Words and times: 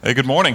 Hey, 0.00 0.14
good 0.14 0.26
morning. 0.26 0.54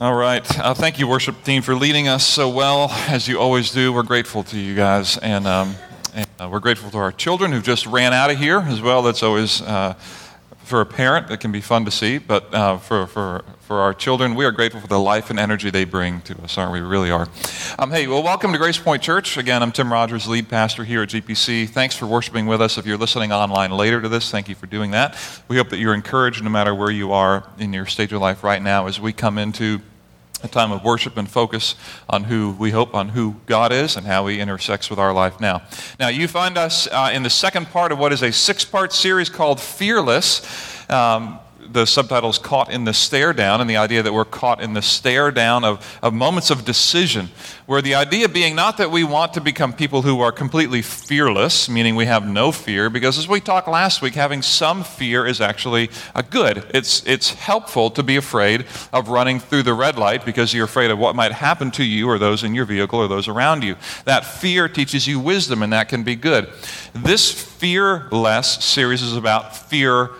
All 0.00 0.12
right. 0.12 0.58
Uh, 0.58 0.74
thank 0.74 0.98
you, 0.98 1.06
worship 1.06 1.44
team, 1.44 1.62
for 1.62 1.76
leading 1.76 2.08
us 2.08 2.26
so 2.26 2.48
well, 2.48 2.90
as 2.90 3.28
you 3.28 3.38
always 3.38 3.70
do. 3.70 3.92
We're 3.92 4.02
grateful 4.02 4.42
to 4.42 4.58
you 4.58 4.74
guys. 4.74 5.16
And, 5.16 5.46
um, 5.46 5.76
and 6.12 6.26
uh, 6.40 6.48
we're 6.50 6.58
grateful 6.58 6.90
to 6.90 6.98
our 6.98 7.12
children 7.12 7.52
who 7.52 7.60
just 7.60 7.86
ran 7.86 8.12
out 8.12 8.32
of 8.32 8.38
here 8.38 8.58
as 8.58 8.82
well. 8.82 9.02
That's 9.02 9.22
always, 9.22 9.62
uh, 9.62 9.94
for 10.68 10.82
a 10.82 10.86
parent, 10.86 11.30
it 11.30 11.40
can 11.40 11.50
be 11.50 11.62
fun 11.62 11.86
to 11.86 11.90
see. 11.90 12.18
But 12.18 12.54
uh, 12.54 12.76
for, 12.76 13.06
for, 13.06 13.42
for 13.60 13.80
our 13.80 13.94
children, 13.94 14.34
we 14.34 14.44
are 14.44 14.52
grateful 14.52 14.80
for 14.80 14.86
the 14.86 15.00
life 15.00 15.30
and 15.30 15.38
energy 15.38 15.70
they 15.70 15.84
bring 15.84 16.20
to 16.22 16.40
us, 16.42 16.58
aren't 16.58 16.72
we? 16.72 16.82
We 16.82 16.86
really 16.86 17.10
are. 17.10 17.26
Um, 17.78 17.90
hey, 17.90 18.06
well, 18.06 18.22
welcome 18.22 18.52
to 18.52 18.58
Grace 18.58 18.78
Point 18.78 19.02
Church. 19.02 19.38
Again, 19.38 19.62
I'm 19.62 19.72
Tim 19.72 19.90
Rogers, 19.90 20.28
lead 20.28 20.50
pastor 20.50 20.84
here 20.84 21.02
at 21.02 21.08
GPC. 21.08 21.70
Thanks 21.70 21.96
for 21.96 22.06
worshiping 22.06 22.46
with 22.46 22.60
us. 22.60 22.76
If 22.76 22.86
you're 22.86 22.98
listening 22.98 23.32
online 23.32 23.70
later 23.70 24.02
to 24.02 24.10
this, 24.10 24.30
thank 24.30 24.48
you 24.48 24.54
for 24.54 24.66
doing 24.66 24.90
that. 24.90 25.16
We 25.48 25.56
hope 25.56 25.70
that 25.70 25.78
you're 25.78 25.94
encouraged 25.94 26.44
no 26.44 26.50
matter 26.50 26.74
where 26.74 26.90
you 26.90 27.12
are 27.12 27.48
in 27.58 27.72
your 27.72 27.86
stage 27.86 28.12
of 28.12 28.20
life 28.20 28.44
right 28.44 28.62
now 28.62 28.86
as 28.86 29.00
we 29.00 29.14
come 29.14 29.38
into 29.38 29.80
a 30.42 30.48
time 30.48 30.72
of 30.72 30.84
worship 30.84 31.16
and 31.16 31.28
focus 31.28 31.74
on 32.08 32.24
who 32.24 32.52
we 32.58 32.70
hope 32.70 32.94
on 32.94 33.10
who 33.10 33.36
God 33.46 33.72
is 33.72 33.96
and 33.96 34.06
how 34.06 34.26
He 34.26 34.40
intersects 34.40 34.90
with 34.90 34.98
our 34.98 35.12
life 35.12 35.40
now. 35.40 35.62
Now, 35.98 36.08
you 36.08 36.28
find 36.28 36.56
us 36.56 36.86
uh, 36.86 37.10
in 37.12 37.22
the 37.22 37.30
second 37.30 37.66
part 37.66 37.92
of 37.92 37.98
what 37.98 38.12
is 38.12 38.22
a 38.22 38.32
six 38.32 38.64
part 38.64 38.92
series 38.92 39.28
called 39.28 39.60
Fearless. 39.60 40.90
Um, 40.90 41.40
the 41.72 41.86
subtitle 41.86 42.30
is 42.30 42.38
Caught 42.38 42.70
in 42.70 42.84
the 42.84 42.94
Stare 42.94 43.32
Down, 43.32 43.60
and 43.60 43.68
the 43.68 43.76
idea 43.76 44.02
that 44.02 44.12
we're 44.12 44.24
caught 44.24 44.60
in 44.60 44.72
the 44.72 44.82
stare 44.82 45.30
down 45.30 45.64
of, 45.64 45.98
of 46.02 46.14
moments 46.14 46.50
of 46.50 46.64
decision, 46.64 47.28
where 47.66 47.82
the 47.82 47.94
idea 47.94 48.28
being 48.28 48.54
not 48.54 48.78
that 48.78 48.90
we 48.90 49.04
want 49.04 49.34
to 49.34 49.40
become 49.40 49.72
people 49.72 50.02
who 50.02 50.20
are 50.20 50.32
completely 50.32 50.82
fearless, 50.82 51.68
meaning 51.68 51.94
we 51.94 52.06
have 52.06 52.26
no 52.26 52.52
fear, 52.52 52.88
because 52.90 53.18
as 53.18 53.28
we 53.28 53.40
talked 53.40 53.68
last 53.68 54.02
week, 54.02 54.14
having 54.14 54.42
some 54.42 54.82
fear 54.82 55.26
is 55.26 55.40
actually 55.40 55.90
a 56.14 56.22
good. 56.22 56.64
It's, 56.74 57.06
it's 57.06 57.34
helpful 57.34 57.90
to 57.90 58.02
be 58.02 58.16
afraid 58.16 58.66
of 58.92 59.08
running 59.08 59.40
through 59.40 59.64
the 59.64 59.74
red 59.74 59.98
light 59.98 60.24
because 60.24 60.54
you're 60.54 60.64
afraid 60.64 60.90
of 60.90 60.98
what 60.98 61.14
might 61.14 61.32
happen 61.32 61.70
to 61.72 61.84
you 61.84 62.08
or 62.08 62.18
those 62.18 62.44
in 62.44 62.54
your 62.54 62.64
vehicle 62.64 62.98
or 62.98 63.08
those 63.08 63.28
around 63.28 63.62
you. 63.62 63.76
That 64.04 64.24
fear 64.24 64.68
teaches 64.68 65.06
you 65.06 65.20
wisdom, 65.20 65.62
and 65.62 65.72
that 65.72 65.88
can 65.88 66.02
be 66.02 66.16
good. 66.16 66.48
This 66.94 67.30
fearless 67.30 68.64
series 68.64 69.02
is 69.02 69.16
about 69.16 69.56
fear 69.56 70.10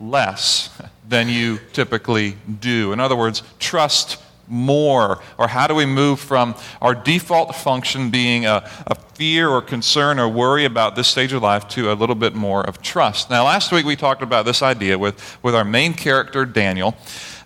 less 0.00 0.70
than 1.08 1.28
you 1.28 1.58
typically 1.72 2.36
do. 2.60 2.92
In 2.92 3.00
other 3.00 3.16
words, 3.16 3.42
trust 3.58 4.18
more? 4.50 5.20
Or 5.38 5.48
how 5.48 5.66
do 5.66 5.74
we 5.74 5.86
move 5.86 6.20
from 6.20 6.54
our 6.82 6.94
default 6.94 7.54
function 7.54 8.10
being 8.10 8.46
a, 8.46 8.68
a, 8.86 8.96
fear 9.20 9.50
or 9.50 9.60
concern 9.60 10.18
or 10.18 10.26
worry 10.26 10.64
about 10.64 10.96
this 10.96 11.06
stage 11.06 11.30
of 11.34 11.42
life 11.42 11.68
to 11.68 11.92
a 11.92 11.94
little 11.94 12.14
bit 12.14 12.34
more 12.34 12.66
of 12.66 12.80
trust? 12.80 13.28
Now, 13.28 13.44
last 13.44 13.70
week 13.70 13.84
we 13.84 13.94
talked 13.94 14.22
about 14.22 14.46
this 14.46 14.62
idea 14.62 14.98
with, 14.98 15.38
with 15.42 15.54
our 15.54 15.64
main 15.64 15.92
character, 15.92 16.46
Daniel, 16.46 16.96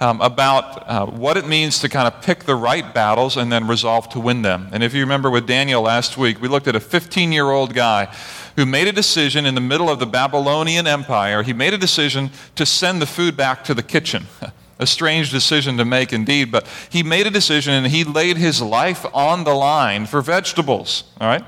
um, 0.00 0.20
about 0.20 0.89
uh, 0.89 1.06
what 1.06 1.36
it 1.36 1.48
means 1.48 1.80
to 1.80 1.89
kind 1.89 2.06
of 2.06 2.22
pick 2.22 2.44
the 2.44 2.55
right 2.55 2.94
battles 2.94 3.36
and 3.36 3.50
then 3.50 3.66
resolve 3.66 4.08
to 4.11 4.20
win 4.20 4.42
them. 4.42 4.68
And 4.70 4.84
if 4.84 4.94
you 4.94 5.00
remember 5.00 5.30
with 5.30 5.48
Daniel 5.48 5.83
last 5.83 6.16
week, 6.16 6.41
we 6.41 6.46
looked 6.46 6.68
at 6.68 6.77
a 6.77 6.80
15 6.80 7.33
year 7.33 7.50
old 7.50 7.74
guy 7.74 8.14
who 8.56 8.66
made 8.66 8.88
a 8.88 8.92
decision 8.92 9.47
in 9.47 9.55
the 9.55 9.60
middle 9.60 9.91
of 9.91 9.98
the 9.98 10.06
Babylonian 10.06 10.86
Empire. 10.86 11.42
He 11.42 11.52
made 11.52 11.74
a 11.74 11.78
decision 11.78 12.30
to 12.55 12.64
send 12.64 13.02
the 13.02 13.06
food 13.06 13.36
back 13.36 13.64
to 13.64 13.74
the 13.74 13.83
kitchen. 13.83 14.27
a 14.78 14.86
strange 14.86 15.30
decision 15.30 15.77
to 15.78 15.84
make 15.84 16.12
indeed, 16.12 16.50
but 16.50 16.66
he 16.91 17.02
made 17.02 17.27
a 17.27 17.30
decision 17.30 17.74
and 17.74 17.86
he 17.86 18.05
laid 18.05 18.36
his 18.36 18.61
life 18.61 19.06
on 19.14 19.44
the 19.44 19.55
line 19.55 20.06
for 20.06 20.20
vegetables. 20.20 21.05
All 21.20 21.28
right? 21.28 21.44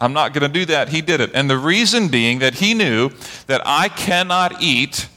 I'm 0.00 0.12
not 0.12 0.32
going 0.32 0.42
to 0.42 0.48
do 0.48 0.64
that. 0.66 0.88
He 0.88 1.00
did 1.00 1.20
it. 1.20 1.30
And 1.34 1.48
the 1.48 1.58
reason 1.58 2.08
being 2.08 2.40
that 2.40 2.54
he 2.54 2.74
knew 2.74 3.10
that 3.46 3.62
I 3.64 3.88
cannot 3.88 4.60
eat, 4.62 5.08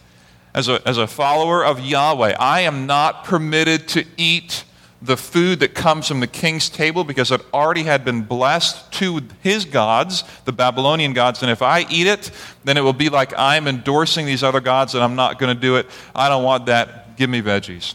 as 0.54 0.68
a, 0.68 0.82
as 0.88 0.98
a 0.98 1.08
follower 1.08 1.64
of 1.64 1.80
Yahweh, 1.80 2.36
I 2.40 2.62
am 2.62 2.86
not 2.86 3.24
permitted 3.24 3.88
to 3.90 4.06
eat 4.18 4.64
the 5.02 5.18
food 5.18 5.60
that 5.60 5.76
comes 5.76 6.08
from 6.08 6.20
the 6.20 6.28
king's 6.28 6.70
table 6.70 7.04
because 7.04 7.32
it 7.32 7.42
already 7.54 7.84
had 7.84 8.04
been 8.04 8.22
blessed 8.24 8.92
to 8.94 9.22
his 9.42 9.64
gods, 9.64 10.24
the 10.46 10.52
Babylonian 10.52 11.14
gods. 11.14 11.42
And 11.44 11.52
if 11.52 11.62
I 11.62 11.86
eat 11.90 12.08
it, 12.08 12.32
then 12.64 12.78
it 12.78 12.82
will 12.82 12.94
be 12.94 13.10
like 13.10 13.34
I'm 13.38 13.68
endorsing 13.68 14.26
these 14.26 14.44
other 14.44 14.60
gods 14.60 14.96
and 14.96 15.04
I'm 15.04 15.16
not 15.16 15.38
going 15.38 15.56
to 15.56 15.62
do 15.62 15.76
it. 15.76 15.88
I 16.16 16.30
don't 16.30 16.44
want 16.44 16.66
that. 16.66 17.16
Give 17.16 17.30
me 17.30 17.42
veggies. 17.42 17.94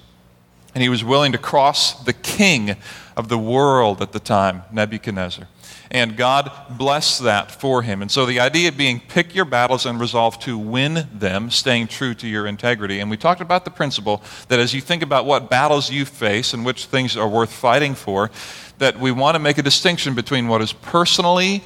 And 0.74 0.82
he 0.82 0.88
was 0.88 1.02
willing 1.04 1.32
to 1.32 1.38
cross 1.38 2.02
the 2.04 2.12
king 2.12 2.76
of 3.16 3.28
the 3.28 3.38
world 3.38 4.02
at 4.02 4.12
the 4.12 4.20
time, 4.20 4.62
Nebuchadnezzar 4.72 5.46
and 5.92 6.16
God 6.16 6.50
blessed 6.70 7.22
that 7.24 7.50
for 7.50 7.82
him. 7.82 8.00
And 8.00 8.10
so 8.10 8.24
the 8.24 8.40
idea 8.40 8.72
being 8.72 8.98
pick 8.98 9.34
your 9.34 9.44
battles 9.44 9.84
and 9.84 10.00
resolve 10.00 10.38
to 10.40 10.56
win 10.56 11.06
them, 11.12 11.50
staying 11.50 11.88
true 11.88 12.14
to 12.14 12.26
your 12.26 12.46
integrity. 12.46 12.98
And 13.00 13.10
we 13.10 13.18
talked 13.18 13.42
about 13.42 13.66
the 13.66 13.70
principle 13.70 14.22
that 14.48 14.58
as 14.58 14.72
you 14.72 14.80
think 14.80 15.02
about 15.02 15.26
what 15.26 15.50
battles 15.50 15.90
you 15.90 16.06
face 16.06 16.54
and 16.54 16.64
which 16.64 16.86
things 16.86 17.14
are 17.14 17.28
worth 17.28 17.52
fighting 17.52 17.94
for, 17.94 18.30
that 18.78 18.98
we 18.98 19.12
want 19.12 19.34
to 19.34 19.38
make 19.38 19.58
a 19.58 19.62
distinction 19.62 20.14
between 20.14 20.48
what 20.48 20.62
is 20.62 20.72
personally 20.72 21.62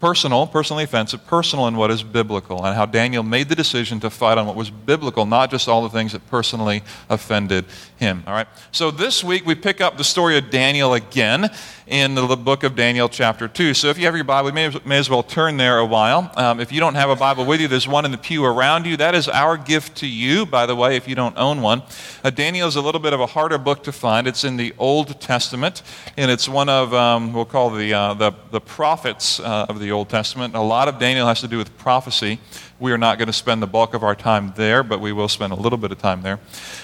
personal, 0.00 0.46
personally 0.46 0.84
offensive, 0.84 1.26
personal 1.26 1.66
in 1.66 1.76
what 1.76 1.90
is 1.90 2.02
biblical, 2.02 2.64
and 2.64 2.76
how 2.76 2.86
Daniel 2.86 3.22
made 3.22 3.48
the 3.48 3.54
decision 3.54 4.00
to 4.00 4.10
fight 4.10 4.38
on 4.38 4.46
what 4.46 4.56
was 4.56 4.70
biblical, 4.70 5.26
not 5.26 5.50
just 5.50 5.68
all 5.68 5.82
the 5.82 5.88
things 5.88 6.12
that 6.12 6.26
personally 6.28 6.82
offended 7.08 7.64
him. 7.96 8.22
All 8.26 8.34
right? 8.34 8.46
So 8.72 8.90
this 8.90 9.24
week 9.24 9.46
we 9.46 9.54
pick 9.54 9.80
up 9.80 9.96
the 9.96 10.04
story 10.04 10.36
of 10.36 10.50
Daniel 10.50 10.94
again 10.94 11.50
in 11.86 12.14
the 12.14 12.36
book 12.36 12.64
of 12.64 12.76
Daniel, 12.76 13.08
chapter 13.08 13.46
2. 13.46 13.74
So 13.74 13.88
if 13.88 13.98
you 13.98 14.06
have 14.06 14.14
your 14.14 14.24
Bible, 14.24 14.48
you 14.48 14.54
may, 14.54 14.80
may 14.84 14.98
as 14.98 15.10
well 15.10 15.22
turn 15.22 15.56
there 15.56 15.78
a 15.78 15.86
while. 15.86 16.30
Um, 16.36 16.60
if 16.60 16.72
you 16.72 16.80
don't 16.80 16.94
have 16.94 17.10
a 17.10 17.16
Bible 17.16 17.44
with 17.44 17.60
you, 17.60 17.68
there's 17.68 17.86
one 17.86 18.04
in 18.04 18.10
the 18.10 18.18
pew 18.18 18.44
around 18.44 18.86
you. 18.86 18.96
That 18.96 19.14
is 19.14 19.28
our 19.28 19.56
gift 19.56 19.98
to 19.98 20.06
you, 20.06 20.46
by 20.46 20.66
the 20.66 20.74
way, 20.74 20.96
if 20.96 21.06
you 21.06 21.14
don't 21.14 21.36
own 21.36 21.60
one. 21.60 21.82
Uh, 22.22 22.30
Daniel 22.30 22.68
is 22.68 22.76
a 22.76 22.80
little 22.80 23.00
bit 23.00 23.12
of 23.12 23.20
a 23.20 23.26
harder 23.26 23.58
book 23.58 23.82
to 23.84 23.92
find. 23.92 24.26
It's 24.26 24.44
in 24.44 24.56
the 24.56 24.72
Old 24.78 25.20
Testament, 25.20 25.82
and 26.16 26.30
it's 26.30 26.48
one 26.48 26.68
of, 26.68 26.94
um, 26.94 27.32
we'll 27.32 27.44
call 27.44 27.70
the, 27.70 27.92
uh, 27.92 28.14
the, 28.14 28.32
the 28.50 28.60
prophets 28.60 29.40
uh, 29.40 29.66
of 29.68 29.78
the 29.78 29.83
Old 29.90 30.08
Testament. 30.08 30.54
A 30.54 30.60
lot 30.60 30.88
of 30.88 30.98
Daniel 30.98 31.26
has 31.26 31.40
to 31.40 31.48
do 31.48 31.58
with 31.58 31.76
prophecy. 31.78 32.38
We 32.80 32.92
are 32.92 32.98
not 32.98 33.18
going 33.18 33.26
to 33.28 33.32
spend 33.32 33.62
the 33.62 33.66
bulk 33.66 33.94
of 33.94 34.02
our 34.02 34.14
time 34.14 34.52
there, 34.56 34.82
but 34.82 35.00
we 35.00 35.12
will 35.12 35.28
spend 35.28 35.52
a 35.52 35.56
little 35.56 35.78
bit 35.78 35.92
of 35.92 35.98
time 35.98 36.22
there. 36.22 36.40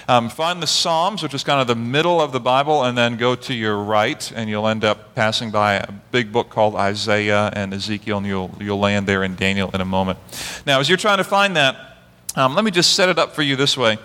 Um, 0.07 0.29
find 0.29 0.61
the 0.61 0.67
Psalms, 0.67 1.21
which 1.21 1.33
is 1.33 1.43
kind 1.43 1.61
of 1.61 1.67
the 1.67 1.75
middle 1.75 2.21
of 2.21 2.31
the 2.31 2.39
Bible, 2.39 2.83
and 2.83 2.97
then 2.97 3.17
go 3.17 3.35
to 3.35 3.53
your 3.53 3.77
right, 3.77 4.31
and 4.35 4.49
you'll 4.49 4.67
end 4.67 4.83
up 4.83 5.13
passing 5.15 5.51
by 5.51 5.75
a 5.75 5.91
big 6.11 6.31
book 6.31 6.49
called 6.49 6.75
Isaiah 6.75 7.51
and 7.53 7.73
Ezekiel, 7.73 8.17
and 8.17 8.25
you'll, 8.25 8.55
you'll 8.59 8.79
land 8.79 9.07
there 9.07 9.23
in 9.23 9.35
Daniel 9.35 9.69
in 9.71 9.81
a 9.81 9.85
moment. 9.85 10.19
Now, 10.65 10.79
as 10.79 10.89
you're 10.89 10.97
trying 10.97 11.17
to 11.17 11.23
find 11.23 11.55
that, 11.55 11.97
um, 12.35 12.55
let 12.55 12.63
me 12.63 12.71
just 12.71 12.93
set 12.93 13.09
it 13.09 13.19
up 13.19 13.33
for 13.33 13.41
you 13.41 13.55
this 13.55 13.77
way. 13.77 13.97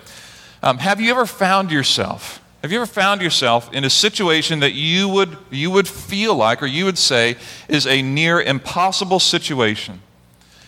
Um, 0.61 0.77
have 0.79 0.99
you 0.99 1.11
ever 1.11 1.25
found 1.25 1.71
yourself? 1.71 2.41
Have 2.67 2.73
you 2.73 2.79
ever 2.79 2.85
found 2.85 3.21
yourself 3.21 3.73
in 3.73 3.85
a 3.85 3.89
situation 3.89 4.59
that 4.59 4.73
you 4.73 5.07
would, 5.07 5.37
you 5.49 5.71
would 5.71 5.87
feel 5.87 6.35
like, 6.35 6.61
or 6.61 6.65
you 6.65 6.83
would 6.83 6.97
say, 6.97 7.37
is 7.69 7.87
a 7.87 8.01
near 8.01 8.41
impossible 8.41 9.21
situation? 9.21 10.01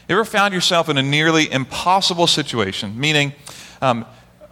You 0.07 0.15
ever 0.15 0.23
found 0.23 0.53
yourself 0.53 0.87
in 0.87 0.97
a 0.97 1.03
nearly 1.03 1.51
impossible 1.51 2.27
situation? 2.27 2.97
Meaning, 2.97 3.33
um, 3.81 4.05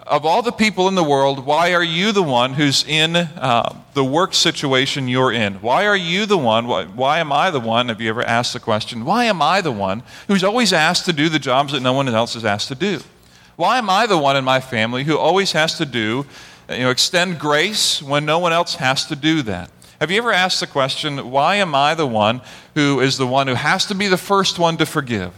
of 0.05 0.25
all 0.25 0.41
the 0.41 0.51
people 0.51 0.89
in 0.89 0.95
the 0.95 1.05
world, 1.05 1.45
why 1.45 1.73
are 1.73 1.81
you 1.81 2.11
the 2.11 2.21
one 2.21 2.53
who's 2.53 2.83
in 2.85 3.15
uh, 3.15 3.77
the 3.93 4.03
work 4.03 4.33
situation 4.33 5.07
you're 5.07 5.31
in? 5.31 5.53
Why 5.61 5.85
are 5.85 5.95
you 5.95 6.25
the 6.25 6.37
one? 6.37 6.67
Why, 6.67 6.83
why, 6.83 7.19
am 7.19 7.31
I 7.31 7.49
the 7.49 7.61
one? 7.61 7.87
Have 7.87 8.01
you 8.01 8.09
ever 8.09 8.23
asked 8.23 8.51
the 8.51 8.59
question, 8.59 9.05
why 9.05 9.23
am 9.23 9.41
I 9.41 9.61
the 9.61 9.71
one 9.71 10.03
who's 10.27 10.43
always 10.43 10.73
asked 10.73 11.05
to 11.05 11.13
do 11.13 11.29
the 11.29 11.39
jobs 11.39 11.71
that 11.71 11.79
no 11.79 11.93
one 11.93 12.09
else 12.09 12.35
is 12.35 12.43
asked 12.43 12.67
to 12.67 12.75
do? 12.75 12.99
Why 13.55 13.77
am 13.77 13.89
I 13.89 14.05
the 14.05 14.17
one 14.17 14.35
in 14.35 14.43
my 14.43 14.59
family 14.59 15.05
who 15.05 15.17
always 15.17 15.53
has 15.53 15.77
to 15.77 15.85
do, 15.85 16.25
you 16.69 16.79
know, 16.79 16.89
extend 16.89 17.39
grace 17.39 18.01
when 18.01 18.25
no 18.25 18.39
one 18.39 18.53
else 18.53 18.75
has 18.75 19.05
to 19.05 19.15
do 19.15 19.41
that? 19.43 19.71
Have 19.99 20.11
you 20.11 20.17
ever 20.19 20.31
asked 20.31 20.59
the 20.59 20.67
question, 20.67 21.31
why 21.31 21.55
am 21.55 21.73
I 21.73 21.95
the 21.95 22.05
one 22.05 22.41
who 22.75 22.99
is 22.99 23.17
the 23.17 23.25
one 23.25 23.47
who 23.47 23.55
has 23.55 23.85
to 23.87 23.95
be 23.95 24.07
the 24.07 24.17
first 24.17 24.59
one 24.59 24.77
to 24.77 24.85
forgive? 24.85 25.33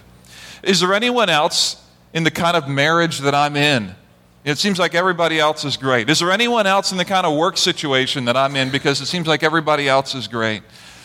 Is 0.63 0.81
there 0.81 0.94
anyone 0.94 1.29
else 1.29 1.81
in 2.13 2.23
the 2.23 2.31
kind 2.31 2.57
of 2.57 2.68
marriage 2.68 3.19
that 3.19 3.33
I'm 3.33 3.56
in? 3.56 3.95
It 4.44 4.57
seems 4.57 4.80
like 4.80 4.95
everybody 4.95 5.39
else 5.39 5.63
is 5.63 5.77
great. 5.77 6.09
Is 6.09 6.19
there 6.19 6.31
anyone 6.31 6.65
else 6.65 6.92
in 6.92 6.98
the 6.98 7.06
kind 7.06 7.25
of 7.25 7.38
work 7.38 7.57
situation 7.57 8.25
that 8.25 8.36
I'm 8.36 8.56
in 8.56 8.69
because 8.69 9.00
it 9.00 9.06
seems 9.06 9.27
like 9.27 9.44
everybody 9.44 9.88
else 9.88 10.15
is 10.15 10.27
great? 10.27 10.63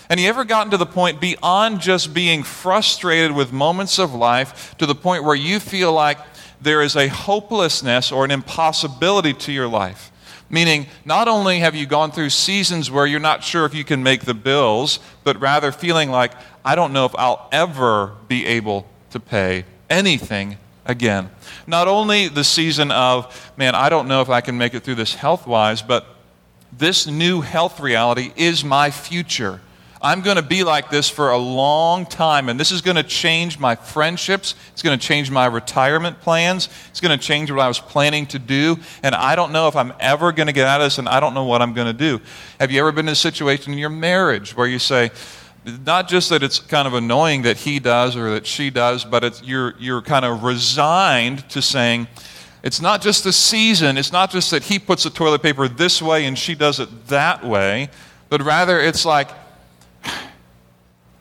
And 0.08 0.20
you 0.20 0.28
ever 0.28 0.44
gotten 0.44 0.70
to 0.70 0.76
the 0.76 0.87
point 0.87 1.20
beyond 1.20 1.81
just 1.81 2.14
being 2.14 2.43
frustrated 2.43 3.32
with 3.32 3.52
moments 3.52 3.98
of 3.98 4.14
life 4.14 4.76
to 4.78 4.87
the 4.87 4.94
point 4.94 5.25
where 5.25 5.34
you 5.34 5.60
feel 5.60 5.93
like 5.93 6.19
there 6.60 6.82
is 6.82 6.96
a 6.96 7.08
hopelessness 7.08 8.12
or 8.12 8.25
an 8.25 8.31
impossibility 8.31 9.32
to 9.32 9.52
your 9.52 9.69
life? 9.69 10.10
Meaning, 10.50 10.87
not 11.05 11.26
only 11.26 11.61
have 11.61 11.75
you 11.75 11.87
gone 11.87 12.12
through 12.12 12.31
seasons 12.31 12.91
where 12.91 13.06
you're 13.06 13.20
not 13.20 13.43
sure 13.43 13.64
if 13.64 13.75
you 13.75 13.85
can 13.85 14.02
make 14.02 14.25
the 14.25 14.35
bills, 14.35 15.00
but 15.25 15.41
rather 15.41 15.73
feeling 15.73 16.11
like, 16.11 16.32
I 16.64 16.75
don't 16.75 16.93
know 16.93 17.06
if 17.06 17.14
I'll 17.17 17.49
ever 17.50 18.12
be 18.29 18.46
able 18.46 18.87
to 19.11 19.20
pay 19.20 19.64
anything 19.91 20.58
again. 20.85 21.31
Not 21.67 21.88
only 21.88 22.29
the 22.29 22.44
season 22.44 22.91
of, 22.91 23.52
man, 23.56 23.75
I 23.75 23.88
don't 23.88 24.06
know 24.06 24.20
if 24.20 24.29
I 24.29 24.41
can 24.41 24.58
make 24.58 24.75
it 24.75 24.81
through 24.81 24.96
this 24.96 25.14
health 25.14 25.46
wise, 25.46 25.82
but 25.82 26.06
this 26.73 27.06
new 27.06 27.41
health 27.41 27.81
reality 27.81 28.32
is 28.37 28.64
my 28.64 28.91
future. 28.91 29.61
I'm 30.04 30.20
going 30.20 30.36
to 30.36 30.42
be 30.42 30.64
like 30.64 30.90
this 30.90 31.08
for 31.08 31.30
a 31.30 31.38
long 31.38 32.04
time, 32.04 32.50
and 32.50 32.60
this 32.60 32.70
is 32.70 32.82
going 32.82 32.96
to 32.96 33.02
change 33.02 33.58
my 33.58 33.74
friendships. 33.74 34.54
It's 34.72 34.82
going 34.82 34.98
to 34.98 35.02
change 35.02 35.30
my 35.30 35.46
retirement 35.46 36.20
plans. 36.20 36.68
It's 36.90 37.00
going 37.00 37.18
to 37.18 37.26
change 37.26 37.50
what 37.50 37.60
I 37.60 37.68
was 37.68 37.80
planning 37.80 38.26
to 38.26 38.38
do, 38.38 38.76
and 39.02 39.14
I 39.14 39.34
don't 39.34 39.50
know 39.50 39.66
if 39.66 39.74
I'm 39.74 39.94
ever 40.00 40.30
going 40.30 40.48
to 40.48 40.52
get 40.52 40.66
out 40.66 40.82
of 40.82 40.84
this, 40.84 40.98
and 40.98 41.08
I 41.08 41.20
don't 41.20 41.32
know 41.32 41.44
what 41.44 41.62
I'm 41.62 41.72
going 41.72 41.86
to 41.86 41.94
do. 41.94 42.20
Have 42.60 42.70
you 42.70 42.80
ever 42.80 42.92
been 42.92 43.08
in 43.08 43.12
a 43.12 43.16
situation 43.16 43.72
in 43.72 43.78
your 43.78 43.88
marriage 43.88 44.54
where 44.54 44.66
you 44.66 44.78
say, 44.78 45.10
not 45.86 46.06
just 46.06 46.28
that 46.28 46.42
it's 46.42 46.58
kind 46.58 46.86
of 46.86 46.92
annoying 46.92 47.40
that 47.42 47.56
he 47.56 47.78
does 47.78 48.14
or 48.14 48.32
that 48.32 48.46
she 48.46 48.68
does, 48.68 49.06
but 49.06 49.40
you're, 49.42 49.74
you're 49.78 50.02
kind 50.02 50.26
of 50.26 50.42
resigned 50.42 51.48
to 51.48 51.62
saying, 51.62 52.08
it's 52.62 52.82
not 52.82 53.00
just 53.00 53.24
the 53.24 53.32
season, 53.32 53.96
it's 53.96 54.12
not 54.12 54.30
just 54.30 54.50
that 54.50 54.64
he 54.64 54.78
puts 54.78 55.04
the 55.04 55.10
toilet 55.10 55.40
paper 55.40 55.66
this 55.66 56.02
way 56.02 56.26
and 56.26 56.38
she 56.38 56.54
does 56.54 56.78
it 56.78 57.06
that 57.06 57.42
way, 57.42 57.88
but 58.28 58.42
rather 58.42 58.78
it's 58.78 59.06
like, 59.06 59.30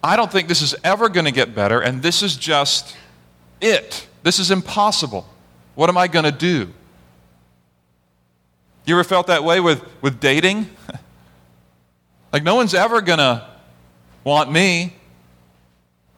I 0.03 0.17
don't 0.17 0.29
think 0.29 0.49
this 0.49 0.61
is 0.61 0.75
ever 0.83 1.07
going 1.07 1.25
to 1.25 1.31
get 1.31 1.55
better, 1.55 1.79
and 1.79 2.01
this 2.03 2.21
is 2.21 2.35
just 2.35 2.97
it. 3.61 4.05
This 4.21 4.37
is 4.37 4.51
impossible. 4.51 5.25
What 5.75 5.89
am 5.89 5.97
I 5.97 6.09
going 6.09 6.25
to 6.25 6.31
do? 6.31 6.73
You 8.85 8.95
ever 8.95 9.05
felt 9.05 9.27
that 9.27 9.45
way 9.45 9.61
with, 9.61 9.81
with 10.01 10.19
dating? 10.19 10.69
like, 12.33 12.43
no 12.43 12.55
one's 12.55 12.73
ever 12.73 12.99
going 12.99 13.19
to 13.19 13.47
want 14.25 14.51
me 14.51 14.93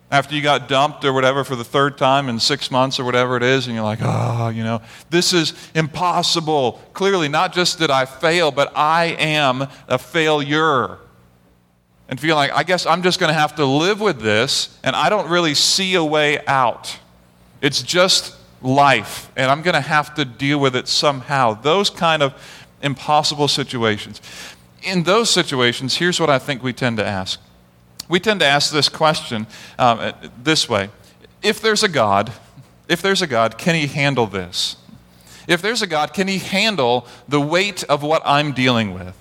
after 0.10 0.34
you 0.34 0.42
got 0.42 0.68
dumped 0.68 1.06
or 1.06 1.14
whatever 1.14 1.44
for 1.44 1.56
the 1.56 1.64
third 1.64 1.98
time 1.98 2.28
in 2.28 2.40
six 2.40 2.72
months 2.72 3.00
or 3.00 3.04
whatever 3.04 3.38
it 3.38 3.44
is, 3.44 3.68
and 3.68 3.76
you're 3.76 3.84
like, 3.84 4.00
oh, 4.02 4.50
you 4.50 4.64
know, 4.64 4.82
this 5.12 5.32
is 5.32 5.54
impossible. 5.76 6.82
Clearly, 6.94 7.28
not 7.28 7.54
just 7.54 7.78
did 7.78 7.92
I 7.92 8.06
fail, 8.06 8.50
but 8.50 8.72
I 8.76 9.16
am 9.20 9.68
a 9.88 10.00
failure. 10.00 10.98
And 12.08 12.20
feel 12.20 12.36
like, 12.36 12.52
I 12.52 12.64
guess 12.64 12.86
I'm 12.86 13.02
just 13.02 13.20
going 13.20 13.30
to 13.30 13.40
have 13.40 13.56
to 13.56 13.66
live 13.66 14.00
with 14.00 14.20
this, 14.20 14.78
and 14.84 14.96
I 14.96 15.10
don't 15.10 15.30
really 15.30 15.56
see 15.56 15.96
a 15.96 16.04
way 16.04 16.46
out. 16.46 17.00
It's 17.62 17.82
just 17.82 18.36
life, 18.62 19.32
and 19.36 19.50
I'm 19.50 19.64
going 19.64 19.74
to 19.74 19.82
have 19.82 20.14
to 20.16 20.26
deal 20.26 20.60
with 20.60 20.76
it 20.76 20.88
somehow. 20.88 21.54
Those 21.56 21.90
kind 21.90 22.22
of 22.22 22.34
impossible 22.82 23.48
situations. 23.48 24.22
In 24.84 25.04
those 25.04 25.32
situations, 25.32 25.98
here's 25.98 26.20
what 26.20 26.30
I 26.30 26.38
think 26.38 26.62
we 26.62 26.74
tend 26.74 26.98
to 26.98 27.06
ask 27.06 27.40
we 28.08 28.20
tend 28.20 28.40
to 28.42 28.46
ask 28.46 28.72
this 28.72 28.90
question 28.90 29.48
um, 29.80 30.14
this 30.42 30.70
way 30.70 30.90
If 31.42 31.62
there's 31.62 31.84
a 31.84 31.90
God, 31.90 32.32
if 32.88 33.02
there's 33.02 33.22
a 33.22 33.28
God, 33.28 33.58
can 33.58 33.76
he 33.76 33.88
handle 33.88 34.28
this? 34.28 34.78
If 35.48 35.62
there's 35.62 35.82
a 35.82 35.88
God, 35.88 36.14
can 36.14 36.28
he 36.28 36.40
handle 36.40 37.08
the 37.28 37.42
weight 37.42 37.84
of 37.84 38.02
what 38.02 38.22
I'm 38.26 38.52
dealing 38.52 38.94
with? 38.94 39.16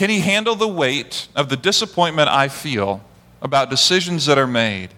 Can 0.00 0.08
he 0.08 0.20
handle 0.20 0.54
the 0.54 0.66
weight 0.66 1.28
of 1.36 1.50
the 1.50 1.58
disappointment 1.58 2.30
I 2.30 2.48
feel 2.48 3.02
about 3.42 3.68
decisions 3.68 4.24
that 4.24 4.38
are 4.38 4.46
made? 4.46 4.88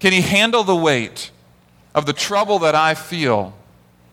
Can 0.00 0.14
he 0.14 0.22
handle 0.22 0.64
the 0.64 0.74
weight 0.74 1.30
of 1.94 2.06
the 2.06 2.14
trouble 2.14 2.60
that 2.60 2.74
I 2.74 2.94
feel 2.94 3.52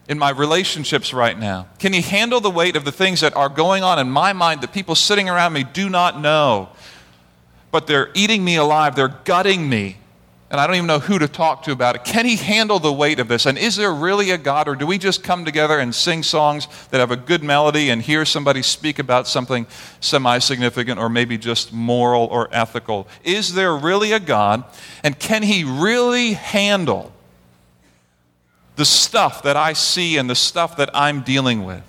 in 0.09 0.19
my 0.19 0.31
relationships 0.31 1.13
right 1.13 1.39
now? 1.39 1.69
Can 1.79 1.93
he 1.93 2.01
handle 2.01 2.41
the 2.41 2.49
weight 2.49 2.75
of 2.75 2.83
the 2.83 2.91
things 2.91 3.21
that 3.21 3.37
are 3.37 3.47
going 3.47 3.83
on 3.83 3.99
in 3.99 4.11
my 4.11 4.33
mind 4.33 4.59
that 4.59 4.73
people 4.73 4.95
sitting 4.95 5.29
around 5.29 5.53
me 5.53 5.63
do 5.63 5.89
not 5.89 6.19
know? 6.19 6.67
but 7.73 7.87
they're 7.87 8.11
eating 8.13 8.45
me 8.45 8.55
alive, 8.55 8.95
they're 8.95 9.07
gutting 9.07 9.67
me, 9.67 9.97
and 10.53 10.61
I 10.61 10.67
don't 10.67 10.75
even 10.75 10.85
know 10.85 10.99
who 10.99 11.17
to 11.17 11.27
talk 11.27 11.63
to 11.63 11.71
about 11.71 11.95
it. 11.95 12.03
Can 12.03 12.27
he 12.27 12.35
handle 12.35 12.77
the 12.77 12.93
weight 12.93 13.19
of 13.19 13.27
this? 13.27 13.47
And 13.47 13.57
is 13.57 13.75
there 13.75 13.91
really 13.91 14.29
a 14.29 14.37
God, 14.37 14.67
or 14.67 14.75
do 14.75 14.85
we 14.85 14.99
just 14.99 15.23
come 15.23 15.45
together 15.45 15.79
and 15.79 15.95
sing 15.95 16.21
songs 16.21 16.67
that 16.91 16.99
have 16.99 17.09
a 17.09 17.15
good 17.15 17.43
melody 17.43 17.89
and 17.89 17.99
hear 17.99 18.23
somebody 18.23 18.61
speak 18.61 18.99
about 18.99 19.27
something 19.27 19.65
semi 19.99 20.37
significant 20.37 20.99
or 20.99 21.09
maybe 21.09 21.39
just 21.39 21.73
moral 21.73 22.25
or 22.25 22.49
ethical? 22.51 23.07
Is 23.23 23.55
there 23.55 23.75
really 23.75 24.11
a 24.11 24.19
God, 24.19 24.63
and 25.03 25.17
can 25.17 25.41
he 25.41 25.63
really 25.63 26.33
handle 26.33 27.11
the 28.75 28.85
stuff 28.85 29.41
that 29.41 29.57
I 29.57 29.73
see 29.73 30.17
and 30.17 30.29
the 30.29 30.35
stuff 30.35 30.77
that 30.77 30.91
I'm 30.93 31.21
dealing 31.21 31.65
with? 31.65 31.81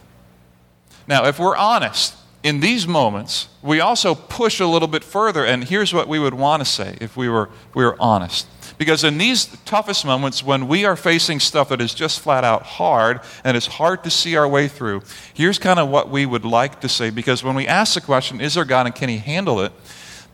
Now, 1.06 1.26
if 1.26 1.38
we're 1.38 1.55
honest, 1.55 2.14
in 2.44 2.61
these 2.61 2.87
moments, 2.87 3.49
we 3.62 3.81
also 3.81 4.14
push 4.14 4.61
a 4.61 4.67
little 4.67 4.87
bit 4.87 5.02
further, 5.02 5.46
and 5.46 5.64
here's 5.64 5.94
what 5.94 6.06
we 6.06 6.19
would 6.19 6.35
want 6.35 6.61
to 6.61 6.67
say 6.67 6.96
if 7.00 7.17
we 7.17 7.26
were, 7.26 7.49
we 7.75 7.82
were 7.82 7.96
honest. 7.99 8.46
Because 8.76 9.02
in 9.02 9.17
these 9.17 9.46
toughest 9.64 10.05
moments, 10.05 10.44
when 10.44 10.69
we 10.69 10.85
are 10.85 10.94
facing 10.94 11.41
stuff 11.41 11.70
that 11.70 11.81
is 11.81 11.94
just 11.94 12.20
flat 12.20 12.44
out 12.44 12.62
hard 12.62 13.20
and 13.44 13.56
it's 13.56 13.67
hard 13.67 14.05
to 14.05 14.11
see 14.11 14.37
our 14.37 14.46
way 14.46 14.69
through, 14.69 15.02
here's 15.32 15.58
kind 15.58 15.79
of 15.79 15.88
what 15.88 16.11
we 16.11 16.26
would 16.26 16.44
like 16.44 16.82
to 16.82 16.88
say. 16.88 17.08
Because 17.08 17.43
when 17.43 17.55
we 17.55 17.67
ask 17.67 17.94
the 17.94 18.00
question, 18.02 18.43
is 18.43 18.55
there 18.55 18.64
God 18.67 18.87
and 18.87 18.94
can 18.94 19.08
He 19.08 19.19
handle 19.19 19.61
it? 19.62 19.73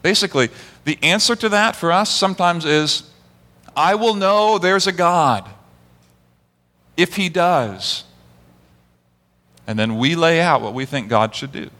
Basically, 0.02 0.48
the 0.84 0.98
answer 1.02 1.36
to 1.36 1.48
that 1.50 1.76
for 1.76 1.92
us 1.92 2.10
sometimes 2.10 2.64
is, 2.64 3.08
I 3.76 3.94
will 3.94 4.14
know 4.14 4.58
there's 4.58 4.88
a 4.88 4.92
God 4.92 5.48
if 6.96 7.14
He 7.14 7.28
does. 7.28 8.02
And 9.68 9.78
then 9.78 9.96
we 9.96 10.16
lay 10.16 10.40
out 10.40 10.60
what 10.60 10.74
we 10.74 10.86
think 10.86 11.08
God 11.08 11.36
should 11.36 11.52
do. 11.52 11.70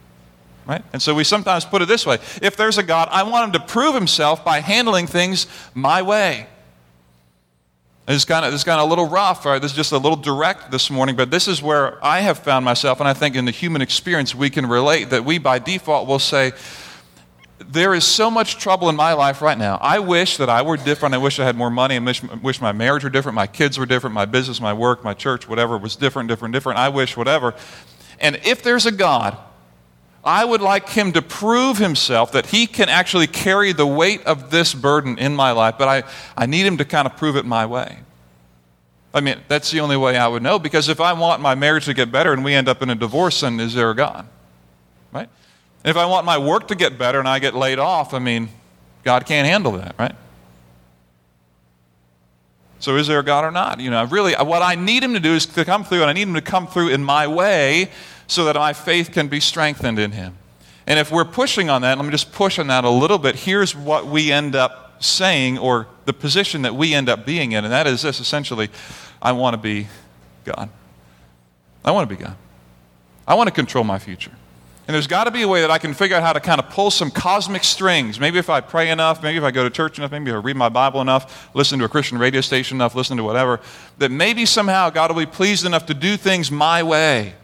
Right? 0.71 0.85
And 0.93 1.01
so 1.01 1.13
we 1.13 1.25
sometimes 1.25 1.65
put 1.65 1.81
it 1.81 1.89
this 1.89 2.05
way 2.05 2.19
if 2.41 2.55
there's 2.55 2.77
a 2.77 2.83
God, 2.83 3.09
I 3.11 3.23
want 3.23 3.47
him 3.47 3.61
to 3.61 3.67
prove 3.67 3.93
himself 3.93 4.45
by 4.45 4.61
handling 4.61 5.05
things 5.05 5.45
my 5.73 6.01
way. 6.01 6.47
It's 8.07 8.23
kind 8.23 8.45
of, 8.45 8.53
it's 8.53 8.63
kind 8.63 8.79
of 8.79 8.87
a 8.87 8.89
little 8.89 9.09
rough, 9.09 9.45
right? 9.45 9.61
This 9.61 9.71
is 9.71 9.75
just 9.75 9.91
a 9.91 9.97
little 9.97 10.15
direct 10.15 10.71
this 10.71 10.89
morning, 10.89 11.17
but 11.17 11.29
this 11.29 11.49
is 11.49 11.61
where 11.61 12.03
I 12.03 12.21
have 12.21 12.39
found 12.39 12.63
myself, 12.63 13.01
and 13.01 13.09
I 13.09 13.11
think 13.11 13.35
in 13.35 13.43
the 13.43 13.51
human 13.51 13.81
experience 13.81 14.33
we 14.33 14.49
can 14.49 14.65
relate 14.65 15.09
that 15.09 15.25
we 15.25 15.39
by 15.39 15.59
default 15.59 16.07
will 16.07 16.19
say, 16.19 16.53
There 17.59 17.93
is 17.93 18.05
so 18.05 18.31
much 18.31 18.57
trouble 18.57 18.87
in 18.87 18.95
my 18.95 19.11
life 19.11 19.41
right 19.41 19.57
now. 19.57 19.77
I 19.81 19.99
wish 19.99 20.37
that 20.37 20.49
I 20.49 20.61
were 20.61 20.77
different. 20.77 21.15
I 21.15 21.17
wish 21.17 21.37
I 21.37 21.43
had 21.43 21.57
more 21.57 21.69
money. 21.69 21.95
I 21.95 21.99
wish, 21.99 22.23
wish 22.23 22.61
my 22.61 22.71
marriage 22.71 23.03
were 23.03 23.09
different, 23.09 23.35
my 23.35 23.47
kids 23.47 23.77
were 23.77 23.85
different, 23.85 24.13
my 24.13 24.25
business, 24.25 24.61
my 24.61 24.71
work, 24.71 25.03
my 25.03 25.13
church, 25.13 25.49
whatever 25.49 25.77
was 25.77 25.97
different, 25.97 26.29
different, 26.29 26.53
different. 26.53 26.79
I 26.79 26.87
wish 26.87 27.17
whatever. 27.17 27.55
And 28.21 28.39
if 28.45 28.63
there's 28.63 28.85
a 28.85 28.91
God, 28.93 29.37
I 30.23 30.45
would 30.45 30.61
like 30.61 30.89
him 30.89 31.13
to 31.13 31.21
prove 31.21 31.77
himself 31.77 32.33
that 32.33 32.47
he 32.47 32.67
can 32.67 32.89
actually 32.89 33.27
carry 33.27 33.71
the 33.73 33.87
weight 33.87 34.23
of 34.25 34.51
this 34.51 34.73
burden 34.73 35.17
in 35.17 35.35
my 35.35 35.51
life, 35.51 35.75
but 35.79 35.87
I, 35.87 36.03
I 36.37 36.45
need 36.45 36.65
him 36.65 36.77
to 36.77 36.85
kind 36.85 37.07
of 37.07 37.17
prove 37.17 37.35
it 37.35 37.45
my 37.45 37.65
way. 37.65 37.99
I 39.13 39.19
mean, 39.19 39.41
that's 39.47 39.71
the 39.71 39.79
only 39.79 39.97
way 39.97 40.17
I 40.17 40.27
would 40.27 40.43
know 40.43 40.59
because 40.59 40.89
if 40.89 41.01
I 41.01 41.13
want 41.13 41.41
my 41.41 41.55
marriage 41.55 41.85
to 41.85 41.93
get 41.93 42.11
better 42.11 42.33
and 42.33 42.43
we 42.45 42.53
end 42.53 42.69
up 42.69 42.81
in 42.81 42.89
a 42.89 42.95
divorce, 42.95 43.41
then 43.41 43.59
is 43.59 43.73
there 43.73 43.89
a 43.89 43.95
God? 43.95 44.27
Right? 45.11 45.27
And 45.83 45.89
if 45.89 45.97
I 45.97 46.05
want 46.05 46.25
my 46.25 46.37
work 46.37 46.67
to 46.69 46.75
get 46.75 46.97
better 46.97 47.19
and 47.19 47.27
I 47.27 47.39
get 47.39 47.55
laid 47.55 47.79
off, 47.79 48.13
I 48.13 48.19
mean, 48.19 48.49
God 49.03 49.25
can't 49.25 49.47
handle 49.47 49.73
that, 49.73 49.95
right? 49.97 50.15
So 52.81 52.97
is 52.97 53.07
there 53.07 53.19
a 53.19 53.23
God 53.23 53.45
or 53.45 53.51
not? 53.51 53.79
You 53.79 53.91
know, 53.91 54.03
really, 54.05 54.33
what 54.33 54.63
I 54.63 54.75
need 54.75 55.03
him 55.03 55.13
to 55.13 55.19
do 55.19 55.33
is 55.33 55.45
to 55.45 55.63
come 55.63 55.83
through, 55.83 56.01
and 56.01 56.09
I 56.09 56.13
need 56.13 56.23
him 56.23 56.33
to 56.33 56.41
come 56.41 56.65
through 56.65 56.89
in 56.89 57.03
my 57.03 57.27
way 57.27 57.91
so 58.25 58.45
that 58.45 58.55
my 58.55 58.73
faith 58.73 59.11
can 59.11 59.27
be 59.27 59.39
strengthened 59.39 59.99
in 59.99 60.11
him. 60.11 60.35
And 60.87 60.97
if 60.97 61.11
we're 61.11 61.25
pushing 61.25 61.69
on 61.69 61.83
that, 61.83 61.97
let 61.97 62.05
me 62.05 62.11
just 62.11 62.31
push 62.31 62.57
on 62.57 62.67
that 62.67 62.83
a 62.83 62.89
little 62.89 63.19
bit. 63.19 63.35
Here's 63.35 63.75
what 63.75 64.07
we 64.07 64.31
end 64.31 64.55
up 64.55 65.03
saying, 65.03 65.59
or 65.59 65.87
the 66.05 66.13
position 66.13 66.63
that 66.63 66.75
we 66.75 66.93
end 66.93 67.07
up 67.07 67.23
being 67.23 67.51
in, 67.51 67.63
and 67.63 67.71
that 67.71 67.85
is 67.85 68.01
this 68.01 68.19
essentially 68.19 68.69
I 69.21 69.31
want 69.33 69.53
to 69.53 69.57
be 69.59 69.87
God. 70.43 70.69
I 71.85 71.91
want 71.91 72.09
to 72.09 72.15
be 72.15 72.21
God. 72.21 72.35
I 73.27 73.35
want 73.35 73.47
to 73.47 73.53
control 73.53 73.83
my 73.83 73.99
future. 73.99 74.31
And 74.91 74.95
there's 74.95 75.07
got 75.07 75.23
to 75.23 75.31
be 75.31 75.41
a 75.41 75.47
way 75.47 75.61
that 75.61 75.71
I 75.71 75.77
can 75.77 75.93
figure 75.93 76.17
out 76.17 76.21
how 76.21 76.33
to 76.33 76.41
kind 76.41 76.59
of 76.59 76.69
pull 76.69 76.91
some 76.91 77.11
cosmic 77.11 77.63
strings. 77.63 78.19
Maybe 78.19 78.39
if 78.39 78.49
I 78.49 78.59
pray 78.59 78.89
enough, 78.89 79.23
maybe 79.23 79.37
if 79.37 79.43
I 79.45 79.49
go 79.49 79.63
to 79.63 79.69
church 79.69 79.97
enough, 79.97 80.11
maybe 80.11 80.31
if 80.31 80.35
I 80.35 80.39
read 80.39 80.57
my 80.57 80.67
Bible 80.67 80.99
enough, 80.99 81.49
listen 81.55 81.79
to 81.79 81.85
a 81.85 81.87
Christian 81.87 82.17
radio 82.17 82.41
station 82.41 82.75
enough, 82.75 82.93
listen 82.93 83.15
to 83.15 83.23
whatever, 83.23 83.61
that 83.99 84.11
maybe 84.11 84.45
somehow 84.45 84.89
God 84.89 85.09
will 85.09 85.21
be 85.21 85.31
pleased 85.31 85.65
enough 85.65 85.85
to 85.85 85.93
do 85.93 86.17
things 86.17 86.51
my 86.51 86.83
way 86.83 87.35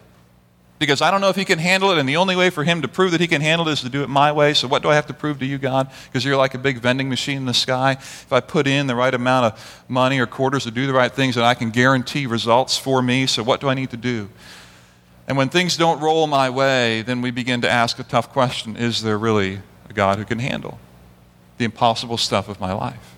because 0.78 1.02
I 1.02 1.10
don't 1.10 1.22
know 1.22 1.30
if 1.30 1.38
he 1.38 1.46
can 1.46 1.58
handle 1.58 1.90
it, 1.92 1.98
and 1.98 2.10
the 2.10 2.18
only 2.18 2.36
way 2.36 2.50
for 2.50 2.66
him 2.66 2.82
to 2.82 2.90
prove 2.90 3.12
that 3.12 3.22
he 3.22 3.28
can 3.28 3.40
handle 3.40 3.70
it 3.70 3.72
is 3.72 3.82
to 3.82 3.90
do 3.90 4.04
it 4.04 4.10
my 4.10 4.34
way. 4.34 4.54
So, 4.54 4.68
what 4.68 4.84
do 4.84 4.90
I 4.90 4.96
have 4.96 5.08
to 5.08 5.14
prove 5.14 5.40
to 5.40 5.46
you, 5.46 5.58
God? 5.58 5.90
Because 6.04 6.26
you're 6.26 6.36
like 6.36 6.54
a 6.54 6.60
big 6.60 6.80
vending 6.80 7.08
machine 7.08 7.38
in 7.38 7.46
the 7.46 7.54
sky. 7.54 7.94
If 7.94 8.34
I 8.34 8.42
put 8.42 8.68
in 8.68 8.88
the 8.88 8.96
right 8.96 9.14
amount 9.14 9.46
of 9.46 9.86
money 9.88 10.20
or 10.20 10.28
quarters 10.28 10.66
to 10.66 10.72
do 10.72 10.86
the 10.86 10.92
right 10.92 11.14
things, 11.14 11.36
then 11.36 11.46
I 11.46 11.54
can 11.54 11.70
guarantee 11.70 12.28
results 12.28 12.78
for 12.78 13.02
me. 13.02 13.26
So, 13.26 13.42
what 13.42 13.62
do 13.62 13.70
I 13.70 13.74
need 13.74 13.92
to 13.92 13.98
do? 13.98 14.28
And 15.28 15.36
when 15.36 15.50
things 15.50 15.76
don't 15.76 16.00
roll 16.00 16.26
my 16.26 16.50
way, 16.50 17.02
then 17.02 17.22
we 17.22 17.32
begin 17.32 17.62
to 17.62 17.70
ask 17.70 18.00
a 18.00 18.04
tough 18.04 18.32
question 18.32 18.78
Is 18.78 19.04
there 19.04 19.18
really 19.18 19.60
a 19.90 19.94
God 19.94 20.18
who 20.18 20.26
can 20.26 20.40
handle 20.40 20.80
the 21.58 21.66
impossible 21.66 22.18
stuff 22.18 22.48
of 22.48 22.60
my 22.60 22.72
life? 22.72 23.16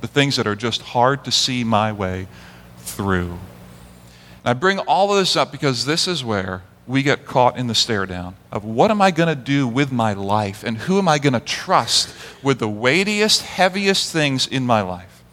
The 0.00 0.08
things 0.08 0.36
that 0.36 0.46
are 0.46 0.56
just 0.56 0.82
hard 0.82 1.24
to 1.24 1.30
see 1.30 1.62
my 1.64 1.92
way 1.92 2.26
through. 2.78 3.38
And 4.44 4.50
I 4.50 4.52
bring 4.54 4.80
all 4.80 5.12
of 5.12 5.18
this 5.18 5.36
up 5.36 5.52
because 5.52 5.86
this 5.86 6.08
is 6.08 6.24
where 6.24 6.62
we 6.86 7.02
get 7.02 7.26
caught 7.26 7.56
in 7.56 7.66
the 7.66 7.74
stare 7.74 8.06
down 8.06 8.36
of 8.52 8.64
what 8.64 8.90
am 8.90 9.02
I 9.02 9.10
going 9.10 9.28
to 9.28 9.34
do 9.34 9.66
with 9.66 9.90
my 9.90 10.12
life 10.12 10.62
and 10.62 10.78
who 10.78 10.98
am 10.98 11.08
I 11.08 11.18
going 11.18 11.32
to 11.32 11.40
trust 11.40 12.14
with 12.42 12.58
the 12.58 12.68
weightiest, 12.68 13.42
heaviest 13.42 14.12
things 14.12 14.46
in 14.46 14.64
my 14.64 14.82
life. 14.82 15.24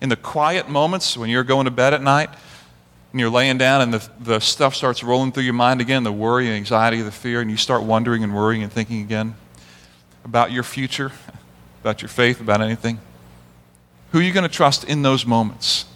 In 0.00 0.08
the 0.08 0.16
quiet 0.16 0.68
moments 0.68 1.16
when 1.16 1.28
you're 1.28 1.44
going 1.44 1.66
to 1.66 1.70
bed 1.70 1.92
at 1.92 2.02
night 2.02 2.30
and 3.18 3.22
you're 3.22 3.30
laying 3.30 3.58
down 3.58 3.80
and 3.80 3.94
the, 3.94 4.08
the 4.20 4.38
stuff 4.38 4.76
starts 4.76 5.02
rolling 5.02 5.32
through 5.32 5.42
your 5.42 5.52
mind 5.52 5.80
again 5.80 6.04
the 6.04 6.12
worry, 6.12 6.46
the 6.46 6.52
anxiety, 6.52 7.02
the 7.02 7.10
fear, 7.10 7.40
and 7.40 7.50
you 7.50 7.56
start 7.56 7.82
wondering 7.82 8.22
and 8.22 8.32
worrying 8.32 8.62
and 8.62 8.72
thinking 8.72 9.00
again 9.00 9.34
about 10.24 10.52
your 10.52 10.62
future, 10.62 11.10
about 11.82 12.00
your 12.00 12.08
faith, 12.08 12.40
about 12.40 12.60
anything? 12.60 13.00
Who 14.12 14.20
are 14.20 14.22
you 14.22 14.32
going 14.32 14.48
to 14.48 14.54
trust 14.54 14.84
in 14.84 15.02
those 15.02 15.26
moments? 15.26 15.86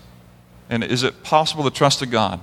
And 0.68 0.82
is 0.82 1.04
it 1.04 1.22
possible 1.22 1.62
to 1.62 1.70
trust 1.70 2.02
a 2.02 2.06
God 2.06 2.40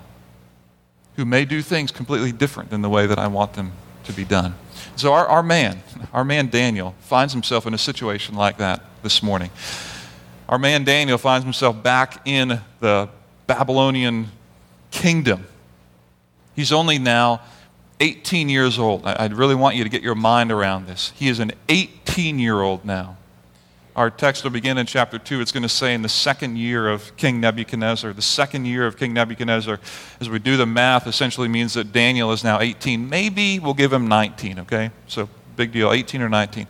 who 1.17 1.25
may 1.25 1.43
do 1.43 1.62
things 1.62 1.91
completely 1.91 2.31
different 2.31 2.69
than 2.69 2.81
the 2.81 2.89
way 2.89 3.05
that 3.05 3.19
I 3.19 3.27
want 3.27 3.55
them 3.55 3.74
to 4.05 4.13
be 4.13 4.24
done? 4.24 4.55
So, 4.95 5.12
our, 5.12 5.27
our 5.27 5.43
man, 5.43 5.83
our 6.13 6.24
man 6.24 6.48
Daniel, 6.48 6.95
finds 7.01 7.33
himself 7.33 7.67
in 7.67 7.74
a 7.74 7.77
situation 7.77 8.36
like 8.36 8.59
that 8.59 8.81
this 9.03 9.21
morning. 9.21 9.50
Our 10.48 10.57
man 10.57 10.86
Daniel 10.86 11.17
finds 11.17 11.43
himself 11.43 11.83
back 11.83 12.25
in 12.25 12.62
the 12.79 13.09
Babylonian 13.45 14.31
kingdom. 14.91 15.48
He's 16.55 16.72
only 16.72 17.00
now 17.00 17.41
18 18.00 18.50
years 18.50 18.79
old. 18.79 19.05
I, 19.05 19.27
really 19.27 19.55
want 19.55 19.75
you 19.75 19.84
to 19.84 19.89
get 19.89 20.01
your 20.01 20.15
mind 20.15 20.51
around 20.51 20.88
this. 20.88 21.12
He 21.15 21.27
is 21.27 21.39
an 21.39 21.51
18 21.67 22.39
year 22.39 22.62
old 22.62 22.86
now. 22.86 23.17
Our 23.96 24.10
text 24.10 24.46
will 24.46 24.51
begin 24.51 24.77
in 24.77 24.86
chapter 24.86 25.19
2. 25.19 25.41
It's 25.41 25.51
going 25.51 25.63
to 25.63 25.69
say 25.69 25.93
in 25.93 26.03
the 26.03 26.10
second 26.10 26.58
year 26.58 26.88
of 26.88 27.17
King 27.17 27.41
Nebuchadnezzar. 27.41 28.13
The 28.13 28.22
second 28.22 28.63
year 28.65 28.86
of 28.86 28.96
King 28.98 29.13
Nebuchadnezzar, 29.13 29.79
as 30.22 30.29
we 30.29 30.39
do 30.39 30.55
the 30.55 30.65
math, 30.65 31.05
essentially 31.05 31.50
means 31.50 31.74
that 31.74 31.91
Daniel 31.91 32.31
is 32.31 32.41
now 32.41 32.62
18. 32.62 33.10
Maybe 33.10 33.60
we'll 33.60 33.74
give 33.74 33.91
him 33.91 34.08
19, 34.08 34.60
okay? 34.60 34.91
So, 35.08 35.27
big 35.58 35.74
deal, 35.74 35.91
18 35.91 36.22
or 36.22 36.29
19. 36.29 36.67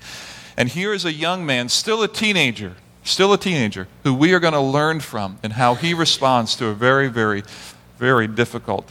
And 0.58 0.70
here 0.70 0.92
is 0.92 1.06
a 1.06 1.14
young 1.14 1.46
man, 1.46 1.70
still 1.70 2.02
a 2.02 2.08
teenager, 2.08 2.76
still 3.04 3.32
a 3.32 3.38
teenager, 3.38 3.88
who 4.04 4.14
we 4.14 4.34
are 4.34 4.40
going 4.40 4.54
to 4.54 4.60
learn 4.60 5.00
from 5.00 5.38
and 5.44 5.54
how 5.54 5.76
he 5.76 5.94
responds 5.94 6.56
to 6.56 6.68
a 6.68 6.74
very, 6.74 7.10
very, 7.10 7.44
very 8.00 8.28
difficult, 8.28 8.90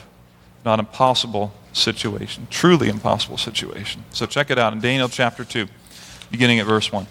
not 0.64 0.78
impossible 0.78 1.52
situation. 1.72 2.46
Truly 2.50 2.88
impossible 2.88 3.38
situation. 3.38 4.04
So, 4.12 4.26
check 4.26 4.50
it 4.50 4.58
out 4.58 4.72
in 4.72 4.80
Daniel 4.80 5.08
chapter 5.08 5.44
2, 5.44 5.66
beginning 6.30 6.60
at 6.60 6.66
verse 6.66 6.92
1. 6.92 7.06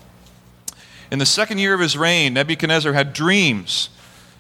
In 1.09 1.19
the 1.19 1.25
second 1.25 1.57
year 1.57 1.73
of 1.73 1.79
his 1.79 1.97
reign, 1.97 2.33
Nebuchadnezzar 2.33 2.93
had 2.93 3.13
dreams. 3.13 3.89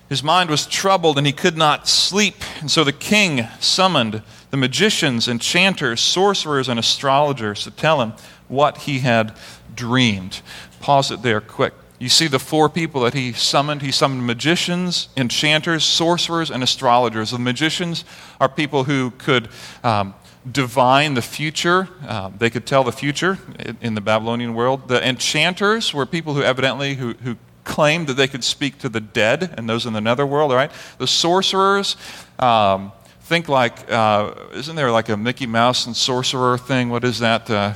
His 0.07 0.21
mind 0.21 0.49
was 0.49 0.65
troubled 0.67 1.17
and 1.17 1.25
he 1.25 1.33
could 1.33 1.57
not 1.57 1.87
sleep. 1.87 2.35
And 2.59 2.69
so 2.69 2.83
the 2.83 2.93
king 2.93 3.47
summoned 3.59 4.21
the 4.51 4.57
magicians, 4.57 5.27
enchanters, 5.27 5.99
sorcerers, 5.99 6.69
and 6.69 6.79
astrologers 6.79 7.63
to 7.63 7.71
tell 7.71 8.01
him 8.01 8.13
what 8.47 8.79
he 8.79 8.99
had 8.99 9.35
dreamed. 9.75 10.41
Pause 10.79 11.11
it 11.11 11.21
there 11.21 11.41
quick. 11.41 11.73
You 11.99 12.09
see 12.09 12.27
the 12.27 12.39
four 12.39 12.69
people 12.69 13.01
that 13.01 13.13
he 13.15 13.33
summoned. 13.33 13.81
He 13.81 13.91
summoned 13.91 14.25
magicians, 14.25 15.09
enchanters, 15.17 15.83
sorcerers, 15.83 16.51
and 16.51 16.61
astrologers. 16.61 17.31
The 17.31 17.39
magicians 17.39 18.05
are 18.39 18.47
people 18.47 18.83
who 18.83 19.11
could 19.17 19.49
um, 19.83 20.13
divine 20.49 21.15
the 21.15 21.23
future. 21.23 21.89
Uh, 22.07 22.29
they 22.37 22.51
could 22.51 22.67
tell 22.67 22.83
the 22.83 22.91
future 22.91 23.39
in, 23.59 23.77
in, 23.81 23.95
the 23.95 24.01
Babylonian 24.01 24.53
world. 24.53 24.87
The 24.87 25.05
enchanters 25.07 25.91
were 25.91 26.05
people 26.05 26.35
who 26.35 26.43
evidently 26.43 26.93
who, 26.93 27.13
who 27.13 27.35
claimed 27.63 28.07
that 28.07 28.13
they 28.13 28.27
could 28.27 28.43
speak 28.43 28.77
to 28.79 28.89
the 28.89 29.01
dead 29.01 29.55
and 29.57 29.67
those 29.67 29.87
in 29.87 29.93
the 29.93 30.01
netherworld. 30.01 30.51
Right. 30.51 30.71
The 30.99 31.07
sorcerers. 31.07 31.97
Um, 32.37 32.91
think 33.21 33.49
like, 33.49 33.91
uh, 33.91 34.33
isn't 34.53 34.77
there 34.77 34.89
like 34.89 35.09
a 35.09 35.17
Mickey 35.17 35.47
Mouse 35.47 35.85
and 35.85 35.95
sorcerer 35.95 36.57
thing? 36.57 36.89
What 36.89 37.03
is 37.03 37.19
that? 37.19 37.49
Uh, 37.49 37.73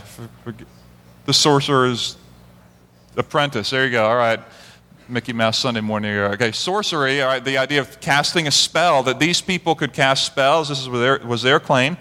the 1.25 1.33
sorcerer's 1.33 2.15
apprentice. 3.17 3.69
There 3.69 3.85
you 3.85 3.91
go. 3.91 4.05
All 4.05 4.15
right. 4.15 4.39
Mickey 5.07 5.33
Mouse 5.33 5.57
Sunday 5.57 5.81
morning. 5.81 6.11
Okay, 6.15 6.53
sorcery, 6.53 7.21
all 7.21 7.27
right, 7.27 7.43
the 7.43 7.57
idea 7.57 7.81
of 7.81 7.99
casting 7.99 8.47
a 8.47 8.51
spell, 8.51 9.03
that 9.03 9.19
these 9.19 9.41
people 9.41 9.75
could 9.75 9.91
cast 9.91 10.25
spells, 10.25 10.69
this 10.69 10.87
was 10.87 11.01
their, 11.01 11.19
was 11.19 11.41
their 11.41 11.59
claim. 11.59 11.97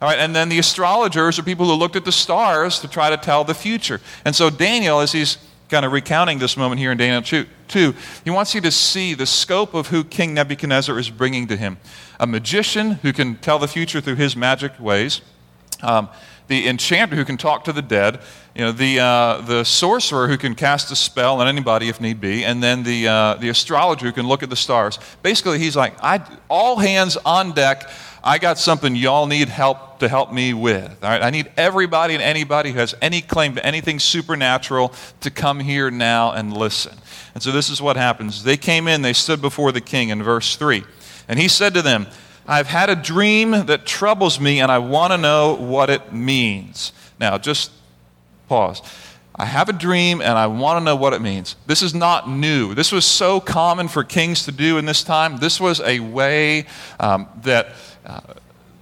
All 0.00 0.08
right, 0.08 0.18
and 0.18 0.34
then 0.34 0.48
the 0.48 0.58
astrologers 0.58 1.38
are 1.38 1.42
people 1.42 1.66
who 1.66 1.74
looked 1.74 1.94
at 1.94 2.06
the 2.06 2.12
stars 2.12 2.80
to 2.80 2.88
try 2.88 3.10
to 3.10 3.18
tell 3.18 3.44
the 3.44 3.54
future. 3.54 4.00
And 4.24 4.34
so 4.34 4.48
Daniel, 4.48 5.00
as 5.00 5.12
he's 5.12 5.36
kind 5.68 5.84
of 5.84 5.92
recounting 5.92 6.38
this 6.38 6.56
moment 6.56 6.78
here 6.78 6.90
in 6.90 6.96
Daniel 6.96 7.46
2, 7.68 7.94
he 8.24 8.30
wants 8.30 8.54
you 8.54 8.60
to 8.62 8.70
see 8.70 9.12
the 9.12 9.26
scope 9.26 9.74
of 9.74 9.88
who 9.88 10.02
King 10.02 10.32
Nebuchadnezzar 10.32 10.98
is 10.98 11.10
bringing 11.10 11.46
to 11.48 11.56
him. 11.56 11.76
A 12.18 12.26
magician 12.26 12.92
who 12.92 13.12
can 13.12 13.36
tell 13.36 13.58
the 13.58 13.68
future 13.68 14.00
through 14.00 14.16
his 14.16 14.36
magic 14.36 14.78
ways, 14.80 15.20
um, 15.82 16.08
the 16.46 16.68
enchanter 16.68 17.16
who 17.16 17.24
can 17.24 17.36
talk 17.36 17.64
to 17.64 17.72
the 17.72 17.82
dead, 17.82 18.20
you 18.54 18.62
know, 18.62 18.72
the, 18.72 19.00
uh, 19.00 19.40
the 19.40 19.64
sorcerer 19.64 20.28
who 20.28 20.36
can 20.36 20.54
cast 20.54 20.92
a 20.92 20.96
spell 20.96 21.40
on 21.40 21.48
anybody 21.48 21.88
if 21.88 22.00
need 22.00 22.20
be, 22.20 22.44
and 22.44 22.62
then 22.62 22.82
the, 22.82 23.08
uh, 23.08 23.34
the 23.34 23.48
astrologer 23.48 24.06
who 24.06 24.12
can 24.12 24.26
look 24.26 24.42
at 24.42 24.50
the 24.50 24.56
stars. 24.56 24.98
Basically, 25.22 25.58
he's 25.58 25.74
like, 25.74 25.94
I, 26.02 26.24
all 26.48 26.76
hands 26.76 27.16
on 27.24 27.52
deck. 27.52 27.88
I 28.22 28.38
got 28.38 28.58
something 28.58 28.94
y'all 28.94 29.26
need 29.26 29.48
help 29.48 29.98
to 30.00 30.08
help 30.08 30.32
me 30.32 30.54
with. 30.54 31.02
All 31.02 31.10
right? 31.10 31.22
I 31.22 31.30
need 31.30 31.50
everybody 31.56 32.14
and 32.14 32.22
anybody 32.22 32.72
who 32.72 32.78
has 32.78 32.94
any 33.02 33.20
claim 33.20 33.54
to 33.54 33.64
anything 33.64 33.98
supernatural 33.98 34.92
to 35.20 35.30
come 35.30 35.60
here 35.60 35.90
now 35.90 36.32
and 36.32 36.56
listen. 36.56 36.96
And 37.34 37.42
so 37.42 37.52
this 37.52 37.68
is 37.68 37.82
what 37.82 37.96
happens. 37.96 38.44
They 38.44 38.56
came 38.56 38.86
in, 38.88 39.02
they 39.02 39.12
stood 39.12 39.42
before 39.42 39.72
the 39.72 39.80
king 39.80 40.10
in 40.10 40.22
verse 40.22 40.56
3. 40.56 40.84
And 41.28 41.38
he 41.38 41.48
said 41.48 41.74
to 41.74 41.82
them, 41.82 42.06
I've 42.46 42.66
had 42.66 42.90
a 42.90 42.96
dream 42.96 43.50
that 43.52 43.86
troubles 43.86 44.38
me, 44.38 44.60
and 44.60 44.70
I 44.70 44.78
want 44.78 45.12
to 45.12 45.18
know 45.18 45.54
what 45.54 45.88
it 45.90 46.12
means. 46.12 46.92
Now, 47.18 47.38
just 47.38 47.70
pause. 48.48 48.82
I 49.36 49.46
have 49.46 49.68
a 49.68 49.72
dream 49.72 50.20
and 50.20 50.38
I 50.38 50.46
want 50.46 50.80
to 50.80 50.84
know 50.84 50.94
what 50.94 51.12
it 51.12 51.20
means. 51.20 51.56
This 51.66 51.82
is 51.82 51.92
not 51.92 52.28
new. 52.28 52.72
This 52.72 52.92
was 52.92 53.04
so 53.04 53.40
common 53.40 53.88
for 53.88 54.04
kings 54.04 54.44
to 54.44 54.52
do 54.52 54.78
in 54.78 54.84
this 54.84 55.02
time. 55.02 55.38
This 55.38 55.60
was 55.60 55.80
a 55.80 55.98
way 55.98 56.66
um, 57.00 57.26
that 57.42 57.70
uh, 58.06 58.20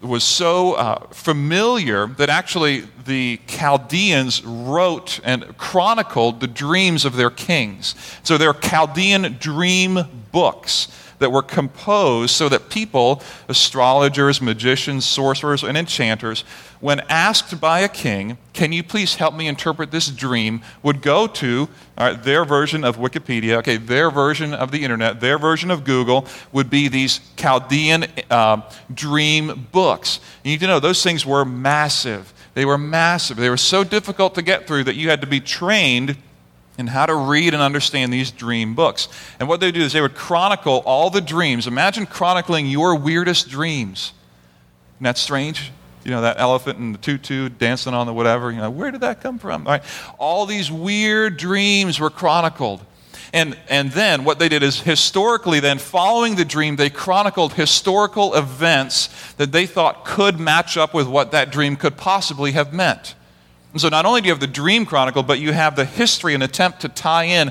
was 0.03 0.25
so 0.25 0.75
uh, 0.75 1.07
familiar 1.07 2.07
that 2.07 2.29
actually 2.29 2.81
the 3.07 3.41
Chaldeans 3.47 4.45
wrote 4.45 5.21
and 5.25 5.57
chronicled 5.57 6.41
the 6.41 6.49
dreams 6.49 7.07
of 7.07 7.17
their 7.17 7.31
kings. 7.31 7.95
So 8.23 8.37
they're 8.37 8.53
Chaldean 8.53 9.39
dream 9.41 10.01
books 10.33 10.89
that 11.23 11.31
were 11.31 11.43
composed 11.43 12.35
so 12.35 12.49
that 12.49 12.69
people, 12.69 13.23
astrologers, 13.49 14.43
magicians, 14.43 15.07
sorcerers, 15.07 15.63
and 15.63 15.79
enchanters, 15.79 16.43
when 16.81 17.01
asked 17.09 17.61
by 17.61 17.81
a 17.81 17.89
king, 17.89 18.37
Can 18.53 18.73
you 18.73 18.83
please 18.83 19.15
help 19.15 19.35
me 19.35 19.47
interpret 19.49 19.91
this 19.91 20.09
dream? 20.09 20.61
would 20.83 21.01
go 21.01 21.27
to 21.27 21.69
their 21.97 22.45
version 22.45 22.85
of 22.85 22.97
Wikipedia, 22.97 23.57
okay, 23.59 23.77
their 23.77 24.11
version 24.11 24.53
of 24.53 24.71
the 24.71 24.83
internet, 24.83 25.21
their 25.21 25.39
version 25.39 25.71
of 25.71 25.85
Google 25.85 26.27
would 26.53 26.69
be 26.69 26.89
these 26.89 27.21
Chaldean 27.37 28.07
uh, 28.31 28.61
dream 28.93 29.69
books. 29.73 30.21
You 30.45 30.51
need 30.51 30.61
to 30.61 30.67
know 30.67 30.81
those 30.81 31.03
things 31.03 31.25
were 31.25 31.45
massive. 31.45 32.35
They 32.55 32.65
were 32.65 32.79
massive. 32.79 33.37
They 33.37 33.49
were 33.49 33.57
so 33.57 33.85
difficult 33.85 34.35
to 34.35 34.43
get 34.43 34.67
through 34.67 34.85
that 34.85 34.97
you 34.97 35.09
had 35.09 35.21
to 35.21 35.27
be 35.27 35.41
trained 35.41 36.17
in 36.83 36.89
how 36.89 37.07
to 37.07 37.15
read 37.15 37.55
and 37.55 37.63
understand 37.63 38.13
these 38.13 38.33
dream 38.33 38.75
books. 38.75 39.09
And 39.39 39.49
what 39.49 39.61
they 39.61 39.71
do 39.71 39.81
is 39.81 39.93
they 39.93 40.01
would 40.01 40.17
chronicle 40.17 40.83
all 40.85 41.11
the 41.11 41.21
dreams. 41.21 41.69
Imagine 41.69 42.07
chronicling 42.07 42.67
your 42.67 42.97
weirdest 42.97 43.49
dreams. 43.49 44.13
Isn't 44.97 45.05
that 45.05 45.17
strange? 45.17 45.71
You 46.05 46.11
know, 46.11 46.23
that 46.23 46.41
elephant 46.41 46.81
and 46.81 46.93
the 46.93 46.99
tutu 46.99 47.49
dancing 47.49 47.95
on 47.95 48.09
the 48.09 48.13
whatever. 48.13 48.51
You 48.51 48.59
know, 48.59 48.71
where 48.71 48.91
did 48.91 49.03
that 49.03 49.21
come 49.21 49.39
from? 49.39 49.65
All, 49.65 49.75
right. 49.75 49.83
all 50.19 50.45
these 50.45 50.73
weird 50.73 51.37
dreams 51.37 52.01
were 52.01 52.11
chronicled. 52.11 52.85
And, 53.33 53.57
and 53.69 53.93
then 53.93 54.25
what 54.25 54.41
they 54.41 54.49
did 54.49 54.65
is 54.65 54.81
historically, 54.81 55.61
then 55.61 55.79
following 55.79 56.35
the 56.35 56.45
dream, 56.45 56.75
they 56.75 56.91
chronicled 56.91 57.55
historical 57.55 58.35
events 58.35 59.09
that 59.35 59.53
they 59.53 59.67
thought 59.67 60.05
could 60.05 60.41
match 60.41 60.77
up 60.77 60.93
with 60.93 61.07
what 61.07 61.31
that 61.31 61.53
dream 61.53 61.77
could 61.77 61.97
possibly 61.97 62.53
have 62.53 62.73
meant. 62.75 63.15
And 63.73 63.81
so 63.81 63.89
not 63.89 64.05
only 64.05 64.21
do 64.21 64.27
you 64.27 64.33
have 64.33 64.41
the 64.41 64.47
dream 64.47 64.85
chronicle, 64.85 65.23
but 65.23 65.39
you 65.39 65.53
have 65.53 65.77
the 65.77 65.85
history, 65.85 66.35
an 66.35 66.43
attempt 66.43 66.81
to 66.81 66.89
tie 66.89 67.25
in 67.25 67.51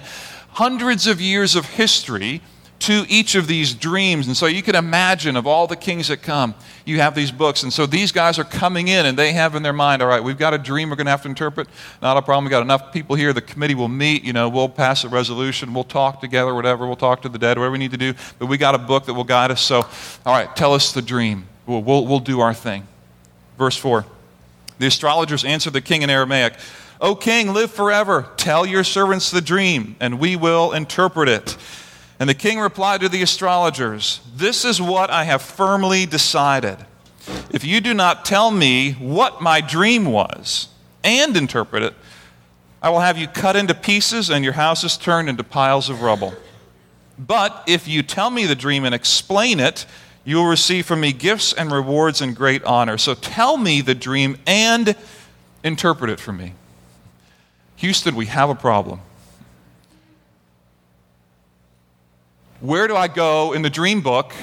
hundreds 0.50 1.08
of 1.08 1.20
years 1.20 1.56
of 1.56 1.66
history 1.66 2.42
to 2.82 3.06
each 3.08 3.36
of 3.36 3.46
these 3.46 3.76
dreams. 3.76 4.26
And 4.26 4.36
so 4.36 4.48
you 4.48 4.64
can 4.64 4.76
imagine 4.76 5.38
of 5.38 5.46
all 5.46 5.68
the 5.68 5.76
kings 5.76 6.08
that 6.08 6.24
come, 6.24 6.56
you 6.84 7.00
have 7.00 7.14
these 7.14 7.32
books. 7.32 7.62
And 7.62 7.72
so 7.72 7.86
these 7.86 8.12
guys 8.12 8.40
are 8.40 8.44
coming 8.44 8.88
in 8.88 9.06
and 9.06 9.18
they 9.18 9.34
have 9.34 9.54
in 9.54 9.62
their 9.62 9.74
mind, 9.74 10.02
all 10.02 10.08
right, 10.08 10.24
we've 10.24 10.38
got 10.38 10.56
a 10.56 10.58
dream 10.58 10.90
we're 10.90 10.96
going 10.96 11.06
to 11.06 11.12
have 11.12 11.22
to 11.22 11.30
interpret. 11.30 11.68
Not 12.02 12.18
a 12.18 12.24
problem. 12.24 12.46
We've 12.46 12.52
got 12.52 12.64
enough 12.64 12.92
people 12.92 13.16
here. 13.16 13.34
The 13.34 13.42
committee 13.42 13.76
will 13.76 13.88
meet. 13.88 14.24
You 14.24 14.34
know, 14.34 14.50
we'll 14.50 14.68
pass 14.68 15.04
a 15.04 15.10
resolution. 15.10 15.76
We'll 15.76 15.84
talk 15.84 16.22
together, 16.22 16.56
whatever. 16.56 16.88
We'll 16.88 16.96
talk 16.96 17.22
to 17.22 17.30
the 17.30 17.38
dead, 17.38 17.60
whatever 17.60 17.74
we 17.74 17.78
need 17.78 17.92
to 17.92 17.98
do. 17.98 18.16
But 18.40 18.48
we 18.48 18.58
got 18.58 18.74
a 18.74 18.80
book 18.80 19.06
that 19.06 19.14
will 19.14 19.24
guide 19.24 19.52
us. 19.52 19.62
So, 19.62 19.86
all 20.26 20.34
right, 20.34 20.54
tell 20.56 20.74
us 20.74 20.92
the 20.92 21.04
dream. 21.04 21.48
We'll, 21.68 21.84
we'll, 21.84 22.08
we'll 22.08 22.20
do 22.20 22.40
our 22.40 22.54
thing. 22.54 22.88
Verse 23.60 23.78
4. 23.78 24.06
The 24.82 24.88
astrologers 24.88 25.46
answered 25.46 25.74
the 25.74 25.82
king 25.82 26.02
in 26.02 26.10
Aramaic, 26.10 26.56
O 27.00 27.14
king, 27.14 27.54
live 27.54 27.70
forever. 27.70 28.30
Tell 28.36 28.66
your 28.66 28.84
servants 28.84 29.30
the 29.30 29.40
dream, 29.40 29.96
and 30.00 30.20
we 30.20 30.36
will 30.36 30.72
interpret 30.72 31.30
it. 31.30 31.56
And 32.20 32.28
the 32.28 32.34
king 32.34 32.60
replied 32.60 33.02
to 33.02 33.10
the 33.10 33.22
astrologers, 33.22 34.22
This 34.36 34.66
is 34.66 34.82
what 34.82 35.12
I 35.12 35.26
have 35.26 35.44
firmly 35.44 36.08
decided. 36.08 36.78
If 37.52 37.64
you 37.64 37.80
do 37.80 37.94
not 37.94 38.26
tell 38.26 38.50
me 38.50 38.94
what 38.94 39.40
my 39.40 39.62
dream 39.62 40.06
was 40.06 40.70
and 41.04 41.38
interpret 41.38 41.84
it, 41.84 41.94
I 42.82 42.90
will 42.90 43.02
have 43.02 43.20
you 43.20 43.28
cut 43.28 43.56
into 43.56 43.76
pieces 43.76 44.32
and 44.32 44.44
your 44.44 44.54
houses 44.54 44.98
turned 44.98 45.30
into 45.30 45.44
piles 45.44 45.92
of 45.92 46.02
rubble. 46.02 46.34
But 47.20 47.66
if 47.68 47.88
you 47.88 48.02
tell 48.02 48.32
me 48.32 48.48
the 48.48 48.56
dream 48.56 48.84
and 48.84 48.96
explain 48.96 49.60
it, 49.60 49.86
you 50.24 50.38
will 50.38 50.46
receive 50.46 50.86
from 50.86 51.02
me 51.02 51.14
gifts 51.14 51.54
and 51.54 51.72
rewards 51.72 52.22
and 52.22 52.36
great 52.36 52.64
honor. 52.64 52.98
So 52.98 53.14
tell 53.14 53.58
me 53.58 53.82
the 53.82 53.96
dream 53.96 54.38
and 54.46 54.96
interpret 55.64 56.10
it 56.10 56.20
for 56.20 56.32
me. 56.32 56.54
Houston, 57.78 58.16
we 58.16 58.28
have 58.28 58.50
a 58.50 58.56
problem. 58.56 59.02
Where 62.60 62.88
do 62.88 62.96
I 62.96 63.08
go 63.08 63.54
in 63.54 63.64
the 63.64 63.72
dream 63.72 64.02
book 64.02 64.34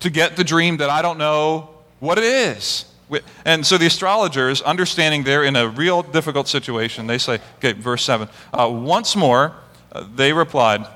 to 0.00 0.10
get 0.10 0.36
the 0.36 0.44
dream 0.44 0.76
that 0.78 0.90
I 0.90 1.00
don't 1.00 1.16
know 1.16 1.70
what 1.98 2.18
it 2.18 2.24
is? 2.24 2.84
And 3.44 3.64
so 3.64 3.78
the 3.78 3.86
astrologers, 3.86 4.60
understanding 4.60 5.22
they're 5.22 5.44
in 5.44 5.56
a 5.56 5.68
real 5.68 6.02
difficult 6.02 6.48
situation, 6.48 7.06
they 7.06 7.18
say, 7.18 7.40
okay, 7.58 7.72
verse 7.72 8.02
7. 8.02 8.28
Uh, 8.52 8.68
once 8.70 9.16
more, 9.16 9.54
uh, 9.92 10.04
they 10.14 10.32
replied, 10.32 10.86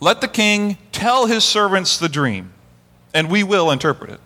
Let 0.00 0.20
the 0.20 0.28
king 0.28 0.78
tell 0.92 1.26
his 1.26 1.44
servants 1.44 1.98
the 1.98 2.08
dream, 2.08 2.52
and 3.12 3.30
we 3.30 3.42
will 3.42 3.70
interpret 3.70 4.10
it. 4.10 4.20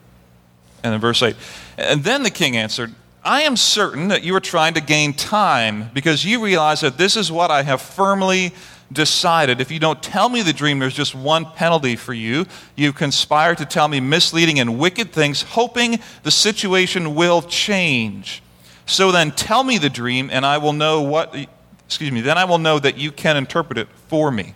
And 0.83 0.95
in 0.95 1.01
verse 1.01 1.23
8, 1.23 1.37
and 1.79 2.05
then 2.05 2.23
the 2.23 2.31
king 2.31 2.57
answered, 2.57 2.93
I 3.25 3.43
am 3.43 3.57
certain 3.57 4.09
that 4.09 4.25
you 4.25 4.35
are 4.35 4.41
trying 4.41 4.75
to 4.75 4.81
gain 4.81 5.13
time 5.13 5.91
because 5.95 6.25
you 6.25 6.43
realize 6.43 6.81
that 6.81 6.99
this 6.99 7.17
is 7.17 7.31
what 7.31 7.53
I 7.53 7.63
have 7.63 7.81
firmly 7.81 8.53
decided. 8.93 9.61
If 9.61 9.71
you 9.71 9.79
don't 9.79 10.03
tell 10.03 10.29
me 10.29 10.43
the 10.43 10.53
dream, 10.53 10.81
there's 10.81 10.95
just 10.95 11.15
one 11.15 11.47
penalty 11.47 11.97
for 11.97 12.13
you. 12.13 12.47
You 12.77 12.93
conspire 12.93 13.55
to 13.55 13.65
tell 13.65 13.89
me 13.89 14.01
misleading 14.01 14.59
and 14.59 14.79
wicked 14.79 15.13
things, 15.13 15.43
hoping 15.43 16.01
the 16.25 16.31
situation 16.31 17.15
will 17.15 17.43
change. 17.43 18.43
So 18.87 19.13
then 19.13 19.31
tell 19.31 19.63
me 19.63 19.79
the 19.79 19.89
dream, 19.89 20.29
and 20.31 20.45
I 20.45 20.59
will 20.59 20.73
know 20.73 21.03
what, 21.03 21.35
excuse 21.87 22.11
me, 22.11 22.21
then 22.21 22.37
I 22.37 22.45
will 22.45 22.59
know 22.59 22.79
that 22.81 22.99
you 22.99 23.13
can 23.13 23.37
interpret 23.37 23.79
it 23.79 23.89
for 24.09 24.31
me. 24.31 24.55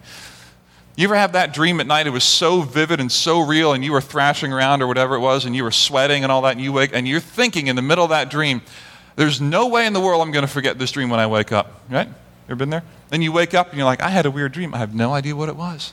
You 0.97 1.05
ever 1.05 1.15
have 1.15 1.33
that 1.33 1.53
dream 1.53 1.79
at 1.81 1.87
night? 1.87 2.07
It 2.07 2.11
was 2.11 2.25
so 2.25 2.63
vivid 2.63 3.01
and 3.01 3.13
so 3.13 3.41
real, 3.41 3.75
and 3.75 3.85
you 3.85 3.93
were 3.93 4.01
thrashing 4.01 4.51
around 4.51 4.83
or 4.83 4.87
whatever 4.87 5.15
it 5.15 5.21
was, 5.21 5.45
and 5.45 5.55
you 5.55 5.63
were 5.63 5.71
sweating 5.71 6.23
and 6.23 6.33
all 6.33 6.41
that, 6.43 6.53
and 6.53 6.61
you 6.61 6.73
wake, 6.73 6.93
and 6.95 7.07
you're 7.07 7.21
thinking 7.21 7.67
in 7.67 7.77
the 7.77 7.83
middle 7.83 8.03
of 8.03 8.11
that 8.11 8.31
dream, 8.31 8.63
there's 9.15 9.39
no 9.39 9.69
way 9.69 9.87
in 9.87 9.93
the 9.93 10.01
world 10.01 10.23
I'm 10.23 10.33
going 10.33 10.47
to 10.47 10.51
forget 10.51 10.79
this 10.79 10.91
dream 10.93 11.11
when 11.11 11.21
I 11.21 11.27
wake 11.27 11.53
up. 11.53 11.83
Right? 11.91 12.09
You 12.09 12.15
ever 12.49 12.57
been 12.57 12.71
there? 12.71 12.83
Then 13.11 13.21
you 13.21 13.31
wake 13.31 13.53
up 13.53 13.69
and 13.69 13.77
you're 13.77 13.85
like, 13.85 14.01
I 14.01 14.09
had 14.09 14.25
a 14.25 14.31
weird 14.31 14.53
dream. 14.53 14.75
I 14.75 14.79
have 14.79 14.95
no 14.95 15.13
idea 15.13 15.37
what 15.37 15.51
it 15.51 15.57
was, 15.57 15.93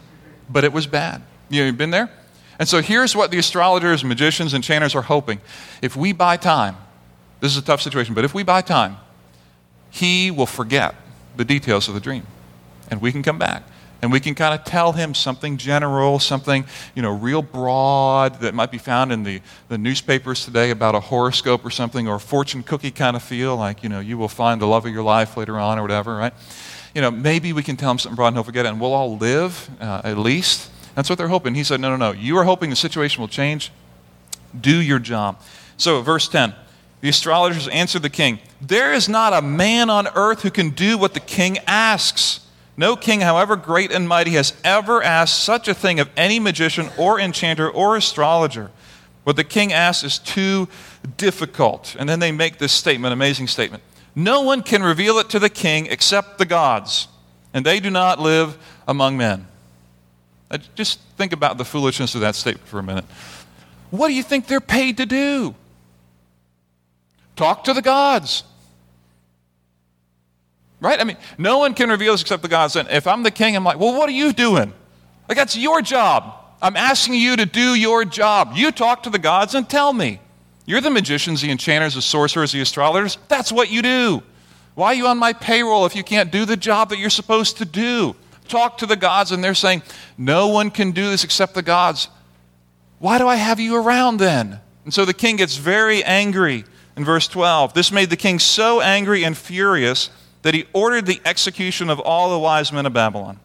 but 0.49 0.63
it 0.63 0.71
was 0.71 0.87
bad. 0.87 1.21
You 1.49 1.71
been 1.73 1.91
there? 1.91 2.09
And 2.57 2.67
so 2.67 2.81
here's 2.81 3.13
what 3.13 3.29
the 3.29 3.37
astrologers, 3.37 4.05
magicians, 4.05 4.53
enchanters 4.53 4.95
are 4.95 5.01
hoping. 5.01 5.41
If 5.81 5.97
we 5.97 6.13
buy 6.13 6.37
time, 6.37 6.77
this 7.41 7.51
is 7.51 7.57
a 7.57 7.65
tough 7.65 7.81
situation, 7.81 8.13
but 8.13 8.23
if 8.23 8.33
we 8.33 8.43
buy 8.43 8.61
time, 8.61 8.95
he 9.89 10.31
will 10.31 10.45
forget 10.45 10.95
the 11.35 11.43
details 11.43 11.89
of 11.89 11.93
the 11.93 11.99
dream, 11.99 12.25
and 12.89 13.01
we 13.01 13.11
can 13.11 13.21
come 13.21 13.37
back 13.37 13.63
and 14.03 14.11
we 14.11 14.19
can 14.19 14.35
kind 14.35 14.53
of 14.53 14.65
tell 14.65 14.91
him 14.91 15.13
something 15.13 15.55
general, 15.55 16.19
something, 16.19 16.65
you 16.93 17.01
know, 17.01 17.11
real 17.11 17.41
broad 17.41 18.41
that 18.41 18.53
might 18.53 18.69
be 18.69 18.77
found 18.77 19.13
in 19.13 19.23
the, 19.23 19.39
the 19.69 19.77
newspapers 19.77 20.43
today 20.43 20.71
about 20.71 20.93
a 20.93 20.99
horoscope 20.99 21.63
or 21.63 21.69
something, 21.69 22.05
or 22.05 22.15
a 22.15 22.19
fortune 22.19 22.63
cookie 22.63 22.91
kind 22.91 23.15
of 23.15 23.23
feel, 23.23 23.55
like, 23.55 23.81
you 23.81 23.87
know, 23.87 24.01
you 24.01 24.17
will 24.17 24.27
find 24.27 24.59
the 24.61 24.67
love 24.67 24.85
of 24.85 24.91
your 24.91 25.03
life 25.03 25.37
later 25.37 25.57
on 25.57 25.79
or 25.79 25.81
whatever, 25.83 26.17
right? 26.17 26.33
You 26.93 26.99
know, 26.99 27.11
maybe 27.11 27.53
we 27.53 27.63
can 27.63 27.77
tell 27.77 27.91
him 27.91 27.97
something 27.97 28.17
broad 28.17 28.27
and 28.27 28.35
he'll 28.35 28.43
forget 28.43 28.65
it, 28.65 28.69
and 28.69 28.81
we'll 28.81 28.91
all 28.91 29.17
live 29.17 29.69
uh, 29.79 30.01
at 30.03 30.17
least. 30.17 30.69
That's 30.95 31.09
what 31.09 31.17
they're 31.17 31.29
hoping. 31.29 31.55
He 31.55 31.63
said, 31.63 31.79
no, 31.79 31.89
no, 31.89 31.95
no. 31.95 32.11
You 32.11 32.37
are 32.39 32.43
hoping 32.43 32.69
the 32.69 32.75
situation 32.75 33.21
will 33.21 33.29
change. 33.29 33.71
Do 34.59 34.81
your 34.81 34.99
job. 34.99 35.39
So, 35.77 36.01
verse 36.01 36.27
10. 36.27 36.53
The 36.99 37.07
astrologers 37.07 37.69
answered 37.69 38.01
the 38.01 38.09
king, 38.09 38.39
There 38.59 38.91
is 38.91 39.07
not 39.07 39.31
a 39.31 39.41
man 39.41 39.89
on 39.89 40.09
earth 40.13 40.41
who 40.41 40.51
can 40.51 40.71
do 40.71 40.97
what 40.97 41.13
the 41.13 41.21
king 41.21 41.57
asks. 41.67 42.41
No 42.75 42.95
king, 42.95 43.21
however 43.21 43.55
great 43.55 43.91
and 43.91 44.07
mighty, 44.07 44.31
has 44.31 44.53
ever 44.63 45.03
asked 45.03 45.43
such 45.43 45.67
a 45.67 45.73
thing 45.73 45.99
of 45.99 46.09
any 46.17 46.39
magician 46.39 46.89
or 46.97 47.19
enchanter 47.19 47.69
or 47.69 47.95
astrologer. 47.95 48.71
What 49.23 49.35
the 49.35 49.43
king 49.43 49.71
asks 49.71 50.03
is 50.03 50.19
too 50.19 50.67
difficult. 51.17 51.95
And 51.97 52.09
then 52.09 52.19
they 52.19 52.31
make 52.31 52.57
this 52.57 52.73
statement, 52.73 53.13
amazing 53.13 53.47
statement. 53.47 53.83
No 54.15 54.41
one 54.41 54.63
can 54.63 54.83
reveal 54.83 55.19
it 55.19 55.29
to 55.29 55.39
the 55.39 55.49
king 55.49 55.87
except 55.87 56.37
the 56.37 56.45
gods, 56.45 57.07
and 57.53 57.65
they 57.65 57.79
do 57.79 57.89
not 57.89 58.19
live 58.19 58.57
among 58.87 59.17
men. 59.17 59.47
Just 60.75 60.99
think 61.17 61.33
about 61.33 61.57
the 61.57 61.65
foolishness 61.65 62.13
of 62.15 62.21
that 62.21 62.35
statement 62.35 62.67
for 62.67 62.79
a 62.79 62.83
minute. 62.83 63.05
What 63.89 64.07
do 64.07 64.13
you 64.13 64.23
think 64.23 64.47
they're 64.47 64.59
paid 64.59 64.97
to 64.97 65.05
do? 65.05 65.55
Talk 67.35 67.63
to 67.63 67.73
the 67.73 67.81
gods. 67.81 68.43
Right? 70.83 70.99
I 70.99 71.05
mean, 71.05 71.15
no 71.37 71.59
one 71.59 71.73
can 71.73 71.89
reveal 71.89 72.11
this 72.11 72.21
except 72.21 72.41
the 72.41 72.49
gods. 72.49 72.75
And 72.75 72.89
if 72.89 73.07
I'm 73.07 73.23
the 73.23 73.31
king, 73.31 73.55
I'm 73.55 73.63
like, 73.63 73.79
well, 73.79 73.97
what 73.97 74.09
are 74.09 74.13
you 74.13 74.33
doing? 74.33 74.73
Like, 75.29 75.37
that's 75.37 75.55
your 75.55 75.81
job. 75.81 76.35
I'm 76.61 76.75
asking 76.75 77.13
you 77.13 77.37
to 77.37 77.45
do 77.45 77.73
your 77.73 78.03
job. 78.03 78.51
You 78.53 78.69
talk 78.69 79.03
to 79.03 79.09
the 79.09 79.17
gods 79.17 79.55
and 79.55 79.67
tell 79.67 79.93
me. 79.93 80.19
You're 80.65 80.81
the 80.81 80.89
magicians, 80.89 81.41
the 81.41 81.51
enchanters, 81.51 81.95
the 81.95 82.01
sorcerers, 82.01 82.51
the 82.51 82.59
astrologers. 82.59 83.17
That's 83.29 83.49
what 83.49 83.71
you 83.71 83.81
do. 83.81 84.23
Why 84.75 84.87
are 84.87 84.93
you 84.93 85.07
on 85.07 85.17
my 85.17 85.31
payroll 85.31 85.85
if 85.85 85.95
you 85.95 86.03
can't 86.03 86.31
do 86.31 86.43
the 86.43 86.57
job 86.57 86.89
that 86.89 86.99
you're 86.99 87.09
supposed 87.09 87.57
to 87.59 87.65
do? 87.65 88.17
Talk 88.49 88.77
to 88.79 88.85
the 88.85 88.97
gods, 88.97 89.31
and 89.31 89.41
they're 89.41 89.55
saying, 89.55 89.83
No 90.17 90.49
one 90.49 90.69
can 90.69 90.91
do 90.91 91.09
this 91.09 91.23
except 91.23 91.53
the 91.53 91.61
gods. 91.61 92.09
Why 92.99 93.19
do 93.19 93.27
I 93.27 93.37
have 93.37 93.61
you 93.61 93.77
around 93.77 94.17
then? 94.17 94.59
And 94.83 94.93
so 94.93 95.05
the 95.05 95.13
king 95.13 95.37
gets 95.37 95.55
very 95.55 96.03
angry 96.03 96.65
in 96.97 97.05
verse 97.05 97.29
12. 97.29 97.73
This 97.73 97.89
made 97.89 98.09
the 98.09 98.17
king 98.17 98.37
so 98.37 98.81
angry 98.81 99.23
and 99.23 99.37
furious 99.37 100.09
that 100.43 100.53
he 100.53 100.65
ordered 100.71 101.05
the 101.05 101.21
execution 101.25 101.89
of 101.89 101.99
all 101.99 102.29
the 102.29 102.39
wise 102.39 102.71
men 102.71 102.85
of 102.85 102.93
Babylon. 102.93 103.39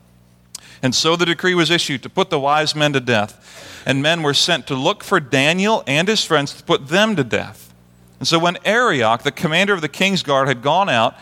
And 0.82 0.94
so 0.94 1.16
the 1.16 1.26
decree 1.26 1.54
was 1.54 1.70
issued 1.70 2.02
to 2.02 2.08
put 2.08 2.30
the 2.30 2.38
wise 2.38 2.74
men 2.74 2.92
to 2.92 3.00
death. 3.00 3.82
And 3.86 4.02
men 4.02 4.22
were 4.22 4.34
sent 4.34 4.66
to 4.66 4.74
look 4.74 5.02
for 5.02 5.18
Daniel 5.18 5.82
and 5.86 6.06
his 6.06 6.24
friends 6.24 6.54
to 6.54 6.62
put 6.62 6.88
them 6.88 7.16
to 7.16 7.24
death. 7.24 7.72
And 8.18 8.28
so 8.28 8.38
when 8.38 8.58
Arioch, 8.64 9.22
the 9.22 9.32
commander 9.32 9.72
of 9.72 9.80
the 9.80 9.88
king's 9.88 10.22
guard, 10.22 10.48
had 10.48 10.62
gone 10.62 10.88
out 10.88 11.16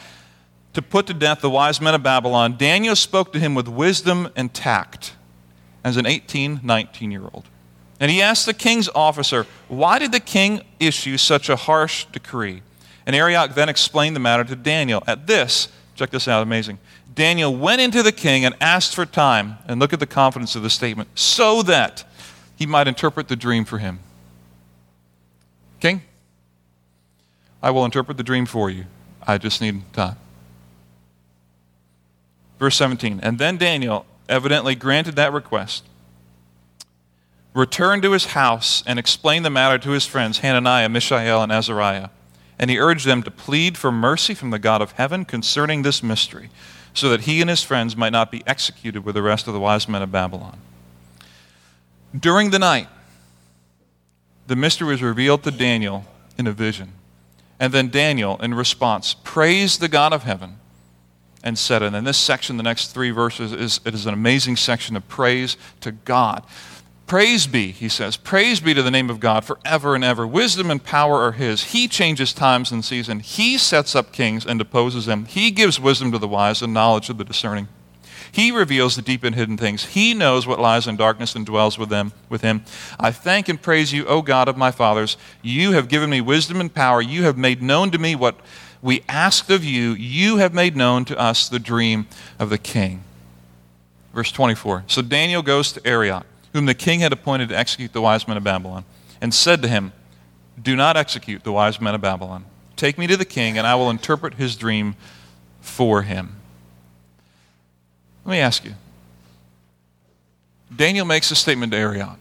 to 0.72 0.82
put 0.82 1.06
to 1.06 1.14
death 1.14 1.40
the 1.40 1.50
wise 1.50 1.80
men 1.80 1.94
of 1.94 2.02
Babylon, 2.02 2.56
Daniel 2.58 2.96
spoke 2.96 3.32
to 3.32 3.38
him 3.38 3.54
with 3.54 3.68
wisdom 3.68 4.30
and 4.34 4.52
tact 4.52 5.14
as 5.84 5.96
an 5.96 6.06
18, 6.06 6.60
19 6.62 7.10
year 7.10 7.28
old. 7.32 7.44
And 7.98 8.10
he 8.10 8.20
asked 8.20 8.44
the 8.44 8.54
king's 8.54 8.88
officer, 8.94 9.46
Why 9.68 9.98
did 9.98 10.12
the 10.12 10.20
king 10.20 10.62
issue 10.80 11.16
such 11.16 11.48
a 11.48 11.56
harsh 11.56 12.06
decree? 12.06 12.62
And 13.06 13.14
Arioch 13.14 13.54
then 13.54 13.68
explained 13.68 14.16
the 14.16 14.20
matter 14.20 14.44
to 14.44 14.56
Daniel. 14.56 15.02
At 15.06 15.26
this, 15.26 15.68
check 15.94 16.10
this 16.10 16.26
out, 16.26 16.42
amazing. 16.42 16.78
Daniel 17.14 17.54
went 17.54 17.80
into 17.80 18.02
the 18.02 18.12
king 18.12 18.44
and 18.44 18.54
asked 18.60 18.94
for 18.94 19.06
time, 19.06 19.56
and 19.66 19.80
look 19.80 19.92
at 19.92 20.00
the 20.00 20.06
confidence 20.06 20.56
of 20.56 20.62
the 20.62 20.70
statement, 20.70 21.08
so 21.18 21.62
that 21.62 22.04
he 22.56 22.66
might 22.66 22.88
interpret 22.88 23.28
the 23.28 23.36
dream 23.36 23.64
for 23.64 23.78
him. 23.78 24.00
King, 25.80 26.02
I 27.62 27.70
will 27.70 27.84
interpret 27.84 28.16
the 28.16 28.22
dream 28.22 28.44
for 28.44 28.68
you. 28.68 28.84
I 29.26 29.38
just 29.38 29.60
need 29.60 29.82
time. 29.92 30.16
Verse 32.58 32.76
17. 32.76 33.20
And 33.22 33.38
then 33.38 33.56
Daniel 33.56 34.04
evidently 34.28 34.74
granted 34.74 35.16
that 35.16 35.32
request, 35.32 35.84
returned 37.54 38.02
to 38.02 38.12
his 38.12 38.26
house, 38.26 38.82
and 38.86 38.98
explained 38.98 39.44
the 39.44 39.50
matter 39.50 39.78
to 39.78 39.90
his 39.90 40.06
friends, 40.06 40.38
Hananiah, 40.38 40.88
Mishael, 40.88 41.42
and 41.42 41.52
Azariah. 41.52 42.08
And 42.58 42.70
he 42.70 42.78
urged 42.78 43.06
them 43.06 43.22
to 43.22 43.30
plead 43.30 43.76
for 43.76 43.92
mercy 43.92 44.34
from 44.34 44.50
the 44.50 44.58
God 44.58 44.80
of 44.80 44.92
heaven 44.92 45.24
concerning 45.24 45.82
this 45.82 46.02
mystery, 46.02 46.50
so 46.94 47.10
that 47.10 47.22
he 47.22 47.40
and 47.40 47.50
his 47.50 47.62
friends 47.62 47.96
might 47.96 48.12
not 48.12 48.30
be 48.30 48.42
executed 48.46 49.04
with 49.04 49.14
the 49.14 49.22
rest 49.22 49.46
of 49.46 49.52
the 49.52 49.60
wise 49.60 49.88
men 49.88 50.02
of 50.02 50.10
Babylon. 50.10 50.58
During 52.18 52.50
the 52.50 52.58
night, 52.58 52.88
the 54.46 54.56
mystery 54.56 54.88
was 54.88 55.02
revealed 55.02 55.42
to 55.42 55.50
Daniel 55.50 56.04
in 56.38 56.46
a 56.46 56.52
vision. 56.52 56.92
And 57.58 57.72
then 57.72 57.88
Daniel, 57.88 58.40
in 58.42 58.54
response, 58.54 59.14
praised 59.24 59.80
the 59.80 59.88
God 59.88 60.12
of 60.12 60.22
heaven 60.22 60.56
and 61.42 61.58
said, 61.58 61.82
and 61.82 61.94
in 61.94 62.04
this 62.04 62.18
section, 62.18 62.56
the 62.56 62.62
next 62.62 62.88
three 62.88 63.10
verses, 63.10 63.52
is, 63.52 63.80
it 63.84 63.94
is 63.94 64.06
an 64.06 64.14
amazing 64.14 64.56
section 64.56 64.96
of 64.96 65.06
praise 65.08 65.56
to 65.80 65.92
God. 65.92 66.44
Praise 67.06 67.46
be, 67.46 67.70
he 67.70 67.88
says, 67.88 68.16
praise 68.16 68.58
be 68.58 68.74
to 68.74 68.82
the 68.82 68.90
name 68.90 69.10
of 69.10 69.20
God 69.20 69.44
forever 69.44 69.94
and 69.94 70.02
ever. 70.02 70.26
Wisdom 70.26 70.72
and 70.72 70.82
power 70.82 71.22
are 71.22 71.32
his. 71.32 71.64
He 71.64 71.86
changes 71.86 72.32
times 72.32 72.72
and 72.72 72.84
seasons. 72.84 73.36
He 73.36 73.58
sets 73.58 73.94
up 73.94 74.10
kings 74.10 74.44
and 74.44 74.58
deposes 74.58 75.06
them. 75.06 75.24
He 75.26 75.52
gives 75.52 75.78
wisdom 75.78 76.10
to 76.10 76.18
the 76.18 76.26
wise 76.26 76.62
and 76.62 76.74
knowledge 76.74 77.06
to 77.06 77.12
the 77.12 77.22
discerning. 77.22 77.68
He 78.32 78.50
reveals 78.50 78.96
the 78.96 79.02
deep 79.02 79.22
and 79.22 79.36
hidden 79.36 79.56
things. 79.56 79.84
He 79.84 80.14
knows 80.14 80.48
what 80.48 80.58
lies 80.58 80.88
in 80.88 80.96
darkness 80.96 81.36
and 81.36 81.46
dwells 81.46 81.78
with 81.78 81.90
them 81.90 82.12
with 82.28 82.42
him. 82.42 82.64
I 82.98 83.12
thank 83.12 83.48
and 83.48 83.62
praise 83.62 83.92
you, 83.92 84.04
O 84.06 84.20
God 84.20 84.48
of 84.48 84.56
my 84.56 84.72
fathers. 84.72 85.16
You 85.42 85.72
have 85.72 85.86
given 85.86 86.10
me 86.10 86.20
wisdom 86.20 86.60
and 86.60 86.74
power. 86.74 87.00
You 87.00 87.22
have 87.22 87.38
made 87.38 87.62
known 87.62 87.92
to 87.92 87.98
me 87.98 88.16
what 88.16 88.34
we 88.82 89.04
asked 89.08 89.48
of 89.48 89.64
you. 89.64 89.92
You 89.92 90.38
have 90.38 90.52
made 90.52 90.76
known 90.76 91.04
to 91.04 91.16
us 91.16 91.48
the 91.48 91.60
dream 91.60 92.08
of 92.40 92.50
the 92.50 92.58
king. 92.58 93.04
Verse 94.12 94.32
24. 94.32 94.84
So 94.88 95.02
Daniel 95.02 95.42
goes 95.42 95.70
to 95.72 95.86
Arioch 95.86 96.26
whom 96.56 96.64
the 96.64 96.74
king 96.74 97.00
had 97.00 97.12
appointed 97.12 97.50
to 97.50 97.54
execute 97.54 97.92
the 97.92 98.00
wise 98.00 98.26
men 98.26 98.38
of 98.38 98.42
Babylon, 98.42 98.86
and 99.20 99.34
said 99.34 99.60
to 99.60 99.68
him, 99.68 99.92
Do 100.60 100.74
not 100.74 100.96
execute 100.96 101.44
the 101.44 101.52
wise 101.52 101.82
men 101.82 101.94
of 101.94 102.00
Babylon. 102.00 102.46
Take 102.76 102.96
me 102.96 103.06
to 103.08 103.16
the 103.18 103.26
king, 103.26 103.58
and 103.58 103.66
I 103.66 103.74
will 103.74 103.90
interpret 103.90 104.34
his 104.34 104.56
dream 104.56 104.96
for 105.60 106.00
him. 106.00 106.36
Let 108.24 108.32
me 108.32 108.38
ask 108.38 108.64
you. 108.64 108.72
Daniel 110.74 111.04
makes 111.04 111.30
a 111.30 111.36
statement 111.36 111.72
to 111.72 111.78
Arioch 111.78 112.18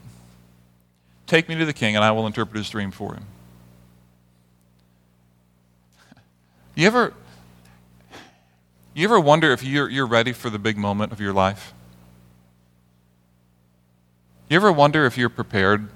Take 1.28 1.48
me 1.48 1.56
to 1.56 1.66
the 1.66 1.74
king, 1.74 1.96
and 1.96 2.04
I 2.04 2.12
will 2.12 2.28
interpret 2.28 2.58
his 2.58 2.70
dream 2.70 2.92
for 2.92 3.14
him. 3.14 3.24
You 6.76 6.88
ever 6.88 7.14
You 8.94 9.06
ever 9.06 9.18
wonder 9.18 9.54
if 9.54 9.64
you're, 9.64 9.90
you're 9.90 10.06
ready 10.06 10.34
for 10.34 10.50
the 10.50 10.60
big 10.60 10.78
moment 10.78 11.14
of 11.14 11.22
your 11.22 11.32
life? 11.32 11.74
You 14.48 14.58
ever 14.58 14.72
wonder 14.72 15.06
if 15.06 15.18
you're 15.18 15.30
prepared 15.30 15.90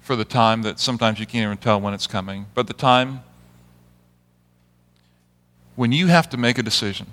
for 0.00 0.14
the 0.14 0.24
time 0.24 0.62
that 0.62 0.78
sometimes 0.78 1.18
you 1.18 1.26
can't 1.26 1.44
even 1.44 1.58
tell 1.58 1.80
when 1.80 1.94
it's 1.94 2.06
coming, 2.06 2.46
but 2.54 2.68
the 2.68 2.72
time 2.72 3.22
when 5.74 5.90
you 5.90 6.06
have 6.06 6.28
to 6.30 6.36
make 6.36 6.58
a 6.58 6.62
decision, 6.62 7.06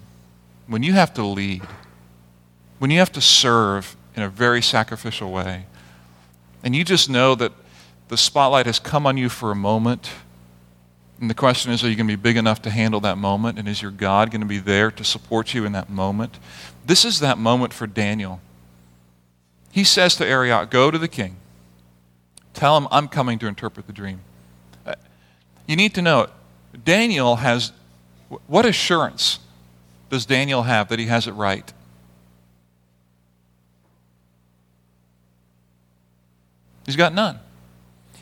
when 0.68 0.84
you 0.84 0.94
have 0.94 1.12
to 1.16 1.24
lead, 1.24 1.64
when 2.78 2.92
you 2.92 3.00
have 3.00 3.12
to 3.14 3.22
serve 3.22 3.96
in 4.16 4.22
a 4.22 4.30
very 4.30 4.62
sacrificial 4.62 5.32
way, 5.32 5.66
and 6.64 6.76
you 6.76 6.84
just 6.84 7.10
know 7.10 7.34
that 7.34 7.52
the 8.10 8.18
spotlight 8.18 8.68
has 8.68 8.78
come 8.78 9.08
on 9.08 9.18
you 9.18 9.30
for 9.30 9.52
a 9.52 9.56
moment. 9.56 10.12
And 11.20 11.30
the 11.30 11.34
question 11.36 11.72
is, 11.72 11.84
are 11.84 11.90
you 11.90 11.96
going 11.96 12.08
to 12.08 12.16
be 12.16 12.22
big 12.22 12.38
enough 12.38 12.62
to 12.62 12.70
handle 12.70 13.00
that 13.02 13.18
moment? 13.18 13.58
And 13.58 13.68
is 13.68 13.82
your 13.82 13.92
God 13.92 14.30
going 14.30 14.42
to 14.42 14.48
be 14.48 14.60
there 14.60 14.92
to 14.92 15.04
support 15.04 15.56
you 15.56 15.66
in 15.66 15.72
that 15.72 15.90
moment? 15.90 16.38
This 16.86 17.06
is 17.06 17.20
that 17.22 17.40
moment 17.40 17.74
for 17.74 17.88
Daniel. 17.88 18.40
He 19.78 19.84
says 19.84 20.16
to 20.16 20.26
Arioch, 20.26 20.72
Go 20.72 20.90
to 20.90 20.98
the 20.98 21.08
king. 21.08 21.36
Tell 22.56 22.76
him 22.78 22.88
I'm 22.90 23.08
coming 23.08 23.38
to 23.38 23.46
interpret 23.46 23.86
the 23.86 23.94
dream. 23.94 24.22
Uh, 24.84 24.96
you 25.68 25.76
need 25.76 25.94
to 25.94 26.02
know, 26.02 26.30
Daniel 26.84 27.36
has, 27.36 27.72
what 28.48 28.66
assurance 28.66 29.38
does 30.10 30.26
Daniel 30.26 30.64
have 30.64 30.88
that 30.88 30.98
he 30.98 31.06
has 31.06 31.28
it 31.28 31.34
right? 31.34 31.72
He's 36.88 36.96
got 36.96 37.14
none. 37.14 37.38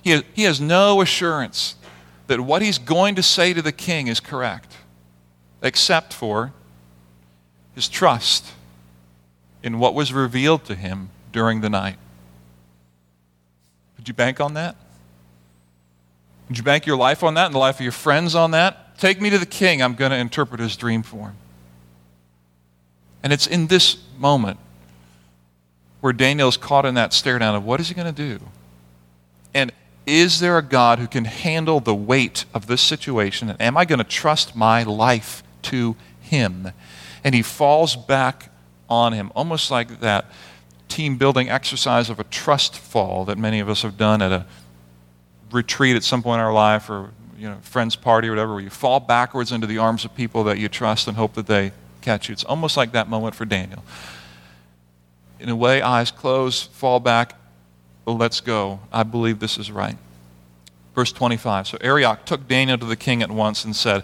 He 0.01 0.09
has, 0.09 0.23
he 0.33 0.43
has 0.43 0.59
no 0.59 0.99
assurance 0.99 1.75
that 2.27 2.41
what 2.41 2.63
he's 2.63 2.77
going 2.77 3.15
to 3.15 3.23
say 3.23 3.53
to 3.53 3.61
the 3.61 3.71
king 3.71 4.07
is 4.07 4.19
correct, 4.19 4.75
except 5.61 6.11
for 6.11 6.51
his 7.75 7.87
trust 7.87 8.51
in 9.63 9.79
what 9.79 9.93
was 9.93 10.11
revealed 10.11 10.65
to 10.65 10.75
him 10.75 11.11
during 11.35 11.59
the 11.59 11.69
night. 11.69 11.97
Would 13.97 14.07
you 14.07 14.13
bank 14.13 14.39
on 14.39 14.53
that? 14.53 14.77
Would 16.47 16.57
you 16.57 16.63
bank 16.63 16.85
your 16.85 16.95
life 16.95 17.23
on 17.23 17.33
that 17.33 17.47
and 17.47 17.53
the 17.53 17.59
life 17.59 17.75
of 17.75 17.81
your 17.81 17.91
friends 17.91 18.35
on 18.35 18.51
that? 18.51 18.97
Take 18.97 19.19
me 19.19 19.29
to 19.29 19.37
the 19.37 19.45
king. 19.45 19.81
I'm 19.83 19.95
going 19.95 20.11
to 20.11 20.17
interpret 20.17 20.61
his 20.61 20.77
dream 20.77 21.03
for 21.03 21.27
him. 21.27 21.35
And 23.21 23.33
it's 23.33 23.47
in 23.47 23.67
this 23.67 23.97
moment 24.17 24.59
where 25.99 26.13
Daniel 26.13 26.47
is 26.47 26.55
caught 26.55 26.85
in 26.85 26.95
that 26.95 27.11
stare 27.11 27.37
down 27.37 27.53
of 27.53 27.65
what 27.65 27.81
is 27.81 27.89
he 27.89 27.95
going 27.95 28.13
to 28.15 28.37
do? 28.37 28.39
And 29.53 29.73
is 30.05 30.39
there 30.39 30.57
a 30.57 30.61
God 30.61 30.99
who 30.99 31.07
can 31.07 31.25
handle 31.25 31.81
the 31.81 31.95
weight 31.95 32.45
of 32.53 32.67
this 32.67 32.81
situation? 32.81 33.49
And 33.49 33.61
am 33.61 33.75
I 33.75 33.83
going 33.83 33.99
to 33.99 34.05
trust 34.05 34.55
my 34.55 34.83
life 34.83 35.43
to 35.63 35.97
him? 36.21 36.71
And 37.25 37.35
he 37.35 37.41
falls 37.41 37.97
back 37.97 38.51
on 38.87 39.11
him, 39.11 39.33
almost 39.35 39.69
like 39.69 39.99
that 39.99 40.27
team 40.87 41.17
building 41.17 41.49
exercise 41.49 42.09
of 42.09 42.19
a 42.19 42.23
trust 42.25 42.77
fall 42.77 43.25
that 43.25 43.37
many 43.37 43.59
of 43.59 43.69
us 43.69 43.81
have 43.81 43.97
done 43.97 44.21
at 44.21 44.31
a 44.31 44.45
retreat 45.51 45.95
at 45.95 46.03
some 46.03 46.21
point 46.21 46.39
in 46.39 46.45
our 46.45 46.53
life 46.53 46.89
or 46.89 47.11
you 47.37 47.49
know 47.49 47.57
friends 47.61 47.95
party 47.95 48.27
or 48.27 48.31
whatever 48.31 48.53
where 48.53 48.63
you 48.63 48.69
fall 48.69 48.99
backwards 48.99 49.51
into 49.51 49.67
the 49.67 49.77
arms 49.77 50.05
of 50.05 50.15
people 50.15 50.43
that 50.43 50.57
you 50.57 50.69
trust 50.69 51.07
and 51.07 51.17
hope 51.17 51.33
that 51.33 51.47
they 51.47 51.71
catch 52.01 52.29
you 52.29 52.33
it's 52.33 52.43
almost 52.43 52.77
like 52.77 52.91
that 52.91 53.09
moment 53.09 53.35
for 53.35 53.45
daniel 53.45 53.83
in 55.39 55.49
a 55.49 55.55
way 55.55 55.81
eyes 55.81 56.11
closed 56.11 56.69
fall 56.71 56.99
back 56.99 57.35
let's 58.13 58.41
go. 58.41 58.79
I 58.91 59.03
believe 59.03 59.39
this 59.39 59.57
is 59.57 59.71
right. 59.71 59.97
Verse 60.93 61.11
25. 61.11 61.67
So 61.67 61.77
Arioch 61.81 62.25
took 62.25 62.47
Daniel 62.47 62.77
to 62.77 62.85
the 62.85 62.95
king 62.95 63.21
at 63.21 63.31
once 63.31 63.65
and 63.65 63.75
said, 63.75 64.03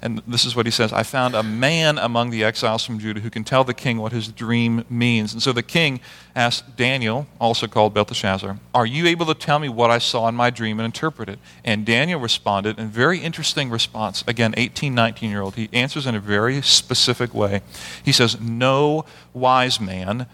and 0.00 0.22
this 0.26 0.44
is 0.44 0.54
what 0.54 0.66
he 0.66 0.72
says 0.72 0.92
I 0.92 1.02
found 1.02 1.34
a 1.34 1.42
man 1.42 1.98
among 1.98 2.30
the 2.30 2.44
exiles 2.44 2.84
from 2.84 2.98
Judah 2.98 3.20
who 3.20 3.30
can 3.30 3.44
tell 3.44 3.64
the 3.64 3.74
king 3.74 3.98
what 3.98 4.12
his 4.12 4.28
dream 4.28 4.84
means. 4.88 5.32
And 5.32 5.42
so 5.42 5.52
the 5.52 5.62
king 5.62 6.00
asked 6.36 6.76
Daniel, 6.76 7.26
also 7.40 7.66
called 7.66 7.94
Belteshazzar, 7.94 8.58
Are 8.74 8.86
you 8.86 9.06
able 9.06 9.26
to 9.26 9.34
tell 9.34 9.58
me 9.58 9.68
what 9.68 9.90
I 9.90 9.98
saw 9.98 10.28
in 10.28 10.34
my 10.34 10.50
dream 10.50 10.78
and 10.78 10.84
interpret 10.84 11.28
it? 11.28 11.38
And 11.64 11.84
Daniel 11.84 12.20
responded, 12.20 12.78
and 12.78 12.90
very 12.90 13.18
interesting 13.18 13.70
response. 13.70 14.22
Again, 14.26 14.54
18, 14.56 14.94
19 14.94 15.30
year 15.30 15.42
old. 15.42 15.56
He 15.56 15.68
answers 15.72 16.06
in 16.06 16.14
a 16.14 16.20
very 16.20 16.62
specific 16.62 17.34
way. 17.34 17.62
He 18.04 18.12
says, 18.12 18.40
No 18.40 19.04
wise 19.34 19.80
man, 19.80 20.26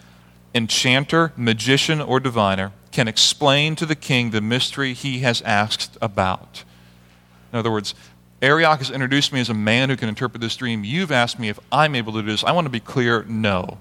enchanter, 0.55 1.33
magician, 1.37 2.01
or 2.01 2.21
diviner 2.21 2.73
can 2.93 3.09
explain 3.09 3.75
to 3.77 3.87
the 3.87 3.97
king 3.97 4.31
the 4.31 4.41
mystery 4.41 4.93
he 4.93 5.21
has 5.21 5.43
asked 5.43 5.97
about. 6.01 6.65
In 7.53 7.59
other 7.59 7.71
words, 7.71 7.95
Arioch 8.45 8.79
has 8.79 8.91
introduced 8.91 9.33
me 9.33 9.41
as 9.41 9.49
a 9.49 9.55
man 9.55 9.89
who 9.89 9.97
can 9.97 10.09
interpret 10.09 10.41
this 10.41 10.55
dream. 10.55 10.85
You've 10.85 11.11
asked 11.11 11.39
me 11.39 11.49
if 11.49 11.59
I'm 11.73 11.95
able 11.95 12.13
to 12.13 12.21
do 12.21 12.27
this. 12.27 12.45
I 12.45 12.53
want 12.53 12.67
to 12.67 12.71
be 12.71 12.81
clear 12.81 13.25
no. 13.25 13.79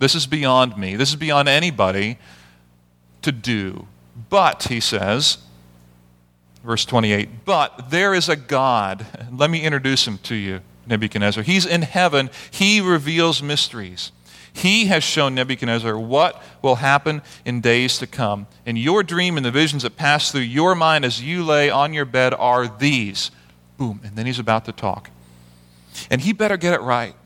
This 0.00 0.16
is 0.16 0.26
beyond 0.26 0.76
me. 0.76 0.96
This 0.96 1.10
is 1.10 1.16
beyond 1.16 1.48
anybody 1.48 2.18
to 3.22 3.30
do. 3.30 3.86
But, 4.28 4.64
he 4.64 4.80
says, 4.80 5.38
verse 6.64 6.84
28, 6.84 7.44
but 7.44 7.90
there 7.90 8.12
is 8.14 8.28
a 8.28 8.34
God. 8.34 9.06
Let 9.32 9.48
me 9.48 9.62
introduce 9.62 10.06
him 10.06 10.18
to 10.24 10.34
you, 10.34 10.60
Nebuchadnezzar. 10.86 11.44
He's 11.44 11.64
in 11.64 11.82
heaven, 11.82 12.30
he 12.50 12.80
reveals 12.80 13.42
mysteries. 13.42 14.10
He 14.52 14.86
has 14.86 15.02
shown 15.02 15.34
Nebuchadnezzar 15.34 15.98
what 15.98 16.42
will 16.60 16.74
happen 16.74 17.22
in 17.44 17.60
days 17.60 17.96
to 17.98 18.06
come. 18.06 18.48
And 18.66 18.76
your 18.76 19.02
dream 19.02 19.36
and 19.36 19.46
the 19.46 19.50
visions 19.50 19.84
that 19.84 19.96
pass 19.96 20.30
through 20.30 20.42
your 20.42 20.74
mind 20.74 21.04
as 21.04 21.22
you 21.22 21.42
lay 21.44 21.70
on 21.70 21.94
your 21.94 22.04
bed 22.04 22.34
are 22.34 22.68
these. 22.68 23.30
Boom. 23.82 24.00
And 24.04 24.14
then 24.14 24.26
he's 24.26 24.38
about 24.38 24.64
to 24.66 24.72
talk. 24.72 25.10
And 26.08 26.20
he 26.20 26.32
better 26.32 26.56
get 26.56 26.72
it 26.72 26.82
right. 26.82 27.16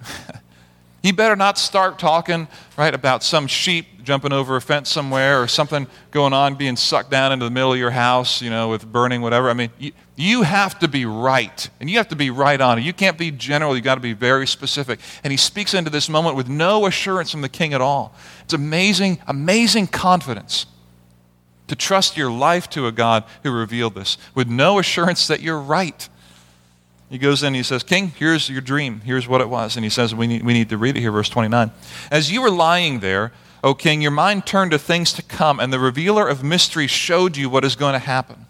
he 1.03 1.13
better 1.13 1.37
not 1.37 1.59
start 1.59 1.99
talking, 1.99 2.49
right, 2.79 2.95
about 2.95 3.23
some 3.23 3.47
sheep 3.47 4.03
jumping 4.03 4.33
over 4.33 4.57
a 4.57 4.61
fence 4.63 4.89
somewhere 4.89 5.43
or 5.43 5.49
something 5.49 5.87
going 6.13 6.33
on 6.33 6.55
being 6.55 6.77
sucked 6.77 7.11
down 7.11 7.31
into 7.31 7.45
the 7.45 7.51
middle 7.51 7.75
of 7.75 7.79
your 7.79 7.91
house, 7.91 8.41
you 8.41 8.49
know, 8.49 8.71
with 8.71 8.91
burning 8.91 9.21
whatever. 9.21 9.51
I 9.51 9.53
mean, 9.53 9.69
you, 9.79 9.93
you 10.17 10.45
have 10.45 10.79
to 10.79 10.89
be 10.89 11.05
right, 11.05 11.69
and 11.79 11.91
you 11.91 11.99
have 11.99 12.09
to 12.09 12.17
be 12.17 12.31
right 12.31 12.59
on 12.59 12.79
it. 12.79 12.85
You 12.85 12.95
can't 12.95 13.19
be 13.19 13.31
general, 13.31 13.77
you 13.77 13.83
got 13.83 13.97
to 13.97 14.01
be 14.01 14.15
very 14.15 14.47
specific. 14.47 14.99
And 15.25 15.33
he 15.33 15.37
speaks 15.37 15.75
into 15.75 15.91
this 15.91 16.09
moment 16.09 16.37
with 16.37 16.49
no 16.49 16.87
assurance 16.87 17.33
from 17.33 17.43
the 17.43 17.51
king 17.51 17.75
at 17.75 17.83
all. 17.83 18.15
It's 18.45 18.55
amazing, 18.55 19.19
amazing 19.27 19.89
confidence 19.89 20.65
to 21.69 21.77
trust 21.77 22.17
your 22.17 22.31
life 22.31 22.71
to 22.71 22.87
a 22.87 22.93
God 22.93 23.25
who 23.43 23.51
revealed 23.51 23.95
this 23.95 24.17
with 24.35 24.49
no 24.49 24.79
assurance 24.79 25.27
that 25.27 25.43
you're 25.43 25.61
right. 25.61 26.09
He 27.09 27.19
goes 27.19 27.43
in 27.43 27.49
and 27.49 27.57
he 27.57 27.63
says, 27.63 27.83
King, 27.83 28.09
here's 28.09 28.51
your 28.51 28.61
dream. 28.61 29.01
Here's 29.05 29.29
what 29.29 29.41
it 29.41 29.49
was. 29.49 29.77
And 29.77 29.85
he 29.85 29.91
says, 29.91 30.15
we 30.15 30.27
need, 30.27 30.43
we 30.45 30.53
need 30.53 30.69
to 30.71 30.79
read 30.79 30.97
it 30.97 31.01
here, 31.01 31.13
verse 31.13 31.29
29. 31.29 31.71
As 32.11 32.33
you 32.33 32.43
were 32.43 32.51
lying 32.51 33.01
there, 33.01 33.33
O 33.63 33.75
king, 33.75 34.01
your 34.03 34.11
mind 34.11 34.47
turned 34.47 34.71
to 34.73 34.79
things 34.79 35.13
to 35.15 35.23
come, 35.23 35.59
and 35.59 35.73
the 35.73 35.79
revealer 35.79 36.29
of 36.29 36.45
mysteries 36.45 36.91
showed 36.91 37.37
you 37.37 37.49
what 37.51 37.65
is 37.65 37.75
going 37.75 37.95
to 37.95 37.99
happen. 37.99 38.47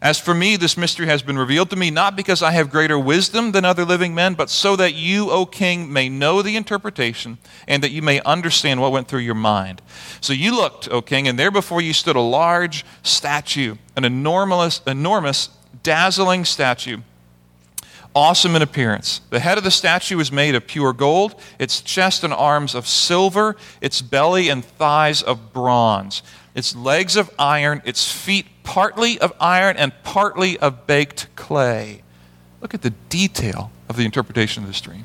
As 0.00 0.18
for 0.18 0.34
me, 0.34 0.56
this 0.56 0.76
mystery 0.76 1.06
has 1.06 1.22
been 1.22 1.38
revealed 1.38 1.70
to 1.70 1.76
me, 1.76 1.90
not 1.90 2.16
because 2.16 2.42
I 2.42 2.50
have 2.52 2.70
greater 2.70 2.98
wisdom 2.98 3.52
than 3.52 3.64
other 3.64 3.84
living 3.84 4.14
men, 4.14 4.34
but 4.34 4.50
so 4.50 4.74
that 4.76 4.94
you, 4.94 5.30
O 5.30 5.46
king, 5.46 5.92
may 5.92 6.08
know 6.08 6.42
the 6.42 6.56
interpretation, 6.56 7.38
and 7.68 7.82
that 7.84 7.92
you 7.92 8.02
may 8.02 8.20
understand 8.22 8.80
what 8.80 8.90
went 8.90 9.06
through 9.06 9.20
your 9.20 9.36
mind. 9.36 9.80
So 10.20 10.32
you 10.32 10.54
looked, 10.54 10.88
O 10.90 11.02
king, 11.02 11.28
and 11.28 11.38
there 11.38 11.52
before 11.52 11.80
you 11.80 11.92
stood 11.92 12.16
a 12.16 12.20
large 12.20 12.84
statue, 13.04 13.76
an 13.96 14.04
enormous, 14.04 14.80
enormous, 14.86 15.50
dazzling 15.84 16.44
statue 16.44 16.98
awesome 18.14 18.56
in 18.56 18.62
appearance. 18.62 19.20
The 19.30 19.40
head 19.40 19.58
of 19.58 19.64
the 19.64 19.70
statue 19.70 20.16
was 20.16 20.30
made 20.30 20.54
of 20.54 20.66
pure 20.66 20.92
gold, 20.92 21.34
its 21.58 21.80
chest 21.80 22.24
and 22.24 22.32
arms 22.32 22.74
of 22.74 22.86
silver, 22.86 23.56
its 23.80 24.02
belly 24.02 24.48
and 24.48 24.64
thighs 24.64 25.22
of 25.22 25.52
bronze, 25.52 26.22
its 26.54 26.74
legs 26.76 27.16
of 27.16 27.30
iron, 27.38 27.82
its 27.84 28.10
feet 28.10 28.46
partly 28.62 29.18
of 29.18 29.32
iron 29.40 29.76
and 29.76 29.92
partly 30.02 30.58
of 30.58 30.86
baked 30.86 31.34
clay. 31.36 32.02
Look 32.60 32.74
at 32.74 32.82
the 32.82 32.90
detail 33.08 33.72
of 33.88 33.96
the 33.96 34.04
interpretation 34.04 34.62
of 34.62 34.68
this 34.68 34.80
dream. 34.80 35.04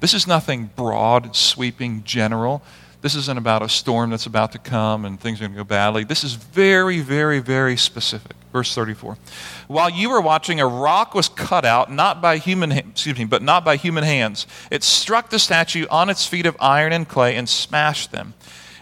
This 0.00 0.14
is 0.14 0.26
nothing 0.26 0.70
broad, 0.76 1.34
sweeping, 1.34 2.04
general. 2.04 2.62
This 3.02 3.14
isn't 3.14 3.38
about 3.38 3.62
a 3.62 3.68
storm 3.68 4.10
that's 4.10 4.26
about 4.26 4.52
to 4.52 4.58
come 4.58 5.04
and 5.04 5.20
things 5.20 5.40
are 5.40 5.44
going 5.44 5.52
to 5.52 5.58
go 5.58 5.64
badly. 5.64 6.04
This 6.04 6.24
is 6.24 6.34
very, 6.34 7.00
very, 7.00 7.38
very 7.38 7.76
specific. 7.76 8.35
Verse 8.52 8.74
34. 8.74 9.18
While 9.66 9.90
you 9.90 10.10
were 10.10 10.20
watching, 10.20 10.60
a 10.60 10.66
rock 10.66 11.14
was 11.14 11.28
cut 11.28 11.64
out, 11.64 11.92
not 11.92 12.22
by 12.22 12.38
human, 12.38 12.72
excuse 12.72 13.18
me, 13.18 13.24
but 13.24 13.42
not 13.42 13.64
by 13.64 13.76
human 13.76 14.04
hands. 14.04 14.46
It 14.70 14.82
struck 14.82 15.30
the 15.30 15.38
statue 15.38 15.86
on 15.90 16.08
its 16.08 16.26
feet 16.26 16.46
of 16.46 16.56
iron 16.60 16.92
and 16.92 17.08
clay 17.08 17.36
and 17.36 17.48
smashed 17.48 18.12
them. 18.12 18.34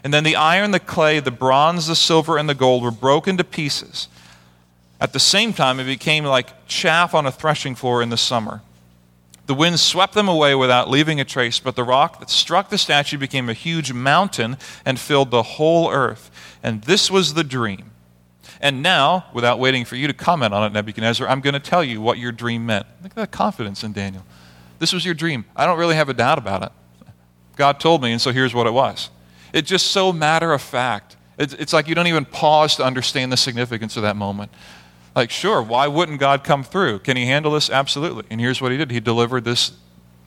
And 0.04 0.12
then 0.12 0.22
the 0.22 0.36
iron, 0.36 0.70
the 0.70 0.80
clay, 0.80 1.18
the 1.18 1.30
bronze, 1.30 1.86
the 1.86 1.96
silver, 1.96 2.36
and 2.36 2.48
the 2.48 2.54
gold 2.54 2.82
were 2.82 2.90
broken 2.90 3.36
to 3.38 3.44
pieces. 3.44 4.08
At 5.00 5.12
the 5.12 5.20
same 5.20 5.52
time, 5.52 5.80
it 5.80 5.84
became 5.84 6.24
like 6.24 6.66
chaff 6.66 7.14
on 7.14 7.26
a 7.26 7.32
threshing 7.32 7.74
floor 7.74 8.02
in 8.02 8.10
the 8.10 8.16
summer. 8.16 8.60
The 9.46 9.54
wind 9.54 9.80
swept 9.80 10.14
them 10.14 10.28
away 10.28 10.54
without 10.54 10.88
leaving 10.88 11.20
a 11.20 11.24
trace, 11.24 11.58
but 11.58 11.76
the 11.76 11.84
rock 11.84 12.20
that 12.20 12.30
struck 12.30 12.70
the 12.70 12.78
statue 12.78 13.18
became 13.18 13.48
a 13.48 13.54
huge 13.54 13.92
mountain 13.92 14.56
and 14.84 14.98
filled 14.98 15.30
the 15.30 15.42
whole 15.42 15.90
earth. 15.90 16.30
And 16.62 16.82
this 16.82 17.10
was 17.10 17.34
the 17.34 17.44
dream. 17.44 17.90
And 18.60 18.82
now, 18.82 19.26
without 19.34 19.58
waiting 19.58 19.84
for 19.84 19.96
you 19.96 20.06
to 20.06 20.12
comment 20.12 20.54
on 20.54 20.64
it, 20.64 20.72
Nebuchadnezzar, 20.72 21.28
I'm 21.28 21.40
going 21.40 21.54
to 21.54 21.60
tell 21.60 21.84
you 21.84 22.00
what 22.00 22.18
your 22.18 22.32
dream 22.32 22.66
meant. 22.66 22.86
Look 23.02 23.12
at 23.12 23.16
that 23.16 23.30
confidence 23.30 23.84
in 23.84 23.92
Daniel. 23.92 24.24
This 24.78 24.92
was 24.92 25.04
your 25.04 25.14
dream. 25.14 25.44
I 25.54 25.66
don't 25.66 25.78
really 25.78 25.96
have 25.96 26.08
a 26.08 26.14
doubt 26.14 26.38
about 26.38 26.62
it. 26.62 26.72
God 27.56 27.78
told 27.78 28.02
me, 28.02 28.12
and 28.12 28.20
so 28.20 28.32
here's 28.32 28.54
what 28.54 28.66
it 28.66 28.72
was. 28.72 29.10
It's 29.52 29.68
just 29.68 29.88
so 29.88 30.12
matter 30.12 30.52
of 30.52 30.60
fact. 30.60 31.16
It's, 31.38 31.54
it's 31.54 31.72
like 31.72 31.88
you 31.88 31.94
don't 31.94 32.06
even 32.06 32.24
pause 32.24 32.76
to 32.76 32.84
understand 32.84 33.32
the 33.32 33.36
significance 33.36 33.96
of 33.96 34.02
that 34.02 34.16
moment. 34.16 34.50
Like, 35.14 35.30
sure, 35.30 35.62
why 35.62 35.86
wouldn't 35.86 36.18
God 36.18 36.42
come 36.42 36.64
through? 36.64 37.00
Can 37.00 37.16
He 37.16 37.26
handle 37.26 37.52
this? 37.52 37.70
Absolutely. 37.70 38.24
And 38.30 38.40
here's 38.40 38.60
what 38.60 38.72
He 38.72 38.78
did 38.78 38.90
He 38.90 39.00
delivered 39.00 39.44
this 39.44 39.72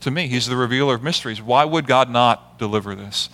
to 0.02 0.12
me. 0.12 0.28
He's 0.28 0.48
the 0.48 0.56
revealer 0.56 0.96
of 0.96 1.04
mysteries. 1.04 1.42
Why 1.42 1.66
would 1.66 1.88
God 1.88 2.10
not 2.10 2.58
deliver 2.58 2.96
this? 2.96 3.30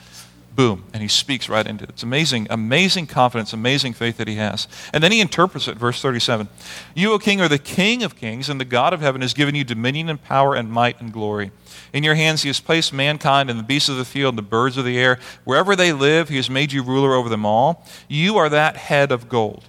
Boom. 0.56 0.84
And 0.94 1.02
He 1.02 1.08
speaks 1.08 1.50
right 1.50 1.66
into 1.66 1.86
it. 1.86 1.92
It's 1.92 2.04
amazing, 2.04 2.48
amazing 2.50 3.08
confidence, 3.08 3.54
amazing 3.54 3.94
faith 3.94 4.18
that 4.18 4.28
He 4.28 4.36
has. 4.36 4.68
And 4.94 5.04
then 5.04 5.12
He 5.12 5.22
interprets 5.22 5.68
it, 5.68 5.78
verse 5.78 6.02
37. 6.02 6.48
You, 6.96 7.13
O 7.13 7.20
King, 7.20 7.42
are 7.42 7.48
the 7.48 7.58
King 7.58 8.04
of 8.04 8.16
kings, 8.16 8.50
and 8.50 8.60
the 8.60 8.66
God 8.66 8.94
of 8.94 9.02
heaven 9.02 9.22
has 9.22 9.34
given 9.34 9.56
you 9.56 9.63
dominion 9.63 10.10
and 10.10 10.22
power 10.22 10.56
and 10.56 10.72
might 10.72 11.00
and 11.02 11.12
glory. 11.12 11.52
In 11.92 12.04
your 12.04 12.16
hands 12.16 12.42
he 12.42 12.50
has 12.50 12.60
placed 12.60 12.92
mankind 12.92 13.50
and 13.50 13.60
the 13.60 13.63
beasts 13.63 13.89
of 13.89 13.98
the 13.98 14.06
field 14.06 14.34
and 14.34 14.38
the 14.38 14.44
birds 14.44 14.78
of 14.78 14.86
the 14.86 14.98
air. 14.98 15.20
Wherever 15.44 15.76
they 15.76 15.94
live, 15.94 16.30
he 16.30 16.38
has 16.38 16.50
made 16.50 16.72
you 16.72 16.84
ruler 16.84 17.13
over 17.13 17.30
them 17.30 17.46
all. 17.46 17.86
You 18.08 18.38
are 18.38 18.50
that 18.50 18.78
head 18.78 19.12
of 19.12 19.30
gold. 19.30 19.66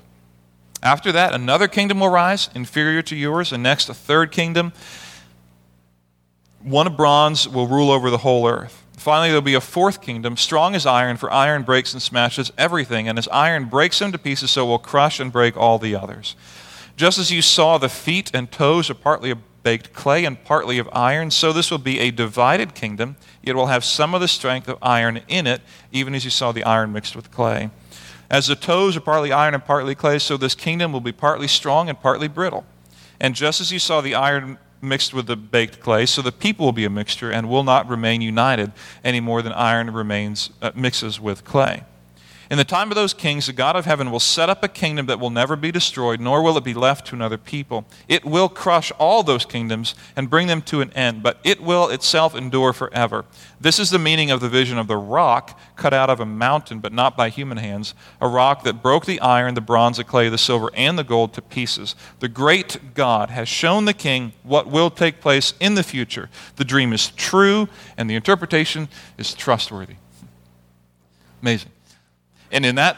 After 0.83 1.13
that, 1.13 1.33
another 1.33 1.67
kingdom 1.67 2.01
will 2.01 2.11
rise, 2.11 2.51
inferior 2.55 3.01
to 3.03 3.17
yours, 3.17 3.53
and 3.53 3.63
next, 3.63 3.89
a 3.89 3.95
third 3.95 4.33
kingdom. 4.33 4.73
One 6.63 6.87
of 6.87 6.97
bronze 6.97 7.49
will 7.49 7.67
rule 7.67 7.91
over 7.91 8.11
the 8.11 8.19
whole 8.19 8.47
earth. 8.47 8.84
Finally, 9.05 9.29
there'll 9.29 9.43
be 9.43 9.53
a 9.53 9.61
fourth 9.61 10.01
kingdom, 10.01 10.35
strong 10.35 10.75
as 10.75 10.87
iron, 10.87 11.19
for 11.19 11.31
iron 11.31 11.63
breaks 11.63 11.93
and 11.93 12.01
smashes 12.01 12.51
everything, 12.57 13.07
and 13.07 13.19
as 13.19 13.29
iron 13.29 13.67
breaks 13.67 13.99
them 13.99 14.11
to 14.11 14.17
pieces, 14.17 14.51
so 14.51 14.65
will 14.65 14.79
crush 14.79 15.21
and 15.21 15.31
break 15.31 15.59
all 15.59 15.79
the 15.79 15.95
others. 15.95 16.35
Just 16.97 17.19
as 17.19 17.31
you 17.31 17.43
saw 17.43 17.77
the 17.77 17.91
feet 17.91 18.31
and 18.33 18.51
toes 18.51 18.89
are 18.89 18.95
partly 18.95 19.31
of 19.31 19.41
baked 19.63 19.93
clay 19.93 20.25
and 20.25 20.43
partly 20.43 20.79
of 20.79 20.89
iron. 20.91 21.31
So 21.31 21.53
this 21.53 21.71
will 21.71 21.77
be 21.77 22.01
a 22.01 22.11
divided 22.13 22.75
kingdom. 22.75 23.17
It 23.43 23.55
will 23.55 23.67
have 23.67 23.85
some 23.85 24.15
of 24.15 24.23
the 24.23 24.29
strength 24.29 24.69
of 24.69 24.79
iron 24.81 25.21
in 25.29 25.47
it, 25.47 25.61
even 25.93 26.15
as 26.15 26.25
you 26.25 26.31
saw 26.31 26.51
the 26.51 26.65
iron 26.65 26.91
mixed 26.91 27.15
with 27.15 27.31
clay. 27.31 27.69
As 28.31 28.47
the 28.47 28.57
toes 28.57 28.97
are 28.97 29.03
partly 29.03 29.33
iron 29.33 29.53
and 29.53 29.63
partly 29.63 29.95
clay, 29.95 30.19
so 30.19 30.39
this 30.39 30.55
kingdom 30.55 30.95
will 30.95 31.01
be 31.03 31.13
partly 31.13 31.47
strong 31.47 31.91
and 31.91 32.01
partly 32.01 32.27
brittle. 32.27 32.65
And 33.21 33.35
just 33.35 33.61
as 33.61 33.71
you 33.71 33.79
saw 33.79 34.01
the 34.01 34.15
iron 34.15 34.57
mixed 34.85 35.15
with 35.15 35.27
the 35.27 35.37
baked 35.37 35.81
clay, 35.81 36.07
so 36.07 36.23
the 36.23 36.33
people 36.33 36.67
will 36.67 36.73
be 36.73 36.85
a 36.85 36.91
mixture 36.91 37.31
and 37.31 37.49
will 37.49 37.65
not 37.65 37.89
remain 37.89 38.21
united 38.21 38.73
any 39.03 39.21
more 39.21 39.43
than 39.43 39.53
iron 39.53 39.91
remains 39.91 40.51
uh, 40.63 40.71
mixes 40.75 41.19
with 41.21 41.45
clay. 41.45 41.85
In 42.51 42.59
the 42.59 42.65
time 42.65 42.91
of 42.91 42.95
those 42.95 43.15
kings, 43.15 43.47
the 43.47 43.55
God 43.55 43.75
of 43.75 43.87
heaven 43.87 44.11
will 44.11 44.21
set 44.21 44.51
up 44.51 44.63
a 44.63 44.69
kingdom 44.69 45.07
that 45.07 45.19
will 45.19 45.31
never 45.31 45.57
be 45.57 45.73
destroyed, 45.73 46.21
nor 46.21 46.43
will 46.43 46.59
it 46.59 46.65
be 46.65 46.75
left 46.75 47.07
to 47.07 47.15
another 47.15 47.39
people. 47.39 47.87
It 48.07 48.25
will 48.25 48.51
crush 48.51 48.93
all 48.99 49.23
those 49.23 49.47
kingdoms 49.47 49.95
and 50.15 50.29
bring 50.29 50.47
them 50.47 50.61
to 50.63 50.83
an 50.83 50.93
end, 50.93 51.23
but 51.23 51.39
it 51.43 51.63
will 51.63 51.89
itself 51.89 52.35
endure 52.35 52.75
forever. 52.75 53.25
This 53.59 53.79
is 53.79 53.89
the 53.89 53.99
meaning 53.99 54.31
of 54.31 54.41
the 54.41 54.51
vision 54.51 54.77
of 54.77 54.89
the 54.89 54.97
rock 54.97 55.59
cut 55.77 55.95
out 55.95 56.11
of 56.11 56.21
a 56.21 56.27
mountain, 56.27 56.81
but 56.81 56.93
not 56.93 57.17
by 57.17 57.31
human 57.31 57.57
hands, 57.57 57.95
a 58.21 58.29
rock 58.29 58.63
that 58.65 58.83
broke 58.83 59.07
the 59.07 59.21
iron, 59.21 59.55
the 59.55 59.63
bronze, 59.63 59.97
the 59.97 60.05
clay, 60.05 60.29
the 60.29 60.37
silver, 60.37 60.71
and 60.75 60.99
the 60.99 61.05
gold 61.05 61.33
to 61.35 61.43
pieces. 61.43 61.95
The 62.21 62.29
great 62.29 62.95
God 62.95 63.31
has 63.31 63.49
shown 63.49 63.87
the 63.87 63.95
king 63.95 64.33
what 64.43 64.67
will 64.67 64.91
take 64.91 65.21
place 65.21 65.55
in 65.61 65.77
the 65.77 65.83
future. 65.83 66.29
The 66.57 66.65
dream 66.65 66.93
is 66.93 67.11
true, 67.11 67.69
and 67.97 68.11
the 68.11 68.17
interpretation 68.17 68.89
is 69.17 69.33
trustworthy. 69.33 69.97
Amazing. 71.41 71.71
And 72.55 72.65
in 72.65 72.77
that 72.77 72.97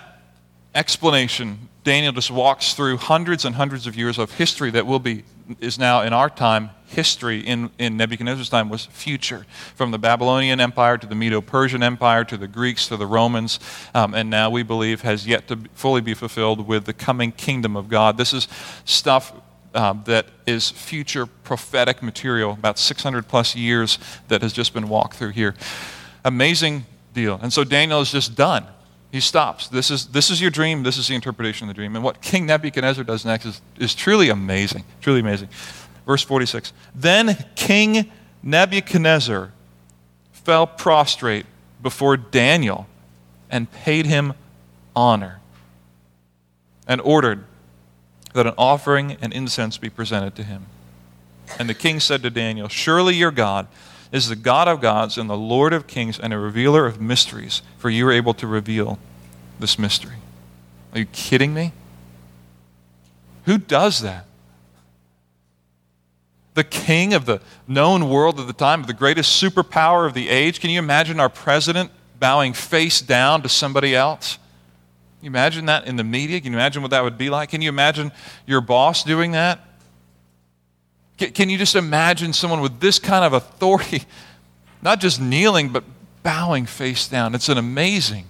explanation, 0.74 1.70
Daniel 1.82 2.12
just 2.12 2.30
walks 2.30 2.74
through 2.74 2.98
hundreds 2.98 3.46
and 3.46 3.54
hundreds 3.54 3.86
of 3.86 3.96
years 3.96 4.18
of 4.18 4.32
history 4.32 4.70
that 4.72 4.86
will 4.86 4.98
be 4.98 5.24
is 5.60 5.78
now 5.78 6.02
in 6.02 6.12
our 6.12 6.28
time 6.28 6.70
history 6.88 7.40
in, 7.40 7.70
in 7.78 7.96
Nebuchadnezzar's 7.96 8.50
time 8.50 8.68
was 8.68 8.84
future. 8.86 9.46
From 9.76 9.92
the 9.92 9.98
Babylonian 9.98 10.60
Empire 10.60 10.98
to 10.98 11.06
the 11.06 11.14
Medo-Persian 11.14 11.82
Empire 11.82 12.24
to 12.24 12.36
the 12.36 12.48
Greeks 12.48 12.88
to 12.88 12.96
the 12.96 13.06
Romans 13.06 13.58
um, 13.94 14.12
and 14.12 14.28
now 14.28 14.50
we 14.50 14.62
believe 14.62 15.00
has 15.02 15.26
yet 15.26 15.48
to 15.48 15.56
fully 15.72 16.02
be 16.02 16.12
fulfilled 16.12 16.66
with 16.66 16.84
the 16.84 16.92
coming 16.92 17.32
kingdom 17.32 17.76
of 17.76 17.88
God. 17.88 18.18
This 18.18 18.34
is 18.34 18.48
stuff 18.84 19.32
um, 19.74 20.02
that 20.04 20.26
is 20.46 20.70
future 20.70 21.24
prophetic 21.24 22.02
material 22.02 22.52
about 22.52 22.78
600 22.78 23.26
plus 23.26 23.56
years 23.56 23.98
that 24.28 24.42
has 24.42 24.52
just 24.52 24.74
been 24.74 24.88
walked 24.88 25.16
through 25.16 25.30
here. 25.30 25.54
Amazing 26.24 26.84
deal. 27.14 27.38
And 27.40 27.52
so 27.52 27.64
Daniel 27.64 28.00
is 28.00 28.12
just 28.12 28.34
done 28.34 28.66
he 29.16 29.20
stops. 29.20 29.68
This 29.68 29.90
is, 29.90 30.08
this 30.08 30.28
is 30.28 30.42
your 30.42 30.50
dream. 30.50 30.82
This 30.82 30.98
is 30.98 31.08
the 31.08 31.14
interpretation 31.14 31.66
of 31.66 31.74
the 31.74 31.80
dream. 31.80 31.96
And 31.96 32.04
what 32.04 32.20
King 32.20 32.44
Nebuchadnezzar 32.44 33.02
does 33.02 33.24
next 33.24 33.46
is, 33.46 33.62
is 33.78 33.94
truly 33.94 34.28
amazing. 34.28 34.84
Truly 35.00 35.20
amazing. 35.20 35.48
Verse 36.04 36.22
46 36.22 36.74
Then 36.94 37.46
King 37.54 38.12
Nebuchadnezzar 38.42 39.52
fell 40.32 40.66
prostrate 40.66 41.46
before 41.82 42.18
Daniel 42.18 42.86
and 43.50 43.72
paid 43.72 44.04
him 44.04 44.34
honor 44.94 45.40
and 46.86 47.00
ordered 47.00 47.44
that 48.34 48.46
an 48.46 48.54
offering 48.58 49.16
and 49.22 49.32
incense 49.32 49.78
be 49.78 49.88
presented 49.88 50.36
to 50.36 50.42
him. 50.42 50.66
And 51.58 51.70
the 51.70 51.74
king 51.74 52.00
said 52.00 52.22
to 52.22 52.28
Daniel, 52.28 52.68
Surely 52.68 53.14
your 53.14 53.30
God 53.30 53.66
is 54.16 54.28
the 54.28 54.36
God 54.36 54.68
of 54.68 54.80
gods 54.80 55.18
and 55.18 55.28
the 55.28 55.36
Lord 55.36 55.72
of 55.72 55.86
kings 55.86 56.18
and 56.18 56.32
a 56.32 56.38
revealer 56.38 56.86
of 56.86 57.00
mysteries, 57.00 57.62
for 57.78 57.90
you 57.90 58.06
are 58.08 58.12
able 58.12 58.34
to 58.34 58.46
reveal 58.46 58.98
this 59.60 59.78
mystery. 59.78 60.16
Are 60.92 60.98
you 60.98 61.06
kidding 61.06 61.54
me? 61.54 61.72
Who 63.44 63.58
does 63.58 64.00
that? 64.00 64.26
The 66.54 66.64
king 66.64 67.12
of 67.12 67.26
the 67.26 67.40
known 67.68 68.08
world 68.08 68.40
of 68.40 68.46
the 68.46 68.52
time, 68.52 68.82
the 68.84 68.94
greatest 68.94 69.42
superpower 69.42 70.06
of 70.06 70.14
the 70.14 70.30
age. 70.30 70.58
Can 70.58 70.70
you 70.70 70.78
imagine 70.78 71.20
our 71.20 71.28
president 71.28 71.90
bowing 72.18 72.54
face 72.54 73.02
down 73.02 73.42
to 73.42 73.48
somebody 73.48 73.94
else? 73.94 74.38
Can 75.18 75.26
you 75.26 75.30
imagine 75.30 75.66
that 75.66 75.86
in 75.86 75.96
the 75.96 76.04
media? 76.04 76.40
Can 76.40 76.52
you 76.52 76.58
imagine 76.58 76.80
what 76.80 76.92
that 76.92 77.04
would 77.04 77.18
be 77.18 77.28
like? 77.28 77.50
Can 77.50 77.60
you 77.60 77.68
imagine 77.68 78.10
your 78.46 78.62
boss 78.62 79.04
doing 79.04 79.32
that? 79.32 79.60
Can 81.16 81.48
you 81.48 81.56
just 81.56 81.74
imagine 81.74 82.32
someone 82.32 82.60
with 82.60 82.80
this 82.80 82.98
kind 82.98 83.24
of 83.24 83.32
authority, 83.32 84.02
not 84.82 85.00
just 85.00 85.20
kneeling, 85.20 85.70
but 85.70 85.84
bowing 86.22 86.66
face 86.66 87.08
down? 87.08 87.34
It's 87.34 87.48
an 87.48 87.58
amazing 87.58 88.26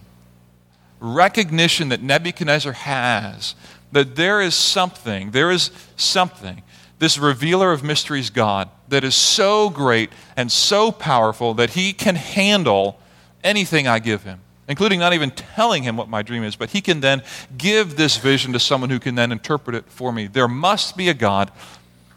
recognition 1.01 1.89
that 1.91 2.03
Nebuchadnezzar 2.03 2.73
has 2.73 3.55
that 3.93 4.17
there 4.17 4.41
is 4.41 4.55
something, 4.55 5.31
there 5.31 5.51
is 5.51 5.71
something, 5.97 6.63
this 6.99 7.19
revealer 7.19 7.73
of 7.73 7.83
mysteries 7.83 8.31
God, 8.31 8.69
that 8.89 9.05
is 9.05 9.15
so 9.15 9.69
great 9.69 10.11
and 10.37 10.51
so 10.51 10.91
powerful 10.93 11.55
that 11.55 11.71
he 11.71 11.93
can 11.93 12.15
handle 12.15 12.99
anything 13.43 13.87
I 13.87 13.99
give 13.99 14.23
him 14.23 14.41
including 14.69 14.99
not 14.99 15.13
even 15.13 15.31
telling 15.31 15.83
him 15.83 15.97
what 15.97 16.09
my 16.09 16.23
dream 16.23 16.43
is, 16.43 16.57
but 16.57 16.71
he 16.71 16.81
can 16.81 17.01
then 17.01 17.23
give 17.57 17.97
this 17.97 18.17
vision 18.17 18.53
to 18.53 18.61
someone 18.61 18.91
who 18.91 18.99
can 18.99 19.15
then 19.15 19.33
interpret 19.33 19.77
it 19.77 19.85
for 19.89 20.13
me. 20.13 20.27
There 20.27 20.49
must 20.49 20.97
be 20.97 21.09
a 21.09 21.15
God 21.15 21.51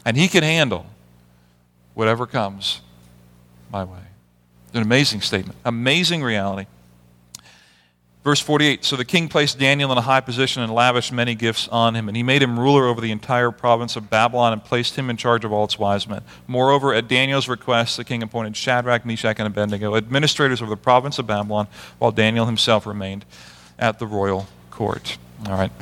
and 0.04 0.16
He 0.16 0.28
can 0.28 0.42
handle 0.42 0.86
whatever 1.94 2.26
comes 2.26 2.80
my 3.70 3.84
way. 3.84 3.98
An 4.72 4.82
amazing 4.82 5.20
statement, 5.20 5.58
amazing 5.64 6.22
reality. 6.22 6.66
Verse 8.22 8.40
48 8.40 8.84
So 8.84 8.96
the 8.96 9.04
king 9.04 9.28
placed 9.28 9.58
Daniel 9.58 9.90
in 9.92 9.98
a 9.98 10.02
high 10.02 10.20
position 10.20 10.62
and 10.62 10.72
lavished 10.72 11.12
many 11.12 11.34
gifts 11.34 11.68
on 11.68 11.96
him, 11.96 12.08
and 12.08 12.16
he 12.16 12.22
made 12.22 12.42
him 12.42 12.58
ruler 12.58 12.86
over 12.86 13.00
the 13.00 13.10
entire 13.10 13.50
province 13.50 13.96
of 13.96 14.10
Babylon 14.10 14.52
and 14.52 14.62
placed 14.62 14.96
him 14.96 15.08
in 15.08 15.16
charge 15.16 15.44
of 15.44 15.52
all 15.52 15.64
its 15.64 15.78
wise 15.78 16.06
men. 16.06 16.22
Moreover, 16.46 16.92
at 16.92 17.08
Daniel's 17.08 17.48
request, 17.48 17.96
the 17.96 18.04
king 18.04 18.22
appointed 18.22 18.56
Shadrach, 18.56 19.06
Meshach, 19.06 19.38
and 19.38 19.46
Abednego 19.46 19.96
administrators 19.96 20.60
of 20.60 20.68
the 20.68 20.76
province 20.76 21.18
of 21.18 21.26
Babylon, 21.26 21.66
while 21.98 22.12
Daniel 22.12 22.46
himself 22.46 22.86
remained 22.86 23.24
at 23.78 23.98
the 23.98 24.06
royal 24.06 24.46
court. 24.70 25.16
All 25.46 25.56
right. 25.56 25.72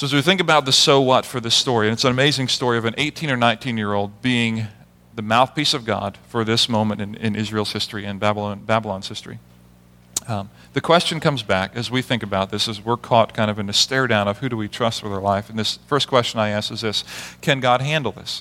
So, 0.00 0.06
as 0.06 0.14
we 0.14 0.22
think 0.22 0.40
about 0.40 0.64
the 0.64 0.72
so 0.72 1.02
what 1.02 1.26
for 1.26 1.40
this 1.40 1.54
story, 1.54 1.86
and 1.86 1.92
it's 1.92 2.04
an 2.04 2.10
amazing 2.10 2.48
story 2.48 2.78
of 2.78 2.86
an 2.86 2.94
18 2.96 3.30
or 3.30 3.36
19 3.36 3.76
year 3.76 3.92
old 3.92 4.22
being 4.22 4.66
the 5.14 5.20
mouthpiece 5.20 5.74
of 5.74 5.84
God 5.84 6.16
for 6.26 6.42
this 6.42 6.70
moment 6.70 7.02
in, 7.02 7.16
in 7.16 7.36
Israel's 7.36 7.74
history 7.74 8.06
and 8.06 8.18
Babylon, 8.18 8.60
Babylon's 8.64 9.08
history. 9.08 9.40
Um, 10.26 10.48
the 10.72 10.80
question 10.80 11.20
comes 11.20 11.42
back 11.42 11.76
as 11.76 11.90
we 11.90 12.00
think 12.00 12.22
about 12.22 12.50
this, 12.50 12.66
as 12.66 12.82
we're 12.82 12.96
caught 12.96 13.34
kind 13.34 13.50
of 13.50 13.58
in 13.58 13.68
a 13.68 13.74
stare 13.74 14.06
down 14.06 14.26
of 14.26 14.38
who 14.38 14.48
do 14.48 14.56
we 14.56 14.68
trust 14.68 15.02
with 15.02 15.12
our 15.12 15.20
life. 15.20 15.50
And 15.50 15.58
this 15.58 15.78
first 15.86 16.08
question 16.08 16.40
I 16.40 16.48
ask 16.48 16.72
is 16.72 16.80
this 16.80 17.04
Can 17.42 17.60
God 17.60 17.82
handle 17.82 18.12
this? 18.12 18.40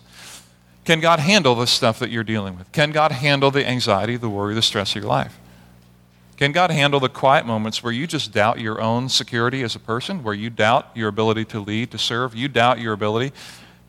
Can 0.85 1.01
God 1.01 1.19
handle 1.19 1.55
the 1.55 1.67
stuff 1.67 1.99
that 1.99 2.09
you're 2.09 2.23
dealing 2.23 2.57
with? 2.57 2.71
Can 2.71 2.93
God 2.93 3.11
handle 3.11 3.51
the 3.51 3.67
anxiety, 3.67 4.15
the 4.15 4.29
worry, 4.29 4.55
the 4.55 4.61
stress 4.61 4.91
of 4.95 5.01
your 5.01 5.09
life? 5.09 5.37
Can 6.39 6.53
God 6.53 6.71
handle 6.71 7.01
the 7.01 7.09
quiet 7.09 7.45
moments 7.45 7.83
where 7.83 7.91
you 7.91 8.07
just 8.07 8.31
doubt 8.31 8.61
your 8.61 8.79
own 8.79 9.09
security 9.09 9.61
as 9.61 9.75
a 9.75 9.79
person, 9.79 10.23
where 10.23 10.33
you 10.33 10.49
doubt 10.49 10.87
your 10.95 11.09
ability 11.09 11.43
to 11.43 11.59
lead, 11.59 11.91
to 11.91 11.97
serve, 11.97 12.33
you 12.33 12.47
doubt 12.47 12.79
your 12.79 12.93
ability 12.93 13.33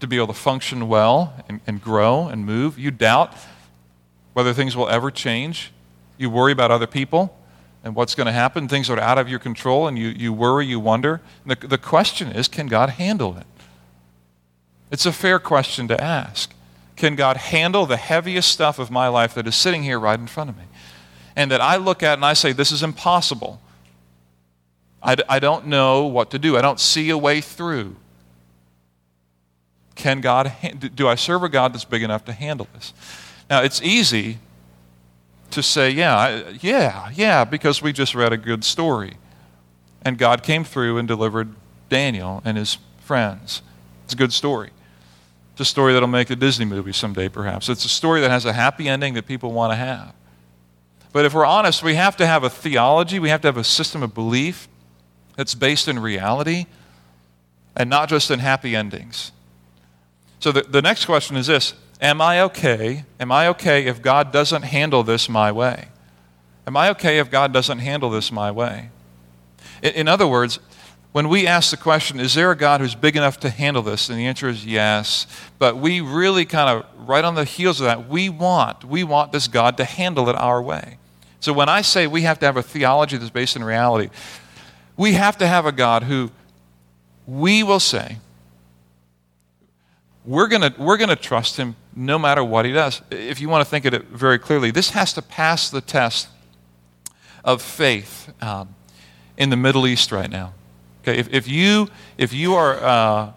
to 0.01 0.09
be 0.09 0.17
able 0.17 0.27
to 0.27 0.33
function 0.33 0.89
well 0.89 1.33
and, 1.49 1.61
and 1.65 1.81
grow 1.81 2.27
and 2.27 2.45
move? 2.45 2.77
You 2.77 2.91
doubt 2.91 3.37
whether 4.33 4.53
things 4.53 4.77
will 4.77 4.89
ever 4.89 5.13
change. 5.13 5.71
You 6.19 6.29
worry 6.29 6.51
about 6.51 6.73
other 6.73 6.89
people 6.89 7.39
and 7.85 7.95
what's 7.95 8.17
going 8.17 8.27
to 8.27 8.33
happen. 8.33 8.67
Things 8.67 8.91
are 8.91 8.99
out 8.99 9.17
of 9.17 9.29
your 9.29 9.39
control, 9.39 9.87
and 9.87 9.97
you, 9.97 10.09
you 10.09 10.33
worry, 10.33 10.67
you 10.67 10.81
wonder. 10.81 11.21
The, 11.47 11.55
the 11.55 11.79
question 11.79 12.33
is 12.33 12.49
can 12.49 12.67
God 12.67 12.91
handle 12.91 13.37
it? 13.37 13.47
It's 14.91 15.07
a 15.07 15.13
fair 15.13 15.39
question 15.39 15.87
to 15.87 16.03
ask. 16.03 16.53
Can 16.97 17.15
God 17.15 17.37
handle 17.37 17.87
the 17.87 17.97
heaviest 17.97 18.49
stuff 18.49 18.81
of 18.81 18.91
my 18.91 19.07
life 19.07 19.35
that 19.35 19.47
is 19.47 19.55
sitting 19.55 19.85
here 19.85 20.01
right 20.01 20.19
in 20.19 20.27
front 20.27 20.51
of 20.51 20.57
me? 20.57 20.65
And 21.41 21.51
that 21.53 21.63
I 21.63 21.77
look 21.77 22.03
at 22.03 22.19
and 22.19 22.25
I 22.25 22.35
say, 22.35 22.53
This 22.53 22.71
is 22.71 22.83
impossible. 22.83 23.63
I, 25.03 25.17
I 25.27 25.39
don't 25.39 25.69
know 25.69 26.05
what 26.05 26.31
to 26.33 26.39
do. 26.39 26.59
I 26.59 26.61
don't 26.61 26.79
see 26.79 27.09
a 27.09 27.17
way 27.17 27.41
through. 27.41 27.97
Can 29.95 30.21
God, 30.21 30.53
do 30.95 31.09
I 31.09 31.15
serve 31.15 31.43
a 31.43 31.49
God 31.49 31.73
that's 31.73 31.87
big 31.87 32.03
enough 32.03 32.27
to 32.27 32.35
handle 32.35 32.69
this? 32.75 32.93
Now, 33.49 33.63
it's 33.63 33.81
easy 33.81 34.37
to 35.53 35.63
say, 35.63 35.89
yeah, 35.89 36.51
yeah, 36.61 37.11
yeah, 37.15 37.47
because 37.47 37.81
we 37.81 37.95
just 37.95 38.15
read 38.15 38.35
a 38.35 38.37
good 38.37 38.63
story. 38.63 39.15
And 40.03 40.19
God 40.19 40.43
came 40.43 40.63
through 40.63 40.99
and 40.99 41.09
delivered 41.09 41.55
Daniel 41.89 42.43
and 42.45 42.59
his 42.59 42.77
friends. 43.01 43.63
It's 44.05 44.13
a 44.13 44.17
good 44.19 44.35
story. 44.35 44.73
It's 45.53 45.63
a 45.63 45.65
story 45.65 45.95
that'll 45.95 46.07
make 46.07 46.29
a 46.29 46.37
Disney 46.37 46.67
movie 46.67 46.93
someday, 46.93 47.31
perhaps. 47.31 47.71
It's 47.71 47.87
a 47.87 47.89
story 47.89 48.21
that 48.21 48.31
has 48.31 48.45
a 48.45 48.53
happy 48.53 48.91
ending 48.91 49.15
that 49.15 49.27
people 49.27 49.53
want 49.53 49.73
to 49.73 49.77
have. 49.77 50.13
But 51.13 51.25
if 51.25 51.35
we're 51.35 51.47
honest, 51.47 51.83
we 51.83 51.95
have 51.95 52.17
to 52.19 52.27
have 52.27 52.45
a 52.45 52.51
theology, 52.51 53.19
we 53.19 53.31
have 53.31 53.41
to 53.43 53.49
have 53.49 53.57
a 53.57 53.65
system 53.65 54.03
of 54.03 54.15
belief 54.15 54.69
that's 55.37 55.55
based 55.55 55.89
in 55.89 55.99
reality 55.99 56.67
and 57.77 57.91
not 57.91 58.09
just 58.09 58.31
in 58.31 58.39
happy 58.39 58.77
endings. 58.77 59.33
So 60.39 60.53
the, 60.53 60.63
the 60.63 60.83
next 60.83 61.05
question 61.05 61.37
is 61.37 61.47
this 61.47 61.75
Am 62.01 62.21
I 62.21 62.41
okay? 62.43 63.05
Am 63.19 63.31
I 63.31 63.49
okay 63.49 63.87
if 63.87 64.01
God 64.01 64.33
doesn't 64.33 64.63
handle 64.63 65.03
this 65.03 65.29
my 65.29 65.53
way? 65.53 65.89
Am 66.67 66.77
I 66.77 66.91
okay 66.91 67.19
if 67.19 67.31
God 67.31 67.53
doesn't 67.53 67.79
handle 67.81 68.11
this 68.11 68.31
my 68.31 68.51
way? 68.51 68.91
In, 69.83 69.93
in 69.93 70.09
other 70.09 70.27
words, 70.27 70.61
when 71.13 71.29
we 71.29 71.47
ask 71.47 71.73
the 71.73 71.77
question, 71.77 72.21
is 72.21 72.35
there 72.35 72.53
a 72.53 72.57
God 72.57 72.81
who's 72.81 72.95
big 72.95 73.17
enough 73.17 73.41
to 73.41 73.51
handle 73.51 73.83
this? 73.83 74.09
And 74.09 74.17
the 74.17 74.27
answer 74.27 74.49
is 74.49 74.65
yes. 74.65 75.27
But 75.59 75.77
we 75.77 76.01
really 76.01 76.45
kind 76.45 76.71
of, 76.71 77.09
right 77.09 77.25
on 77.25 77.35
the 77.35 77.45
heels 77.45 77.81
of 77.81 77.87
that, 77.87 78.09
we 78.09 78.29
want, 78.29 78.85
we 78.85 79.03
want 79.03 79.33
this 79.33 79.49
God 79.49 79.77
to 79.79 79.85
handle 79.85 80.29
it 80.29 80.37
our 80.37 80.63
way. 80.63 80.99
So 81.41 81.55
when 81.55 81.69
I 81.69 81.81
say 81.81 82.07
we 82.07 82.23
have 82.23 82.39
to 82.41 82.47
have 82.47 82.57
a 82.59 82.63
theology 82.63 83.17
that's 83.17 83.31
based 83.31 83.57
in 83.57 83.65
reality, 83.65 84.11
we 84.97 85.15
have 85.15 85.39
to 85.39 85.47
have 85.47 85.65
a 85.65 85.73
God 85.73 86.03
who 86.05 86.31
we 87.27 87.63
will 87.63 87.81
say, 87.81 88.19
we're 90.27 90.49
going 90.49 90.75
we're 90.79 90.99
going 90.99 91.09
to 91.09 91.17
trust 91.17 91.57
him 91.57 91.77
no 91.97 92.19
matter 92.19 92.45
what 92.45 92.67
he 92.67 92.73
does. 92.73 93.01
If 93.11 93.41
you 93.41 93.49
want 93.49 93.65
to 93.65 93.71
think 93.71 93.87
of 93.87 93.95
it 93.95 94.05
very 94.05 94.39
clearly, 94.39 94.71
this 94.71 94.91
has 94.91 95.15
to 95.15 95.23
pass 95.23 95.71
the 95.71 95.81
test 95.81 96.29
of 97.43 97.63
faith 97.63 98.31
um, 98.43 98.75
in 99.39 99.49
the 99.49 99.57
Middle 99.57 99.87
East 99.87 100.13
right 100.13 100.31
now. 100.31 100.53
Okay, 101.03 101.19
if, 101.19 101.33
if, 101.33 101.49
you, 101.49 101.89
if 102.19 102.35
you 102.35 102.55
are 102.55 102.77
uh, 102.77 103.33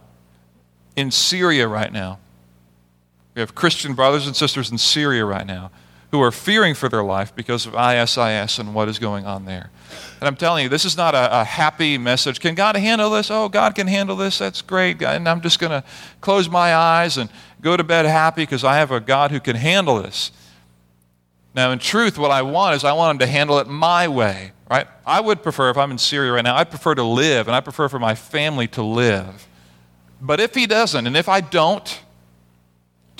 in 0.97 1.09
Syria 1.09 1.69
right 1.69 1.91
now, 1.91 2.19
we 3.33 3.39
have 3.39 3.55
Christian 3.55 3.93
brothers 3.93 4.27
and 4.27 4.35
sisters 4.35 4.69
in 4.69 4.77
Syria 4.77 5.23
right 5.23 5.47
now 5.47 5.71
who 6.13 6.21
are 6.21 6.31
fearing 6.31 6.75
for 6.75 6.89
their 6.89 7.03
life 7.03 7.35
because 7.35 7.65
of 7.65 7.73
ISIS 7.73 8.59
and 8.59 8.75
what 8.75 8.87
is 8.87 8.99
going 8.99 9.25
on 9.25 9.45
there. 9.45 9.71
And 10.19 10.27
I'm 10.27 10.35
telling 10.35 10.61
you, 10.61 10.69
this 10.69 10.85
is 10.85 10.95
not 10.95 11.15
a, 11.15 11.41
a, 11.41 11.43
happy 11.43 11.97
message. 11.97 12.39
Can 12.39 12.53
God 12.53 12.75
handle 12.75 13.09
this? 13.09 13.31
Oh, 13.31 13.49
God 13.49 13.73
can 13.73 13.87
handle 13.87 14.15
this. 14.15 14.37
That's 14.37 14.61
great. 14.61 15.01
And 15.01 15.27
I'm 15.27 15.41
just 15.41 15.57
going 15.57 15.71
to 15.71 15.83
close 16.21 16.47
my 16.47 16.75
eyes 16.75 17.17
and 17.17 17.31
go 17.61 17.75
to 17.75 17.83
bed 17.83 18.05
happy 18.05 18.43
because 18.43 18.63
I 18.63 18.75
have 18.75 18.91
a 18.91 18.99
God 18.99 19.31
who 19.31 19.39
can 19.39 19.55
handle 19.55 20.03
this. 20.03 20.31
Now, 21.55 21.71
in 21.71 21.79
truth, 21.79 22.19
what 22.19 22.29
I 22.29 22.43
want 22.43 22.75
is 22.75 22.83
I 22.83 22.93
want 22.93 23.15
him 23.15 23.19
to 23.25 23.27
handle 23.27 23.57
it 23.57 23.67
my 23.67 24.07
way, 24.07 24.51
right? 24.69 24.85
I 25.07 25.19
would 25.19 25.41
prefer, 25.41 25.71
if 25.71 25.77
I'm 25.77 25.89
in 25.89 25.97
Syria 25.97 26.33
right 26.33 26.43
now, 26.43 26.55
I 26.55 26.63
prefer 26.63 26.93
to 26.93 27.03
live, 27.03 27.47
and 27.47 27.55
I 27.55 27.59
prefer 27.59 27.89
for 27.89 27.97
my 27.97 28.13
family 28.13 28.67
to 28.67 28.83
live. 28.83 29.47
But 30.21 30.39
if 30.39 30.53
he 30.53 30.67
doesn't, 30.67 31.07
and 31.07 31.17
if 31.17 31.27
I 31.27 31.41
don't, 31.41 32.01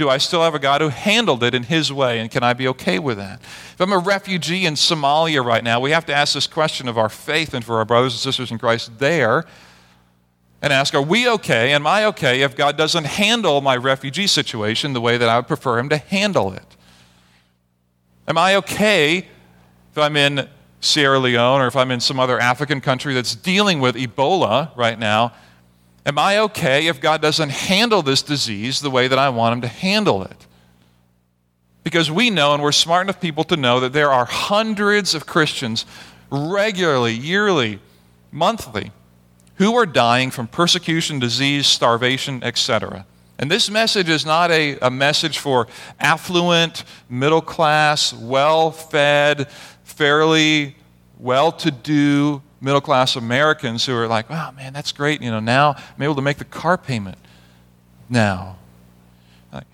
do 0.04 0.10
I 0.10 0.18
still 0.18 0.44
have 0.44 0.54
a 0.54 0.60
God 0.60 0.82
who 0.82 0.90
handled 0.90 1.44
it 1.44 1.56
in 1.56 1.64
his 1.64 1.94
way, 1.94 2.20
and 2.20 2.30
can 2.30 2.44
I 2.44 2.52
be 2.52 2.68
okay 2.68 3.00
with 3.00 3.16
that? 3.20 3.40
If 3.40 3.80
I'm 3.80 3.94
a 3.94 3.98
refugee 3.98 4.66
in 4.66 4.74
Somalia 4.74 5.44
right 5.44 5.64
now, 5.64 5.80
we 5.80 5.92
have 5.92 6.06
to 6.08 6.14
ask 6.14 6.34
this 6.34 6.46
question 6.46 6.90
of 6.90 6.98
our 6.98 7.08
faith 7.08 7.54
and 7.54 7.64
for 7.64 7.78
our 7.78 7.86
brothers 7.86 8.12
and 8.12 8.20
sisters 8.20 8.52
in 8.52 8.58
Christ 8.58 9.00
there 9.00 9.46
and 10.62 10.74
ask, 10.74 10.94
are 10.94 11.02
we 11.02 11.30
okay? 11.30 11.72
Am 11.72 11.88
I 11.88 12.04
okay 12.08 12.42
if 12.42 12.54
God 12.54 12.76
doesn't 12.78 13.06
handle 13.06 13.62
my 13.62 13.78
refugee 13.78 14.28
situation 14.28 14.92
the 14.92 15.00
way 15.00 15.16
that 15.18 15.30
I 15.30 15.38
would 15.38 15.48
prefer 15.48 15.80
him 15.80 15.88
to 15.88 15.98
handle 15.98 16.52
it? 16.52 16.76
Am 18.28 18.38
I 18.38 18.56
okay 18.58 19.20
if 19.20 19.98
I'm 19.98 20.18
in 20.18 20.50
Sierra 20.82 21.18
Leone 21.18 21.62
or 21.62 21.68
if 21.68 21.78
I'm 21.78 21.92
in 21.92 22.02
some 22.02 22.20
other 22.20 22.38
African 22.38 22.82
country 22.82 23.14
that's 23.14 23.36
dealing 23.36 23.80
with 23.80 23.96
Ebola 23.96 24.76
right 24.76 25.00
now 25.00 25.32
Am 26.06 26.18
I 26.18 26.38
okay 26.40 26.88
if 26.88 27.00
God 27.00 27.22
doesn't 27.22 27.50
handle 27.50 28.02
this 28.02 28.22
disease 28.22 28.82
the 28.82 28.90
way 28.90 29.08
that 29.08 29.18
I 29.20 29.30
want 29.30 29.54
Him 29.54 29.62
to 29.62 29.68
handle 29.68 30.24
it? 30.24 30.48
Because 31.84 32.12
we 32.12 32.30
know, 32.30 32.54
and 32.54 32.62
we're 32.62 32.72
smart 32.72 33.06
enough 33.06 33.22
people 33.22 33.44
to 33.46 33.58
know, 33.58 33.80
that 33.80 33.94
there 33.94 34.12
are 34.12 34.26
hundreds 34.26 35.16
of 35.16 35.26
Christians 35.26 35.86
regularly, 36.30 37.14
yearly, 37.14 37.80
monthly, 38.32 38.92
who 39.56 39.76
are 39.76 39.86
dying 39.86 40.32
from 40.32 40.48
persecution, 40.48 41.20
disease, 41.20 41.68
starvation, 41.68 42.44
etc. 42.44 43.06
And 43.38 43.50
this 43.50 43.70
message 43.70 44.10
is 44.10 44.26
not 44.26 44.52
a, 44.52 44.78
a 44.80 44.90
message 44.90 45.38
for 45.38 45.68
affluent, 46.00 46.84
middle 47.10 47.42
class, 47.42 48.14
well 48.14 48.72
fed, 48.72 49.50
fairly 49.84 50.76
well 51.20 51.52
to 51.52 51.72
do 51.72 52.42
middle 52.64 52.82
class 52.82 53.16
Americans 53.16 53.86
who 53.86 53.94
are 53.94 54.08
like, 54.08 54.30
wow, 54.30 54.52
man, 54.52 54.72
that's 54.72 54.94
great. 54.94 55.22
You 55.22 55.30
know, 55.30 55.42
now 55.42 55.76
I'm 55.96 56.02
able 56.02 56.16
to 56.16 56.22
make 56.22 56.38
the 56.38 56.46
car 56.46 56.78
payment 56.78 57.18
now. 58.10 58.56
Like, 59.52 59.66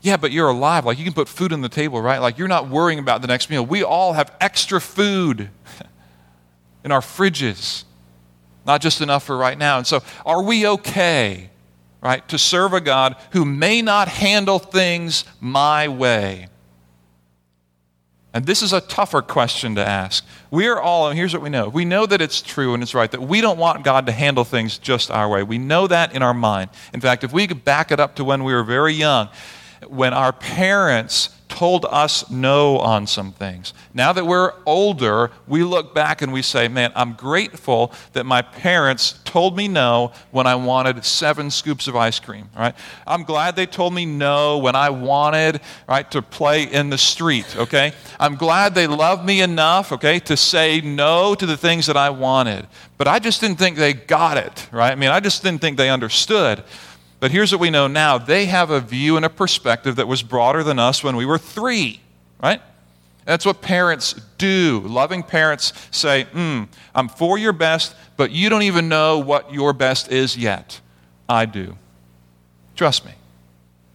yeah, 0.00 0.16
but 0.16 0.32
you're 0.32 0.48
alive. 0.48 0.84
Like, 0.84 0.98
you 0.98 1.04
can 1.04 1.12
put 1.12 1.28
food 1.28 1.52
on 1.52 1.60
the 1.60 1.68
table, 1.68 2.02
right? 2.02 2.18
Like, 2.18 2.38
you're 2.38 2.48
not 2.48 2.68
worrying 2.68 2.98
about 2.98 3.22
the 3.22 3.28
next 3.28 3.48
meal. 3.48 3.64
We 3.64 3.84
all 3.84 4.14
have 4.14 4.34
extra 4.40 4.80
food 4.80 5.50
in 6.84 6.90
our 6.90 7.00
fridges, 7.00 7.84
not 8.66 8.80
just 8.80 9.00
enough 9.00 9.24
for 9.24 9.36
right 9.36 9.56
now. 9.56 9.78
And 9.78 9.86
so, 9.86 10.02
are 10.26 10.42
we 10.42 10.66
okay, 10.66 11.48
right, 12.00 12.26
to 12.28 12.38
serve 12.38 12.72
a 12.72 12.80
God 12.80 13.14
who 13.30 13.44
may 13.44 13.82
not 13.82 14.08
handle 14.08 14.58
things 14.58 15.24
my 15.40 15.86
way? 15.86 16.48
And 18.34 18.46
this 18.46 18.62
is 18.62 18.72
a 18.72 18.80
tougher 18.80 19.20
question 19.20 19.74
to 19.74 19.86
ask. 19.86 20.24
We 20.50 20.66
are 20.68 20.80
all, 20.80 21.08
and 21.08 21.18
here's 21.18 21.34
what 21.34 21.42
we 21.42 21.50
know 21.50 21.68
we 21.68 21.84
know 21.84 22.06
that 22.06 22.20
it's 22.22 22.40
true 22.40 22.74
and 22.74 22.82
it's 22.82 22.94
right, 22.94 23.10
that 23.10 23.22
we 23.22 23.40
don't 23.40 23.58
want 23.58 23.84
God 23.84 24.06
to 24.06 24.12
handle 24.12 24.44
things 24.44 24.78
just 24.78 25.10
our 25.10 25.28
way. 25.28 25.42
We 25.42 25.58
know 25.58 25.86
that 25.86 26.14
in 26.14 26.22
our 26.22 26.34
mind. 26.34 26.70
In 26.94 27.00
fact, 27.00 27.24
if 27.24 27.32
we 27.32 27.46
could 27.46 27.64
back 27.64 27.90
it 27.90 28.00
up 28.00 28.16
to 28.16 28.24
when 28.24 28.44
we 28.44 28.54
were 28.54 28.64
very 28.64 28.94
young, 28.94 29.28
when 29.86 30.14
our 30.14 30.32
parents 30.32 31.28
told 31.52 31.84
us 31.90 32.30
no 32.30 32.78
on 32.78 33.06
some 33.06 33.30
things. 33.30 33.74
Now 33.92 34.14
that 34.14 34.24
we're 34.24 34.54
older, 34.64 35.30
we 35.46 35.62
look 35.62 35.94
back 35.94 36.22
and 36.22 36.32
we 36.32 36.40
say, 36.40 36.66
man, 36.66 36.92
I'm 36.96 37.12
grateful 37.12 37.92
that 38.14 38.24
my 38.24 38.40
parents 38.40 39.20
told 39.24 39.54
me 39.54 39.68
no 39.68 40.12
when 40.30 40.46
I 40.46 40.54
wanted 40.54 41.04
seven 41.04 41.50
scoops 41.50 41.88
of 41.88 41.94
ice 41.94 42.18
cream, 42.18 42.48
right? 42.56 42.74
I'm 43.06 43.24
glad 43.24 43.54
they 43.54 43.66
told 43.66 43.92
me 43.92 44.06
no 44.06 44.56
when 44.58 44.74
I 44.74 44.88
wanted, 44.88 45.60
right, 45.86 46.10
to 46.12 46.22
play 46.22 46.62
in 46.62 46.88
the 46.88 46.96
street, 46.96 47.54
okay? 47.54 47.92
I'm 48.18 48.36
glad 48.36 48.74
they 48.74 48.86
loved 48.86 49.26
me 49.26 49.42
enough, 49.42 49.92
okay, 49.92 50.20
to 50.20 50.38
say 50.38 50.80
no 50.80 51.34
to 51.34 51.44
the 51.44 51.58
things 51.58 51.84
that 51.86 51.98
I 51.98 52.08
wanted. 52.08 52.66
But 52.96 53.08
I 53.08 53.18
just 53.18 53.42
didn't 53.42 53.58
think 53.58 53.76
they 53.76 53.92
got 53.92 54.38
it, 54.38 54.68
right? 54.72 54.92
I 54.92 54.94
mean, 54.94 55.10
I 55.10 55.20
just 55.20 55.42
didn't 55.42 55.60
think 55.60 55.76
they 55.76 55.90
understood. 55.90 56.64
But 57.22 57.30
here's 57.30 57.52
what 57.52 57.60
we 57.60 57.70
know 57.70 57.86
now 57.86 58.18
they 58.18 58.46
have 58.46 58.70
a 58.70 58.80
view 58.80 59.14
and 59.14 59.24
a 59.24 59.30
perspective 59.30 59.94
that 59.94 60.08
was 60.08 60.24
broader 60.24 60.64
than 60.64 60.80
us 60.80 61.04
when 61.04 61.14
we 61.14 61.24
were 61.24 61.38
three, 61.38 62.00
right? 62.42 62.60
That's 63.24 63.46
what 63.46 63.62
parents 63.62 64.20
do. 64.38 64.82
Loving 64.84 65.22
parents 65.22 65.72
say, 65.92 66.26
mm, 66.32 66.66
I'm 66.92 67.08
for 67.08 67.38
your 67.38 67.52
best, 67.52 67.94
but 68.16 68.32
you 68.32 68.48
don't 68.48 68.64
even 68.64 68.88
know 68.88 69.20
what 69.20 69.54
your 69.54 69.72
best 69.72 70.10
is 70.10 70.36
yet. 70.36 70.80
I 71.28 71.46
do. 71.46 71.78
Trust 72.74 73.04
me. 73.04 73.12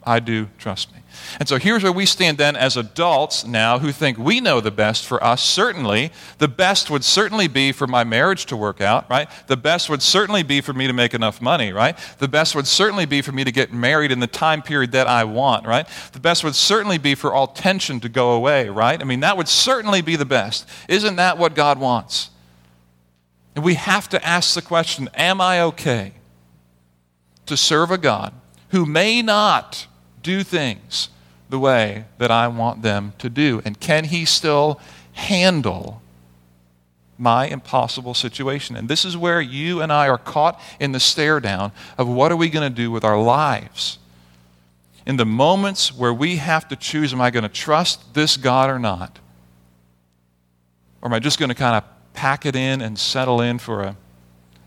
I 0.07 0.19
do. 0.19 0.47
Trust 0.57 0.93
me. 0.93 1.01
And 1.39 1.49
so 1.49 1.57
here's 1.57 1.83
where 1.83 1.91
we 1.91 2.05
stand 2.05 2.37
then 2.37 2.55
as 2.55 2.77
adults 2.77 3.45
now 3.45 3.79
who 3.79 3.91
think 3.91 4.17
we 4.17 4.39
know 4.39 4.61
the 4.61 4.71
best 4.71 5.05
for 5.05 5.21
us. 5.21 5.43
Certainly, 5.43 6.11
the 6.37 6.47
best 6.47 6.89
would 6.89 7.03
certainly 7.03 7.47
be 7.47 7.71
for 7.71 7.87
my 7.87 8.03
marriage 8.03 8.45
to 8.47 8.55
work 8.55 8.79
out, 8.79 9.09
right? 9.09 9.29
The 9.47 9.57
best 9.57 9.89
would 9.89 10.01
certainly 10.01 10.43
be 10.43 10.61
for 10.61 10.73
me 10.73 10.87
to 10.87 10.93
make 10.93 11.13
enough 11.13 11.41
money, 11.41 11.73
right? 11.73 11.97
The 12.19 12.27
best 12.27 12.55
would 12.55 12.67
certainly 12.67 13.05
be 13.05 13.21
for 13.21 13.33
me 13.33 13.43
to 13.43 13.51
get 13.51 13.73
married 13.73 14.11
in 14.11 14.19
the 14.21 14.27
time 14.27 14.61
period 14.61 14.93
that 14.93 15.07
I 15.07 15.25
want, 15.25 15.67
right? 15.67 15.87
The 16.13 16.19
best 16.19 16.43
would 16.43 16.55
certainly 16.55 16.97
be 16.97 17.13
for 17.13 17.33
all 17.33 17.47
tension 17.47 17.99
to 17.99 18.09
go 18.09 18.31
away, 18.31 18.69
right? 18.69 19.01
I 19.01 19.03
mean, 19.03 19.19
that 19.19 19.35
would 19.35 19.49
certainly 19.49 20.01
be 20.01 20.15
the 20.15 20.25
best. 20.25 20.67
Isn't 20.87 21.17
that 21.17 21.37
what 21.37 21.53
God 21.53 21.79
wants? 21.79 22.29
And 23.55 23.65
we 23.65 23.73
have 23.73 24.07
to 24.09 24.25
ask 24.25 24.55
the 24.55 24.61
question 24.61 25.09
Am 25.15 25.41
I 25.41 25.61
okay 25.61 26.13
to 27.47 27.57
serve 27.57 27.91
a 27.91 27.97
God 27.97 28.33
who 28.69 28.85
may 28.85 29.21
not 29.21 29.87
do 30.27 30.43
things 30.43 31.09
the 31.49 31.57
way 31.57 32.05
that 32.17 32.29
I 32.29 32.47
want 32.47 32.81
them 32.81 33.13
to 33.17 33.29
do? 33.29 33.61
And 33.65 33.79
can 33.79 34.03
He 34.03 34.25
still 34.25 34.79
handle 35.13 36.01
my 37.17 37.47
impossible 37.47 38.13
situation? 38.13 38.75
And 38.75 38.87
this 38.87 39.03
is 39.03 39.17
where 39.17 39.41
you 39.41 39.81
and 39.81 39.91
I 39.91 40.07
are 40.07 40.19
caught 40.19 40.61
in 40.79 40.91
the 40.91 40.99
stare 40.99 41.39
down 41.39 41.71
of 41.97 42.07
what 42.07 42.31
are 42.31 42.35
we 42.35 42.49
going 42.49 42.69
to 42.69 42.75
do 42.75 42.91
with 42.91 43.03
our 43.03 43.19
lives? 43.19 43.97
in 45.07 45.15
the 45.15 45.25
moments 45.25 45.93
where 45.95 46.13
we 46.13 46.35
have 46.35 46.67
to 46.67 46.75
choose 46.75 47.13
am 47.13 47.21
I 47.21 47.31
going 47.31 47.43
to 47.43 47.49
trust 47.49 48.13
this 48.13 48.35
God 48.35 48.69
or 48.69 48.77
not? 48.77 49.19
Or 51.01 51.07
am 51.07 51.13
I 51.13 51.19
just 51.19 51.39
going 51.39 51.47
to 51.47 51.55
kind 51.55 51.77
of 51.77 51.85
pack 52.13 52.45
it 52.45 52.57
in 52.57 52.81
and 52.81 52.99
settle 52.99 53.39
in 53.39 53.57
for 53.57 53.83
a, 53.83 53.95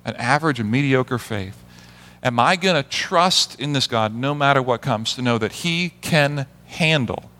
an 0.07 0.17
average 0.17 0.59
and 0.59 0.71
mediocre 0.71 1.19
faith? 1.19 1.63
Am 2.23 2.39
I 2.39 2.57
going 2.57 2.83
to 2.83 2.89
trust 2.89 3.59
in 3.59 3.73
this 3.73 3.87
God 3.87 4.15
no 4.15 4.35
matter 4.35 4.61
what 4.61 4.83
comes 4.83 5.15
to 5.15 5.23
know 5.23 5.39
that 5.39 5.53
He 5.53 5.91
can 6.01 6.47
handle 6.67 7.31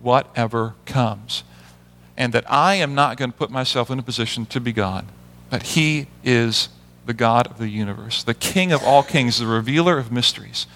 whatever 0.00 0.74
comes? 0.86 1.42
And 2.16 2.32
that 2.32 2.44
I 2.50 2.76
am 2.76 2.94
not 2.94 3.16
going 3.16 3.32
to 3.32 3.36
put 3.36 3.50
myself 3.50 3.90
in 3.90 3.98
a 3.98 4.02
position 4.02 4.46
to 4.46 4.60
be 4.60 4.72
God, 4.72 5.06
but 5.50 5.62
He 5.62 6.06
is 6.22 6.68
the 7.06 7.14
God 7.14 7.48
of 7.48 7.58
the 7.58 7.68
universe, 7.68 8.22
the 8.22 8.34
King 8.34 8.72
of 8.72 8.84
all 8.84 9.02
kings, 9.02 9.40
the 9.40 9.46
revealer 9.46 9.98
of 9.98 10.12
mysteries, 10.12 10.66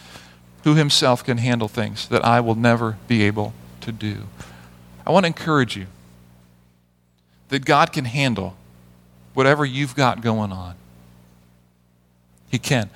who 0.64 0.74
Himself 0.74 1.22
can 1.24 1.38
handle 1.38 1.68
things 1.68 2.08
that 2.08 2.24
I 2.24 2.40
will 2.40 2.56
never 2.56 2.98
be 3.06 3.22
able 3.22 3.54
to 3.82 3.92
do. 3.92 4.24
I 5.06 5.12
want 5.12 5.24
to 5.24 5.28
encourage 5.28 5.76
you 5.76 5.86
that 7.50 7.64
God 7.64 7.92
can 7.92 8.04
handle 8.04 8.56
whatever 9.32 9.64
you've 9.64 9.94
got 9.94 10.20
going 10.20 10.50
on. 10.50 10.74
He 12.50 12.58
can. 12.58 12.90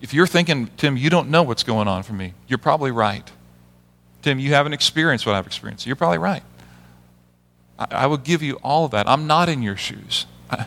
If 0.00 0.14
you're 0.14 0.26
thinking, 0.26 0.70
Tim, 0.76 0.96
you 0.96 1.10
don't 1.10 1.28
know 1.28 1.42
what's 1.42 1.62
going 1.62 1.88
on 1.88 2.02
for 2.02 2.12
me, 2.12 2.34
you're 2.46 2.58
probably 2.58 2.90
right. 2.90 3.30
Tim, 4.22 4.38
you 4.38 4.50
haven't 4.50 4.72
experienced 4.72 5.26
what 5.26 5.34
I've 5.34 5.46
experienced. 5.46 5.86
You're 5.86 5.96
probably 5.96 6.18
right. 6.18 6.42
I, 7.78 7.86
I 7.90 8.06
will 8.06 8.16
give 8.16 8.42
you 8.42 8.54
all 8.62 8.84
of 8.84 8.90
that. 8.92 9.08
I'm 9.08 9.26
not 9.26 9.48
in 9.48 9.62
your 9.62 9.76
shoes. 9.76 10.26
I, 10.50 10.66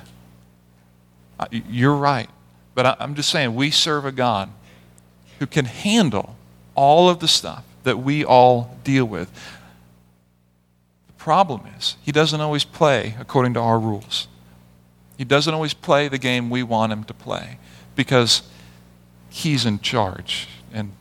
I, 1.39 1.47
you're 1.51 1.95
right. 1.95 2.29
But 2.73 2.97
I'm 3.01 3.15
just 3.15 3.29
saying, 3.29 3.55
we 3.55 3.69
serve 3.71 4.05
a 4.05 4.11
God 4.11 4.49
who 5.39 5.47
can 5.47 5.65
handle 5.65 6.35
all 6.75 7.09
of 7.09 7.19
the 7.19 7.27
stuff 7.27 7.65
that 7.83 7.99
we 7.99 8.23
all 8.23 8.77
deal 8.83 9.05
with. 9.05 9.29
The 11.07 11.13
problem 11.13 11.63
is, 11.77 11.97
he 12.01 12.11
doesn't 12.11 12.39
always 12.39 12.63
play 12.63 13.15
according 13.19 13.53
to 13.55 13.59
our 13.59 13.79
rules. 13.79 14.27
He 15.17 15.25
doesn't 15.25 15.53
always 15.53 15.73
play 15.73 16.07
the 16.07 16.17
game 16.17 16.49
we 16.49 16.63
want 16.63 16.93
him 16.93 17.03
to 17.03 17.13
play 17.13 17.57
because 17.95 18.43
He's 19.33 19.65
in 19.65 19.79
charge, 19.79 20.49
and 20.73 20.91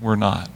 we're 0.00 0.16
not. 0.16 0.50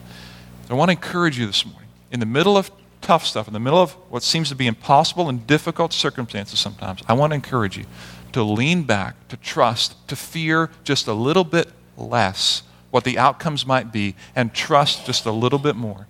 I 0.71 0.75
want 0.75 0.89
to 0.89 0.93
encourage 0.93 1.39
you 1.39 1.47
this 1.47 1.65
morning. 1.65 1.91
In 2.11 2.21
the 2.21 2.27
middle 2.27 2.57
of 2.57 2.71
tough 3.03 3.27
stuff, 3.27 3.47
in 3.47 3.53
the 3.53 3.61
middle 3.61 3.81
of 3.81 3.93
what 4.11 4.23
seems 4.23 4.49
to 4.49 4.55
be 4.55 4.67
impossible 4.67 5.29
and 5.29 5.47
difficult 5.47 5.93
circumstances 5.93 6.59
sometimes, 6.59 7.03
I 7.07 7.13
want 7.13 7.33
to 7.33 7.35
encourage 7.35 7.77
you 7.77 7.85
to 8.33 8.43
lean 8.43 8.85
back, 8.85 9.29
to 9.29 9.37
trust, 9.37 10.09
to 10.09 10.17
fear 10.17 10.71
just 10.85 11.07
a 11.07 11.13
little 11.13 11.45
bit 11.45 11.69
less 11.99 12.63
what 12.91 13.05
the 13.05 13.19
outcomes 13.19 13.67
might 13.67 13.93
be, 13.93 14.15
and 14.35 14.55
trust 14.55 15.05
just 15.05 15.27
a 15.27 15.31
little 15.31 15.59
bit 15.59 15.77
more. 15.77 16.07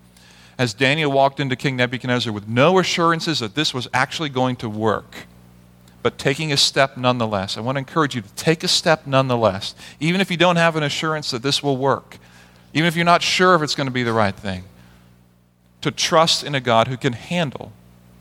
As 0.56 0.72
Daniel 0.72 1.10
walked 1.10 1.40
into 1.40 1.56
King 1.56 1.76
Nebuchadnezzar 1.76 2.32
with 2.32 2.46
no 2.46 2.78
assurances 2.78 3.40
that 3.40 3.56
this 3.56 3.74
was 3.74 3.88
actually 3.92 4.28
going 4.28 4.54
to 4.56 4.68
work, 4.68 5.26
but 6.06 6.18
taking 6.18 6.52
a 6.52 6.56
step 6.56 6.96
nonetheless. 6.96 7.58
I 7.58 7.62
want 7.62 7.74
to 7.74 7.80
encourage 7.80 8.14
you 8.14 8.20
to 8.20 8.32
take 8.34 8.62
a 8.62 8.68
step 8.68 9.08
nonetheless, 9.08 9.74
even 9.98 10.20
if 10.20 10.30
you 10.30 10.36
don't 10.36 10.54
have 10.54 10.76
an 10.76 10.84
assurance 10.84 11.32
that 11.32 11.42
this 11.42 11.64
will 11.64 11.76
work, 11.76 12.18
even 12.72 12.86
if 12.86 12.94
you're 12.94 13.04
not 13.04 13.22
sure 13.22 13.56
if 13.56 13.62
it's 13.62 13.74
going 13.74 13.88
to 13.88 13.92
be 13.92 14.04
the 14.04 14.12
right 14.12 14.36
thing, 14.36 14.62
to 15.80 15.90
trust 15.90 16.44
in 16.44 16.54
a 16.54 16.60
God 16.60 16.86
who 16.86 16.96
can 16.96 17.12
handle 17.12 17.72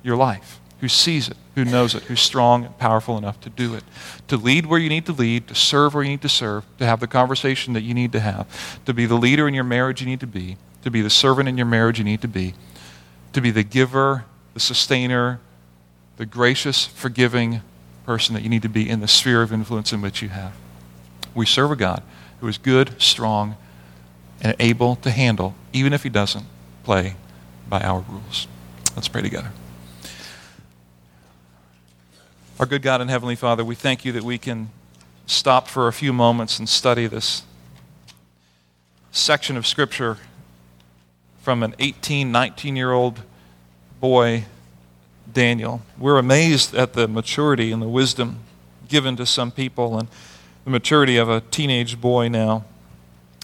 your 0.01 0.15
life, 0.15 0.59
who 0.79 0.88
sees 0.88 1.29
it, 1.29 1.38
who 1.53 1.63
knows 1.63 1.93
it, 1.93 2.01
who's 2.05 2.21
strong 2.21 2.65
and 2.65 2.75
powerful 2.79 3.19
enough 3.19 3.39
to 3.41 3.51
do 3.51 3.75
it, 3.75 3.83
to 4.29 4.36
lead 4.36 4.65
where 4.65 4.79
you 4.79 4.89
need 4.89 5.05
to 5.05 5.13
lead, 5.13 5.47
to 5.49 5.53
serve 5.53 5.93
where 5.93 6.03
you 6.03 6.09
need 6.09 6.23
to 6.23 6.27
serve, 6.27 6.65
to 6.79 6.88
have 6.88 6.99
the 6.99 7.05
conversation 7.05 7.73
that 7.73 7.83
you 7.83 7.93
need 7.93 8.11
to 8.13 8.19
have, 8.19 8.83
to 8.86 8.95
be 8.95 9.05
the 9.05 9.13
leader 9.13 9.47
in 9.47 9.53
your 9.53 9.63
marriage 9.63 10.01
you 10.01 10.07
need 10.07 10.21
to 10.21 10.25
be, 10.25 10.57
to 10.81 10.89
be 10.89 11.03
the 11.03 11.09
servant 11.11 11.47
in 11.47 11.55
your 11.55 11.67
marriage 11.67 11.99
you 11.99 12.03
need 12.03 12.21
to 12.21 12.27
be, 12.27 12.55
to 13.33 13.41
be 13.41 13.51
the 13.51 13.63
giver, 13.63 14.25
the 14.55 14.59
sustainer, 14.59 15.39
the 16.17 16.25
gracious, 16.25 16.83
forgiving, 16.88 17.61
person 18.05 18.35
that 18.35 18.43
you 18.43 18.49
need 18.49 18.61
to 18.61 18.69
be 18.69 18.87
in 18.87 18.99
the 18.99 19.07
sphere 19.07 19.41
of 19.41 19.51
influence 19.51 19.91
in 19.91 20.01
which 20.01 20.21
you 20.21 20.29
have. 20.29 20.55
We 21.33 21.45
serve 21.45 21.71
a 21.71 21.75
God 21.75 22.03
who 22.39 22.47
is 22.47 22.57
good, 22.57 23.01
strong, 23.01 23.57
and 24.41 24.55
able 24.59 24.95
to 24.97 25.11
handle, 25.11 25.55
even 25.73 25.93
if 25.93 26.03
he 26.03 26.09
doesn't 26.09 26.45
play 26.83 27.15
by 27.67 27.81
our 27.81 28.01
rules. 28.01 28.47
Let's 28.95 29.07
pray 29.07 29.21
together. 29.21 29.51
Our 32.59 32.65
good 32.65 32.81
God 32.81 33.01
and 33.01 33.09
Heavenly 33.09 33.35
Father, 33.35 33.65
we 33.65 33.75
thank 33.75 34.05
you 34.05 34.11
that 34.13 34.23
we 34.23 34.37
can 34.37 34.69
stop 35.25 35.67
for 35.67 35.87
a 35.87 35.93
few 35.93 36.13
moments 36.13 36.59
and 36.59 36.69
study 36.69 37.07
this 37.07 37.43
section 39.11 39.57
of 39.57 39.65
Scripture 39.65 40.17
from 41.41 41.63
an 41.63 41.75
18, 41.79 42.31
19 42.31 42.75
year 42.75 42.91
old 42.91 43.21
boy 43.99 44.45
Daniel. 45.32 45.82
We're 45.97 46.17
amazed 46.17 46.73
at 46.76 46.93
the 46.93 47.07
maturity 47.07 47.71
and 47.71 47.82
the 47.82 47.88
wisdom 47.88 48.39
given 48.88 49.15
to 49.17 49.26
some 49.26 49.51
people 49.51 49.97
and 49.97 50.07
the 50.63 50.69
maturity 50.69 51.17
of 51.17 51.30
a 51.30 51.41
teenage 51.41 51.99
boy 51.99 52.28
now 52.28 52.65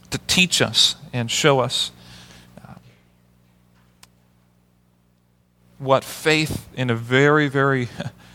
to 0.09 0.17
teach 0.27 0.61
us 0.61 0.95
and 1.13 1.31
show 1.31 1.59
us 1.59 1.91
uh, 2.67 2.73
what 5.79 6.03
faith 6.03 6.67
in 6.75 6.89
a 6.89 6.95
very, 6.95 7.47
very 7.47 7.87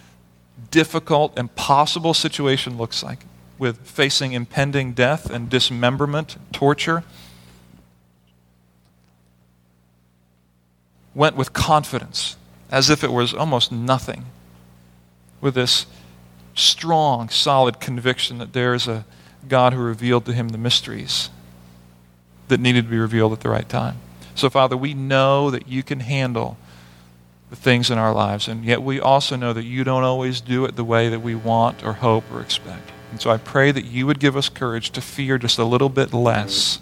difficult, 0.71 1.39
impossible 1.39 2.15
situation 2.15 2.77
looks 2.77 3.03
like 3.03 3.21
with 3.59 3.79
facing 3.87 4.33
impending 4.33 4.93
death 4.93 5.31
and 5.31 5.49
dismemberment, 5.49 6.37
torture. 6.53 7.05
Went 11.15 11.37
with 11.37 11.55
confidence 11.55 12.37
as 12.71 12.91
if 12.91 13.05
it 13.05 13.13
was 13.13 13.33
almost 13.33 13.71
nothing, 13.71 14.27
with 15.41 15.55
this 15.55 15.87
strong, 16.55 17.29
solid 17.29 17.81
conviction 17.81 18.39
that 18.39 18.53
there 18.53 18.75
is 18.75 18.89
a 18.89 19.05
God 19.49 19.73
who 19.73 19.81
revealed 19.81 20.25
to 20.27 20.33
him 20.33 20.49
the 20.49 20.59
mysteries 20.59 21.31
that 22.49 22.61
needed 22.61 22.85
to 22.85 22.91
be 22.91 22.99
revealed 22.99 23.33
at 23.33 23.41
the 23.41 23.49
right 23.49 23.69
time. 23.69 23.99
So, 24.35 24.51
Father, 24.51 24.77
we 24.77 24.95
know 24.95 25.51
that 25.51 25.69
you 25.69 25.83
can 25.83 26.01
handle 26.01 26.57
the 27.51 27.57
things 27.57 27.91
in 27.91 27.99
our 27.99 28.13
lives, 28.13 28.49
and 28.49 28.65
yet 28.65 28.83
we 28.83 28.99
also 29.01 29.37
know 29.37 29.53
that 29.53 29.65
you 29.65 29.85
don't 29.85 30.03
always 30.03 30.41
do 30.41 30.65
it 30.65 30.77
the 30.77 30.85
way 30.85 31.09
that 31.09 31.21
we 31.21 31.35
want 31.35 31.85
or 31.85 31.95
hope 31.95 32.25
or 32.33 32.41
expect. 32.41 32.91
And 33.11 33.21
so 33.21 33.31
I 33.31 33.37
pray 33.37 33.71
that 33.71 33.85
you 33.85 34.07
would 34.07 34.19
give 34.19 34.37
us 34.37 34.49
courage 34.49 34.91
to 34.91 35.01
fear 35.01 35.39
just 35.39 35.59
a 35.59 35.65
little 35.65 35.89
bit 35.89 36.13
less 36.13 36.81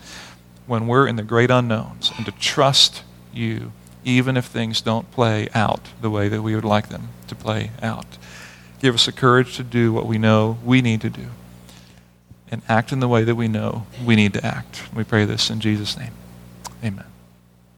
when 0.67 0.87
we're 0.87 1.07
in 1.07 1.17
the 1.17 1.23
great 1.23 1.51
unknowns 1.51 2.11
and 2.17 2.25
to 2.25 2.33
trust 2.33 3.03
you 3.33 3.73
even 4.05 4.37
if 4.37 4.47
things 4.47 4.81
don't 4.81 5.11
play 5.11 5.49
out 5.55 5.81
the 6.01 6.11
way 6.11 6.29
that 6.29 6.43
we 6.43 6.55
would 6.55 6.65
like 6.65 6.89
them 6.89 7.09
to 7.29 7.35
play 7.35 7.71
out. 7.83 8.19
Give 8.81 8.95
us 8.95 9.07
the 9.07 9.13
courage 9.13 9.57
to 9.57 9.63
do 9.63 9.93
what 9.93 10.07
we 10.07 10.19
know 10.19 10.59
we 10.65 10.83
need 10.83 11.01
to 11.03 11.11
do 11.11 11.27
and 12.51 12.63
act 12.69 12.93
in 12.93 13.01
the 13.01 13.09
way 13.09 13.25
that 13.25 13.35
we 13.35 13.49
know 13.49 13.87
we 14.05 14.15
need 14.15 14.33
to 14.35 14.45
act. 14.45 14.85
We 14.95 15.05
pray 15.05 15.25
this 15.25 15.51
in 15.51 15.61
Jesus' 15.61 15.97
name. 15.97 16.13
Amen. 16.85 17.14